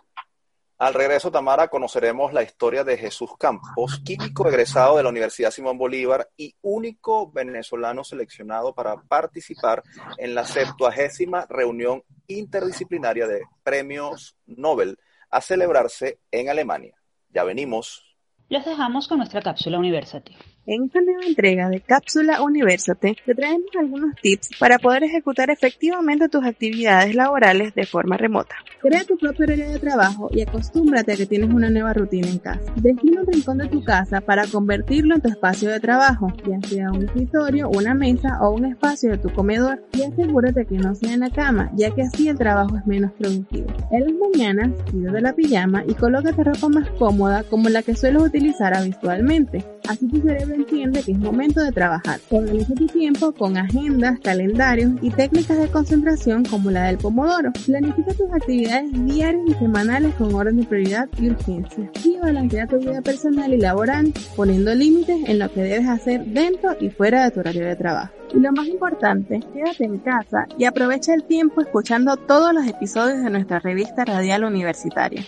Al 0.82 0.94
regreso, 0.94 1.30
Tamara, 1.30 1.68
conoceremos 1.68 2.32
la 2.32 2.42
historia 2.42 2.82
de 2.82 2.98
Jesús 2.98 3.30
Campos, 3.38 4.00
químico 4.04 4.48
egresado 4.48 4.96
de 4.96 5.04
la 5.04 5.10
Universidad 5.10 5.52
Simón 5.52 5.78
Bolívar 5.78 6.28
y 6.36 6.56
único 6.60 7.30
venezolano 7.30 8.02
seleccionado 8.02 8.74
para 8.74 8.96
participar 8.96 9.84
en 10.18 10.34
la 10.34 10.44
septuagésima 10.44 11.46
reunión 11.48 12.02
interdisciplinaria 12.26 13.28
de 13.28 13.42
premios 13.62 14.36
Nobel 14.44 14.98
a 15.30 15.40
celebrarse 15.40 16.18
en 16.32 16.48
Alemania. 16.48 16.96
Ya 17.30 17.44
venimos. 17.44 18.02
Los 18.48 18.64
dejamos 18.64 19.06
con 19.06 19.18
nuestra 19.18 19.40
cápsula 19.40 19.78
University. 19.78 20.36
En 20.64 20.84
esta 20.84 21.00
nueva 21.00 21.26
entrega 21.26 21.68
de 21.68 21.80
Cápsula 21.80 22.40
Universate 22.40 23.16
te 23.26 23.34
traemos 23.34 23.66
algunos 23.76 24.14
tips 24.22 24.50
para 24.60 24.78
poder 24.78 25.02
ejecutar 25.02 25.50
efectivamente 25.50 26.28
tus 26.28 26.44
actividades 26.44 27.16
laborales 27.16 27.74
de 27.74 27.84
forma 27.84 28.16
remota. 28.16 28.54
Crea 28.80 29.02
tu 29.02 29.18
propio 29.18 29.44
horario 29.44 29.70
de 29.70 29.80
trabajo 29.80 30.30
y 30.30 30.40
acostúmbrate 30.40 31.14
a 31.14 31.16
que 31.16 31.26
tienes 31.26 31.50
una 31.50 31.68
nueva 31.68 31.92
rutina 31.94 32.28
en 32.28 32.38
casa. 32.38 32.72
Define 32.76 33.22
un 33.22 33.26
rincón 33.26 33.58
de 33.58 33.66
tu 33.66 33.82
casa 33.82 34.20
para 34.20 34.46
convertirlo 34.46 35.16
en 35.16 35.20
tu 35.20 35.30
espacio 35.30 35.68
de 35.68 35.80
trabajo, 35.80 36.32
ya 36.48 36.60
sea 36.68 36.92
un 36.92 37.06
escritorio, 37.06 37.68
una 37.68 37.94
mesa 37.94 38.38
o 38.40 38.50
un 38.50 38.66
espacio 38.66 39.10
de 39.10 39.18
tu 39.18 39.32
comedor. 39.32 39.82
Y 39.94 40.02
asegúrate 40.02 40.64
que 40.66 40.76
no 40.78 40.94
sea 40.94 41.14
en 41.14 41.20
la 41.20 41.30
cama, 41.30 41.72
ya 41.74 41.92
que 41.92 42.02
así 42.02 42.28
el 42.28 42.38
trabajo 42.38 42.76
es 42.76 42.86
menos 42.86 43.10
productivo. 43.18 43.66
En 43.90 44.04
las 44.04 44.12
mañanas, 44.12 44.70
tira 44.92 45.10
de 45.10 45.20
la 45.22 45.32
pijama 45.32 45.82
y 45.88 45.94
colócate 45.94 46.44
ropa 46.44 46.68
más 46.68 46.88
cómoda 46.90 47.42
como 47.42 47.68
la 47.68 47.82
que 47.82 47.96
sueles 47.96 48.22
utilizar 48.22 48.74
habitualmente. 48.74 49.64
Así 49.88 50.06
tu 50.06 50.20
cerebro 50.20 50.54
entiende 50.54 51.02
que 51.02 51.12
es 51.12 51.18
momento 51.18 51.60
de 51.60 51.72
trabajar. 51.72 52.20
Organiza 52.30 52.74
tu 52.74 52.86
tiempo 52.86 53.32
con 53.32 53.56
agendas, 53.56 54.18
calendarios 54.20 54.92
y 55.02 55.10
técnicas 55.10 55.58
de 55.58 55.68
concentración 55.68 56.44
como 56.44 56.70
la 56.70 56.84
del 56.84 56.98
Pomodoro. 56.98 57.52
Planifica 57.66 58.14
tus 58.14 58.32
actividades 58.32 58.90
diarias 59.06 59.44
y 59.46 59.54
semanales 59.54 60.14
con 60.14 60.34
orden 60.34 60.58
de 60.58 60.64
prioridad 60.64 61.08
y 61.18 61.30
urgencia. 61.30 61.90
Y 62.04 62.18
balancea 62.18 62.66
tu 62.66 62.78
vida 62.78 63.02
personal 63.02 63.52
y 63.52 63.58
laboral 63.58 64.12
poniendo 64.36 64.74
límites 64.74 65.28
en 65.28 65.38
lo 65.38 65.52
que 65.52 65.62
debes 65.62 65.88
hacer 65.88 66.24
dentro 66.26 66.76
y 66.80 66.90
fuera 66.90 67.24
de 67.24 67.30
tu 67.30 67.40
horario 67.40 67.66
de 67.66 67.76
trabajo. 67.76 68.12
Y 68.34 68.40
lo 68.40 68.50
más 68.52 68.66
importante, 68.66 69.40
quédate 69.52 69.84
en 69.84 69.98
casa 69.98 70.46
y 70.56 70.64
aprovecha 70.64 71.12
el 71.12 71.24
tiempo 71.24 71.60
escuchando 71.60 72.16
todos 72.16 72.54
los 72.54 72.66
episodios 72.66 73.22
de 73.22 73.30
nuestra 73.30 73.58
revista 73.58 74.04
radial 74.04 74.44
universitaria. 74.44 75.22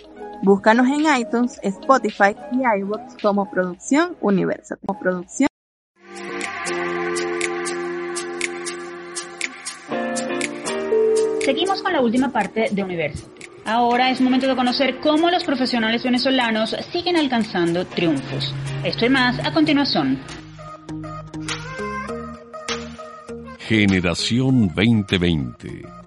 Búscanos 0.45 0.86
en 0.88 1.07
iTunes, 1.18 1.59
Spotify 1.62 2.36
y 2.53 2.80
iVoox 2.80 3.16
como 3.22 3.51
Producción 3.51 4.14
Universal. 4.20 4.78
Como 4.84 5.01
producción 5.01 5.49
Seguimos 11.40 11.82
con 11.82 11.95
la 11.95 12.03
última 12.03 12.30
parte 12.30 12.68
de 12.70 12.84
Universal. 12.84 13.30
Ahora 13.64 14.11
es 14.11 14.20
momento 14.20 14.47
de 14.47 14.55
conocer 14.55 15.01
cómo 15.01 15.30
los 15.30 15.45
profesionales 15.45 16.05
venezolanos 16.05 16.76
siguen 16.92 17.16
alcanzando 17.16 17.86
triunfos. 17.86 18.55
Esto 18.84 19.07
y 19.07 19.09
más 19.09 19.38
a 19.47 19.51
continuación. 19.51 20.18
Generación 23.61 24.68
2020 24.68 26.03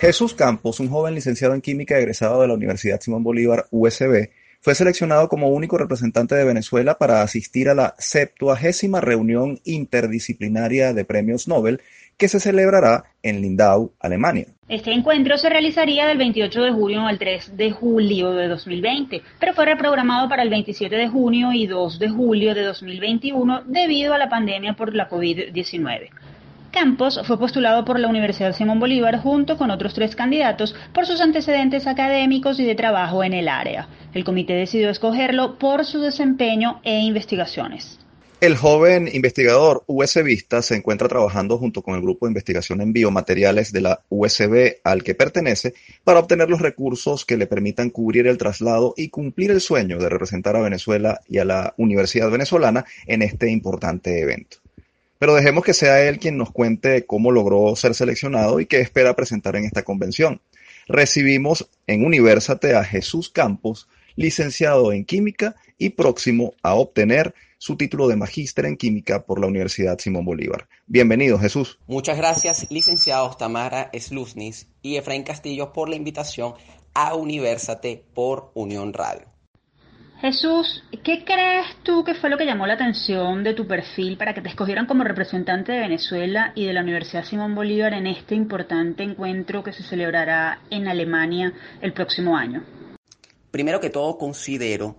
Jesús 0.00 0.32
Campos, 0.32 0.78
un 0.78 0.88
joven 0.88 1.16
licenciado 1.16 1.54
en 1.54 1.60
química 1.60 1.98
egresado 1.98 2.40
de 2.40 2.46
la 2.46 2.54
Universidad 2.54 3.00
Simón 3.00 3.24
Bolívar 3.24 3.66
USB, 3.72 4.30
fue 4.60 4.76
seleccionado 4.76 5.28
como 5.28 5.48
único 5.48 5.76
representante 5.76 6.36
de 6.36 6.44
Venezuela 6.44 6.98
para 6.98 7.22
asistir 7.22 7.68
a 7.68 7.74
la 7.74 7.96
septuagésima 7.98 9.00
reunión 9.00 9.58
interdisciplinaria 9.64 10.92
de 10.92 11.04
premios 11.04 11.48
Nobel 11.48 11.80
que 12.16 12.28
se 12.28 12.38
celebrará 12.38 13.04
en 13.24 13.40
Lindau, 13.40 13.92
Alemania. 13.98 14.46
Este 14.68 14.92
encuentro 14.92 15.36
se 15.36 15.48
realizaría 15.48 16.06
del 16.06 16.18
28 16.18 16.62
de 16.62 16.72
junio 16.72 17.06
al 17.06 17.18
3 17.18 17.56
de 17.56 17.72
julio 17.72 18.30
de 18.32 18.46
2020, 18.46 19.22
pero 19.40 19.54
fue 19.54 19.64
reprogramado 19.64 20.28
para 20.28 20.44
el 20.44 20.50
27 20.50 20.94
de 20.94 21.08
junio 21.08 21.52
y 21.52 21.66
2 21.66 21.98
de 21.98 22.08
julio 22.08 22.54
de 22.54 22.62
2021 22.62 23.62
debido 23.66 24.14
a 24.14 24.18
la 24.18 24.28
pandemia 24.28 24.74
por 24.74 24.94
la 24.94 25.08
COVID-19. 25.08 26.10
Campos 26.70 27.20
fue 27.24 27.38
postulado 27.38 27.84
por 27.84 27.98
la 27.98 28.08
Universidad 28.08 28.54
Simón 28.54 28.78
Bolívar 28.78 29.20
junto 29.20 29.56
con 29.56 29.70
otros 29.70 29.94
tres 29.94 30.14
candidatos 30.14 30.74
por 30.92 31.06
sus 31.06 31.20
antecedentes 31.20 31.86
académicos 31.86 32.60
y 32.60 32.64
de 32.64 32.74
trabajo 32.74 33.24
en 33.24 33.32
el 33.32 33.48
área. 33.48 33.88
El 34.12 34.24
comité 34.24 34.52
decidió 34.52 34.90
escogerlo 34.90 35.58
por 35.58 35.86
su 35.86 36.00
desempeño 36.00 36.80
e 36.84 37.00
investigaciones. 37.00 37.98
El 38.40 38.56
joven 38.56 39.08
investigador 39.12 39.82
USBista 39.88 40.62
se 40.62 40.76
encuentra 40.76 41.08
trabajando 41.08 41.58
junto 41.58 41.82
con 41.82 41.96
el 41.96 42.02
grupo 42.02 42.26
de 42.26 42.30
investigación 42.30 42.80
en 42.80 42.92
biomateriales 42.92 43.72
de 43.72 43.80
la 43.80 44.04
USB 44.10 44.76
al 44.84 45.02
que 45.02 45.16
pertenece 45.16 45.74
para 46.04 46.20
obtener 46.20 46.48
los 46.48 46.60
recursos 46.60 47.24
que 47.24 47.36
le 47.36 47.48
permitan 47.48 47.90
cubrir 47.90 48.28
el 48.28 48.38
traslado 48.38 48.94
y 48.96 49.08
cumplir 49.08 49.50
el 49.50 49.60
sueño 49.60 49.98
de 49.98 50.08
representar 50.08 50.54
a 50.54 50.60
Venezuela 50.60 51.20
y 51.26 51.38
a 51.38 51.44
la 51.44 51.74
Universidad 51.78 52.30
Venezolana 52.30 52.84
en 53.06 53.22
este 53.22 53.50
importante 53.50 54.20
evento. 54.20 54.58
Pero 55.18 55.34
dejemos 55.34 55.64
que 55.64 55.74
sea 55.74 56.08
él 56.08 56.18
quien 56.18 56.36
nos 56.36 56.52
cuente 56.52 57.04
cómo 57.04 57.32
logró 57.32 57.74
ser 57.74 57.94
seleccionado 57.94 58.60
y 58.60 58.66
qué 58.66 58.80
espera 58.80 59.16
presentar 59.16 59.56
en 59.56 59.64
esta 59.64 59.82
convención. 59.82 60.40
Recibimos 60.86 61.68
en 61.86 62.04
Universate 62.04 62.74
a 62.74 62.84
Jesús 62.84 63.28
Campos, 63.28 63.88
licenciado 64.14 64.92
en 64.92 65.04
Química 65.04 65.56
y 65.76 65.90
próximo 65.90 66.54
a 66.62 66.74
obtener 66.74 67.34
su 67.58 67.76
título 67.76 68.06
de 68.06 68.16
magíster 68.16 68.66
en 68.66 68.76
Química 68.76 69.26
por 69.26 69.40
la 69.40 69.48
Universidad 69.48 69.98
Simón 69.98 70.24
Bolívar. 70.24 70.68
Bienvenido, 70.86 71.38
Jesús. 71.38 71.80
Muchas 71.88 72.16
gracias, 72.16 72.70
licenciados 72.70 73.36
Tamara 73.36 73.90
Sluznis 73.98 74.68
y 74.82 74.96
Efraín 74.96 75.24
Castillo, 75.24 75.72
por 75.72 75.88
la 75.88 75.96
invitación 75.96 76.54
a 76.94 77.14
Universate 77.14 78.04
por 78.14 78.52
Unión 78.54 78.92
Radio. 78.92 79.37
Jesús, 80.20 80.82
¿qué 81.04 81.24
crees 81.24 81.66
tú 81.84 82.02
que 82.02 82.14
fue 82.14 82.28
lo 82.28 82.36
que 82.36 82.44
llamó 82.44 82.66
la 82.66 82.74
atención 82.74 83.44
de 83.44 83.54
tu 83.54 83.68
perfil 83.68 84.16
para 84.16 84.34
que 84.34 84.40
te 84.40 84.48
escogieran 84.48 84.86
como 84.86 85.04
representante 85.04 85.70
de 85.70 85.78
Venezuela 85.78 86.52
y 86.56 86.66
de 86.66 86.72
la 86.72 86.82
Universidad 86.82 87.24
Simón 87.24 87.54
Bolívar 87.54 87.94
en 87.94 88.08
este 88.08 88.34
importante 88.34 89.04
encuentro 89.04 89.62
que 89.62 89.72
se 89.72 89.84
celebrará 89.84 90.60
en 90.70 90.88
Alemania 90.88 91.52
el 91.80 91.92
próximo 91.92 92.36
año? 92.36 92.64
Primero 93.52 93.78
que 93.78 93.90
todo, 93.90 94.18
considero 94.18 94.96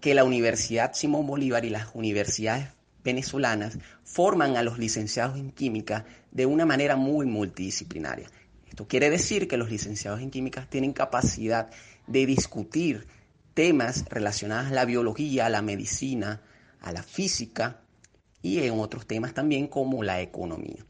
que 0.00 0.14
la 0.14 0.24
Universidad 0.24 0.94
Simón 0.94 1.26
Bolívar 1.26 1.66
y 1.66 1.70
las 1.70 1.94
universidades 1.94 2.68
venezolanas 3.04 3.78
forman 4.04 4.56
a 4.56 4.62
los 4.62 4.78
licenciados 4.78 5.36
en 5.36 5.50
química 5.52 6.06
de 6.30 6.46
una 6.46 6.64
manera 6.64 6.96
muy 6.96 7.26
multidisciplinaria. 7.26 8.28
Esto 8.70 8.88
quiere 8.88 9.10
decir 9.10 9.48
que 9.48 9.58
los 9.58 9.68
licenciados 9.68 10.22
en 10.22 10.30
química 10.30 10.66
tienen 10.70 10.94
capacidad 10.94 11.68
de 12.06 12.24
discutir 12.24 13.06
temas 13.54 14.04
relacionados 14.08 14.68
a 14.68 14.74
la 14.74 14.84
biología, 14.84 15.46
a 15.46 15.50
la 15.50 15.62
medicina, 15.62 16.42
a 16.80 16.92
la 16.92 17.02
física 17.02 17.80
y 18.42 18.58
en 18.60 18.78
otros 18.78 19.06
temas 19.06 19.34
también 19.34 19.68
como 19.68 20.02
la 20.02 20.20
economía. 20.20 20.84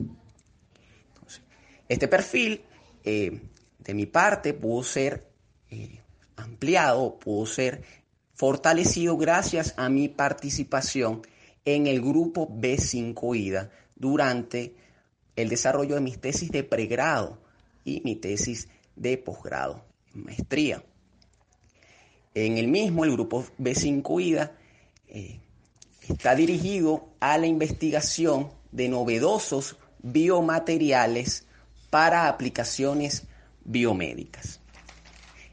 este 1.88 2.08
perfil 2.08 2.62
eh, 3.04 3.40
de 3.78 3.94
mi 3.94 4.06
parte 4.06 4.54
pudo 4.54 4.82
ser 4.82 5.30
eh, 5.70 6.00
ampliado, 6.36 7.18
pudo 7.18 7.46
ser 7.46 7.82
fortalecido 8.34 9.16
gracias 9.16 9.74
a 9.76 9.88
mi 9.88 10.08
participación 10.08 11.22
en 11.64 11.86
el 11.86 12.00
grupo 12.00 12.48
B5IDA 12.48 13.70
durante 13.94 14.74
el 15.36 15.48
desarrollo 15.48 15.94
de 15.94 16.00
mis 16.00 16.20
tesis 16.20 16.50
de 16.50 16.64
pregrado 16.64 17.38
y 17.84 18.00
mi 18.04 18.16
tesis 18.16 18.68
de 18.96 19.18
posgrado, 19.18 19.84
maestría. 20.14 20.82
En 22.34 22.56
el 22.58 22.68
mismo, 22.68 23.04
el 23.04 23.12
grupo 23.12 23.44
B5 23.58 24.22
IDA 24.22 24.52
eh, 25.08 25.40
está 26.08 26.34
dirigido 26.34 27.08
a 27.20 27.36
la 27.38 27.46
investigación 27.46 28.50
de 28.70 28.88
novedosos 28.88 29.76
biomateriales 30.02 31.46
para 31.90 32.28
aplicaciones 32.28 33.24
biomédicas. 33.64 34.60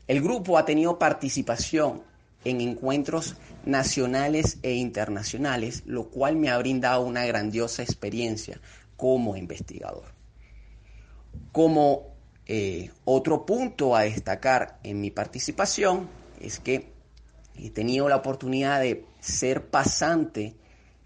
El 0.08 0.22
grupo 0.22 0.58
ha 0.58 0.66
tenido 0.66 0.98
participación 0.98 2.02
en 2.46 2.62
encuentros 2.62 3.36
nacionales 3.66 4.58
e 4.64 4.74
internacionales, 4.74 5.84
lo 5.86 6.10
cual 6.10 6.38
me 6.38 6.50
ha 6.50 6.58
brindado 6.58 7.02
una 7.02 7.26
grandiosa 7.26 7.84
experiencia 7.84 8.62
como 8.96 9.36
investigador. 9.36 10.06
Como 11.52 12.16
eh, 12.48 12.90
otro 13.06 13.46
punto 13.46 13.96
a 13.96 14.04
destacar 14.04 14.80
en 14.84 15.02
mi 15.02 15.12
participación 15.12 16.08
es 16.40 16.60
que 16.60 16.92
he 17.56 17.70
tenido 17.70 18.08
la 18.10 18.18
oportunidad 18.18 18.82
de 18.82 19.06
ser 19.20 19.68
pasante 19.68 20.56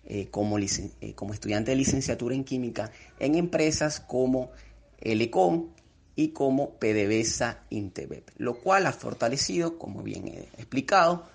eh, 0.06 0.28
como, 0.30 0.58
eh, 0.60 1.14
como, 1.16 1.34
estudiante 1.34 1.72
de 1.72 1.78
licenciatura 1.78 2.36
en 2.36 2.44
química 2.44 2.92
en 3.20 3.36
empresas 3.36 4.00
como 4.00 4.52
el 5.00 5.22
ECON 5.22 5.74
y 6.16 6.30
como 6.30 6.78
PDVSA 6.78 7.64
Intebep, 7.70 8.30
lo 8.38 8.56
cual 8.60 8.86
ha 8.86 8.92
fortalecido, 8.92 9.80
como 9.80 10.04
bien 10.04 10.28
he 10.28 10.40
explicado, 10.58 11.28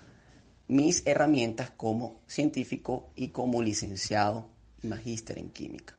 mis 0.67 1.05
herramientas 1.05 1.71
como 1.71 2.21
científico 2.27 3.09
y 3.15 3.29
como 3.29 3.61
licenciado 3.61 4.47
y 4.81 4.87
magíster 4.87 5.39
en 5.39 5.49
química. 5.49 5.97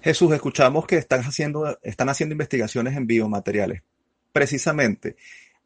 Jesús, 0.00 0.32
escuchamos 0.32 0.86
que 0.86 0.96
están 0.96 1.20
haciendo, 1.20 1.78
están 1.82 2.08
haciendo 2.08 2.32
investigaciones 2.32 2.96
en 2.96 3.06
biomateriales. 3.06 3.82
Precisamente, 4.32 5.16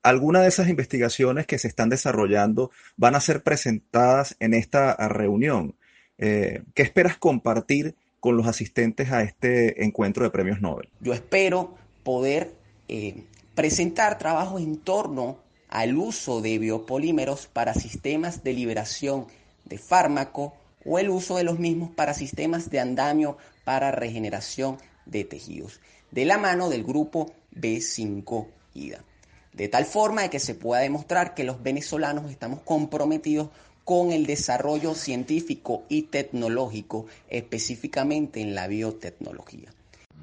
algunas 0.03 0.43
de 0.43 0.49
esas 0.49 0.69
investigaciones 0.69 1.47
que 1.47 1.59
se 1.59 1.69
están 1.69 1.89
desarrollando 1.89 2.71
van 2.97 3.15
a 3.15 3.21
ser 3.21 3.43
presentadas 3.43 4.37
en 4.41 4.55
esta 4.55 4.95
reunión. 5.09 5.77
Eh, 6.19 6.63
¿Qué 6.75 6.83
esperas 6.83 7.17
compartir 7.17 7.95
con 8.21 8.37
los 8.37 8.47
asistentes 8.47 9.11
a 9.11 9.23
este 9.23 9.85
encuentro 9.85 10.25
de 10.25 10.31
premios 10.31 10.61
Nobel? 10.61 10.89
Yo 11.01 11.13
espero 11.13 11.75
poder 12.03 12.53
eh, 12.89 13.25
presentar 13.55 14.19
trabajos 14.19 14.61
en 14.61 14.77
torno 14.77 15.39
al 15.69 15.97
uso 15.97 16.41
de 16.41 16.59
biopolímeros 16.59 17.47
para 17.47 17.75
sistemas 17.75 18.45
de 18.45 18.53
liberación 18.53 19.27
de 19.65 19.79
fármaco 19.79 20.55
o 20.85 20.99
el 20.99 21.09
uso 21.09 21.37
de 21.37 21.45
los 21.45 21.59
mismos 21.59 21.91
para 21.91 22.13
sistemas 22.13 22.71
de 22.71 22.81
andamio 22.81 23.39
para 23.65 23.91
regeneración 23.91 24.79
de 25.07 25.25
tejidos, 25.25 25.81
de 26.11 26.25
la 26.25 26.39
mano 26.39 26.69
del 26.69 26.85
grupo 26.85 27.33
B5-IDA. 27.55 29.05
De 29.53 29.69
tal 29.69 29.85
forma 29.85 30.23
de 30.23 30.31
que 30.31 30.39
se 30.39 30.55
pueda 30.55 30.81
demostrar 30.81 31.35
que 31.35 31.45
los 31.45 31.63
venezolanos 31.63 32.31
estamos 32.31 32.61
comprometidos 32.61 33.49
con 33.85 34.13
el 34.13 34.27
desarrollo 34.27 34.95
científico 34.95 35.85
y 35.89 36.03
tecnológico, 36.03 37.07
específicamente 37.29 38.41
en 38.41 38.55
la 38.55 38.69
biotecnología. 38.69 39.71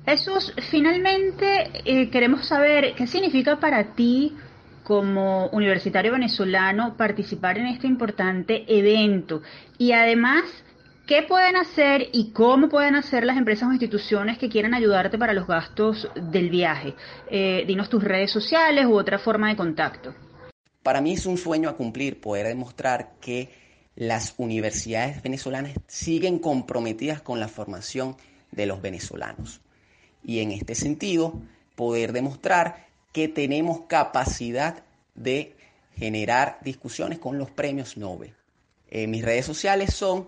Jesús, 0.05 0.53
finalmente 0.71 1.69
eh, 1.85 2.09
queremos 2.09 2.47
saber 2.47 2.95
qué 2.95 3.05
significa 3.05 3.59
para 3.59 3.93
ti 3.95 4.35
como 4.83 5.47
universitario 5.49 6.13
venezolano 6.13 6.95
participar 6.97 7.59
en 7.59 7.67
este 7.67 7.85
importante 7.85 8.65
evento 8.67 9.43
y 9.77 9.91
además 9.91 10.43
¿Qué 11.09 11.23
pueden 11.23 11.55
hacer 11.55 12.07
y 12.13 12.29
cómo 12.33 12.69
pueden 12.69 12.93
hacer 12.93 13.25
las 13.25 13.35
empresas 13.35 13.67
o 13.67 13.71
instituciones 13.71 14.37
que 14.37 14.47
quieran 14.47 14.75
ayudarte 14.75 15.17
para 15.17 15.33
los 15.33 15.47
gastos 15.47 16.07
del 16.13 16.51
viaje? 16.51 16.93
Eh, 17.31 17.63
dinos 17.65 17.89
tus 17.89 18.03
redes 18.03 18.29
sociales 18.29 18.85
u 18.85 18.93
otra 18.93 19.17
forma 19.17 19.49
de 19.49 19.55
contacto. 19.55 20.13
Para 20.83 21.01
mí 21.01 21.13
es 21.13 21.25
un 21.25 21.39
sueño 21.39 21.67
a 21.67 21.75
cumplir 21.75 22.21
poder 22.21 22.45
demostrar 22.45 23.13
que 23.19 23.49
las 23.95 24.35
universidades 24.37 25.23
venezolanas 25.23 25.73
siguen 25.87 26.37
comprometidas 26.37 27.23
con 27.23 27.39
la 27.39 27.47
formación 27.47 28.15
de 28.51 28.67
los 28.67 28.79
venezolanos. 28.79 29.61
Y 30.23 30.41
en 30.41 30.51
este 30.51 30.75
sentido, 30.75 31.41
poder 31.75 32.13
demostrar 32.13 32.85
que 33.13 33.27
tenemos 33.27 33.81
capacidad 33.87 34.83
de 35.15 35.55
generar 35.95 36.59
discusiones 36.61 37.17
con 37.17 37.39
los 37.39 37.49
premios 37.49 37.97
Nobel. 37.97 38.35
Eh, 38.91 39.07
mis 39.07 39.25
redes 39.25 39.47
sociales 39.47 39.91
son 39.91 40.27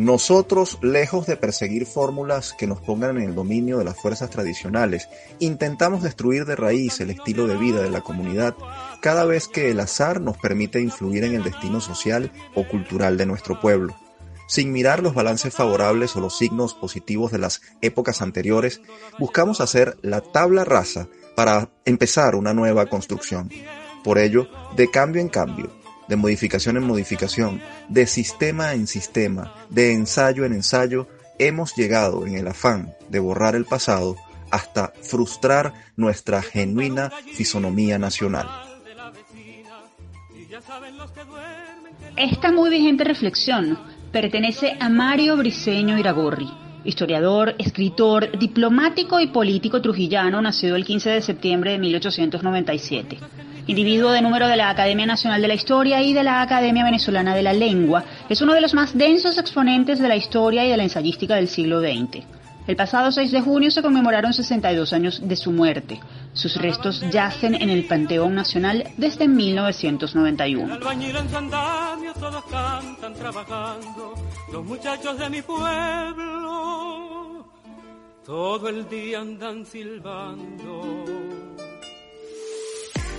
Nosotros, 0.00 0.78
lejos 0.80 1.26
de 1.26 1.36
perseguir 1.36 1.84
fórmulas 1.84 2.54
que 2.54 2.66
nos 2.66 2.80
pongan 2.80 3.18
en 3.18 3.22
el 3.24 3.34
dominio 3.34 3.76
de 3.76 3.84
las 3.84 4.00
fuerzas 4.00 4.30
tradicionales, 4.30 5.10
intentamos 5.40 6.02
destruir 6.02 6.46
de 6.46 6.56
raíz 6.56 7.00
el 7.00 7.10
estilo 7.10 7.46
de 7.46 7.58
vida 7.58 7.82
de 7.82 7.90
la 7.90 8.00
comunidad 8.00 8.56
cada 9.02 9.26
vez 9.26 9.46
que 9.46 9.70
el 9.70 9.78
azar 9.78 10.22
nos 10.22 10.38
permite 10.38 10.80
influir 10.80 11.24
en 11.24 11.34
el 11.34 11.44
destino 11.44 11.82
social 11.82 12.32
o 12.54 12.66
cultural 12.66 13.18
de 13.18 13.26
nuestro 13.26 13.60
pueblo. 13.60 13.94
Sin 14.48 14.72
mirar 14.72 15.02
los 15.02 15.12
balances 15.12 15.52
favorables 15.52 16.16
o 16.16 16.20
los 16.20 16.38
signos 16.38 16.72
positivos 16.72 17.30
de 17.30 17.38
las 17.40 17.60
épocas 17.82 18.22
anteriores, 18.22 18.80
buscamos 19.18 19.60
hacer 19.60 19.98
la 20.00 20.22
tabla 20.22 20.64
rasa 20.64 21.08
para 21.36 21.68
empezar 21.84 22.36
una 22.36 22.54
nueva 22.54 22.86
construcción. 22.86 23.50
Por 24.02 24.16
ello, 24.16 24.48
de 24.76 24.90
cambio 24.90 25.20
en 25.20 25.28
cambio, 25.28 25.70
de 26.10 26.16
modificación 26.16 26.76
en 26.76 26.82
modificación, 26.82 27.62
de 27.88 28.04
sistema 28.06 28.74
en 28.74 28.88
sistema, 28.88 29.54
de 29.70 29.92
ensayo 29.92 30.44
en 30.44 30.52
ensayo, 30.52 31.06
hemos 31.38 31.76
llegado 31.76 32.26
en 32.26 32.34
el 32.34 32.48
afán 32.48 32.92
de 33.08 33.20
borrar 33.20 33.54
el 33.54 33.64
pasado 33.64 34.16
hasta 34.50 34.92
frustrar 35.02 35.72
nuestra 35.96 36.42
genuina 36.42 37.10
fisonomía 37.32 37.96
nacional. 38.00 38.48
Esta 42.16 42.50
muy 42.50 42.70
vigente 42.70 43.04
reflexión 43.04 43.78
pertenece 44.10 44.76
a 44.80 44.88
Mario 44.88 45.36
Briceño 45.36 45.96
Iragorri, 45.96 46.50
historiador, 46.84 47.54
escritor, 47.58 48.36
diplomático 48.36 49.20
y 49.20 49.28
político 49.28 49.80
trujillano 49.80 50.42
nacido 50.42 50.74
el 50.74 50.84
15 50.84 51.10
de 51.10 51.22
septiembre 51.22 51.70
de 51.70 51.78
1897. 51.78 53.18
Individuo 53.66 54.10
de 54.10 54.22
número 54.22 54.48
de 54.48 54.56
la 54.56 54.70
Academia 54.70 55.06
Nacional 55.06 55.40
de 55.42 55.48
la 55.48 55.54
Historia 55.54 56.02
y 56.02 56.12
de 56.12 56.22
la 56.22 56.42
Academia 56.42 56.84
Venezolana 56.84 57.34
de 57.34 57.42
la 57.42 57.52
Lengua, 57.52 58.04
es 58.28 58.40
uno 58.40 58.54
de 58.54 58.60
los 58.60 58.74
más 58.74 58.96
densos 58.96 59.38
exponentes 59.38 59.98
de 59.98 60.08
la 60.08 60.16
historia 60.16 60.64
y 60.64 60.70
de 60.70 60.76
la 60.76 60.84
ensayística 60.84 61.36
del 61.36 61.48
siglo 61.48 61.80
XX. 61.80 62.24
El 62.66 62.76
pasado 62.76 63.10
6 63.10 63.32
de 63.32 63.40
junio 63.40 63.70
se 63.70 63.82
conmemoraron 63.82 64.32
62 64.32 64.92
años 64.92 65.26
de 65.26 65.34
su 65.34 65.50
muerte. 65.50 65.98
Sus 66.34 66.54
restos 66.56 67.02
yacen 67.10 67.54
en 67.54 67.68
el 67.68 67.84
Panteón 67.86 68.34
Nacional 68.34 68.84
desde 68.96 69.26
1991. 69.26 70.78
todos 70.78 72.44
cantan 72.44 73.14
trabajando, 73.14 74.14
los 74.52 74.64
muchachos 74.64 75.18
de 75.18 75.30
mi 75.30 75.42
pueblo, 75.42 76.40
todo 78.24 78.68
el 78.68 78.88
día 78.88 79.20
andan 79.20 79.66
silbando. 79.66 81.39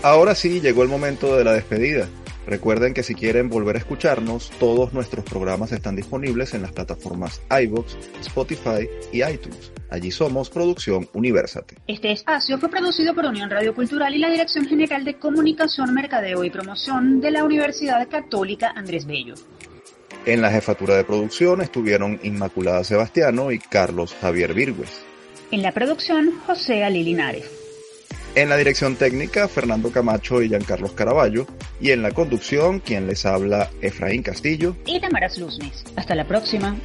Ahora 0.03 0.33
sí, 0.33 0.61
llegó 0.61 0.81
el 0.81 0.89
momento 0.89 1.37
de 1.37 1.43
la 1.43 1.53
despedida. 1.53 2.07
Recuerden 2.47 2.95
que 2.95 3.03
si 3.03 3.13
quieren 3.13 3.49
volver 3.49 3.75
a 3.75 3.79
escucharnos, 3.79 4.49
todos 4.59 4.93
nuestros 4.93 5.23
programas 5.23 5.71
están 5.71 5.95
disponibles 5.95 6.55
en 6.55 6.63
las 6.63 6.71
plataformas 6.71 7.39
iVoox, 7.51 7.93
Spotify 8.21 8.89
y 9.11 9.23
iTunes. 9.23 9.71
Allí 9.91 10.09
somos 10.09 10.49
Producción 10.49 11.07
Universate. 11.13 11.75
Este 11.85 12.11
espacio 12.11 12.57
fue 12.57 12.69
producido 12.69 13.13
por 13.13 13.25
Unión 13.25 13.51
Radio 13.51 13.75
Cultural 13.75 14.15
y 14.15 14.17
la 14.17 14.31
Dirección 14.31 14.65
General 14.65 15.05
de 15.05 15.19
Comunicación, 15.19 15.93
Mercadeo 15.93 16.43
y 16.43 16.49
Promoción 16.49 17.21
de 17.21 17.29
la 17.29 17.43
Universidad 17.43 18.07
Católica 18.09 18.73
Andrés 18.75 19.05
Bello. 19.05 19.35
En 20.25 20.41
la 20.41 20.49
jefatura 20.49 20.95
de 20.95 21.03
producción 21.03 21.61
estuvieron 21.61 22.19
Inmaculada 22.23 22.83
Sebastiano 22.83 23.51
y 23.51 23.59
Carlos 23.59 24.15
Javier 24.19 24.55
Virgües. 24.55 25.03
En 25.51 25.61
la 25.61 25.71
producción, 25.73 26.39
José 26.47 26.83
Ali 26.83 27.03
Linares. 27.03 27.60
En 28.33 28.47
la 28.47 28.55
dirección 28.55 28.95
técnica, 28.95 29.49
Fernando 29.49 29.91
Camacho 29.91 30.41
y 30.41 30.47
Giancarlos 30.47 30.93
Caraballo. 30.93 31.45
Y 31.81 31.91
en 31.91 32.01
la 32.01 32.11
conducción, 32.11 32.79
quien 32.79 33.05
les 33.07 33.25
habla, 33.25 33.69
Efraín 33.81 34.23
Castillo. 34.23 34.77
Y 34.85 35.01
Tamara 35.01 35.27
Luznes. 35.37 35.83
Hasta 35.97 36.15
la 36.15 36.25
próxima. 36.25 36.77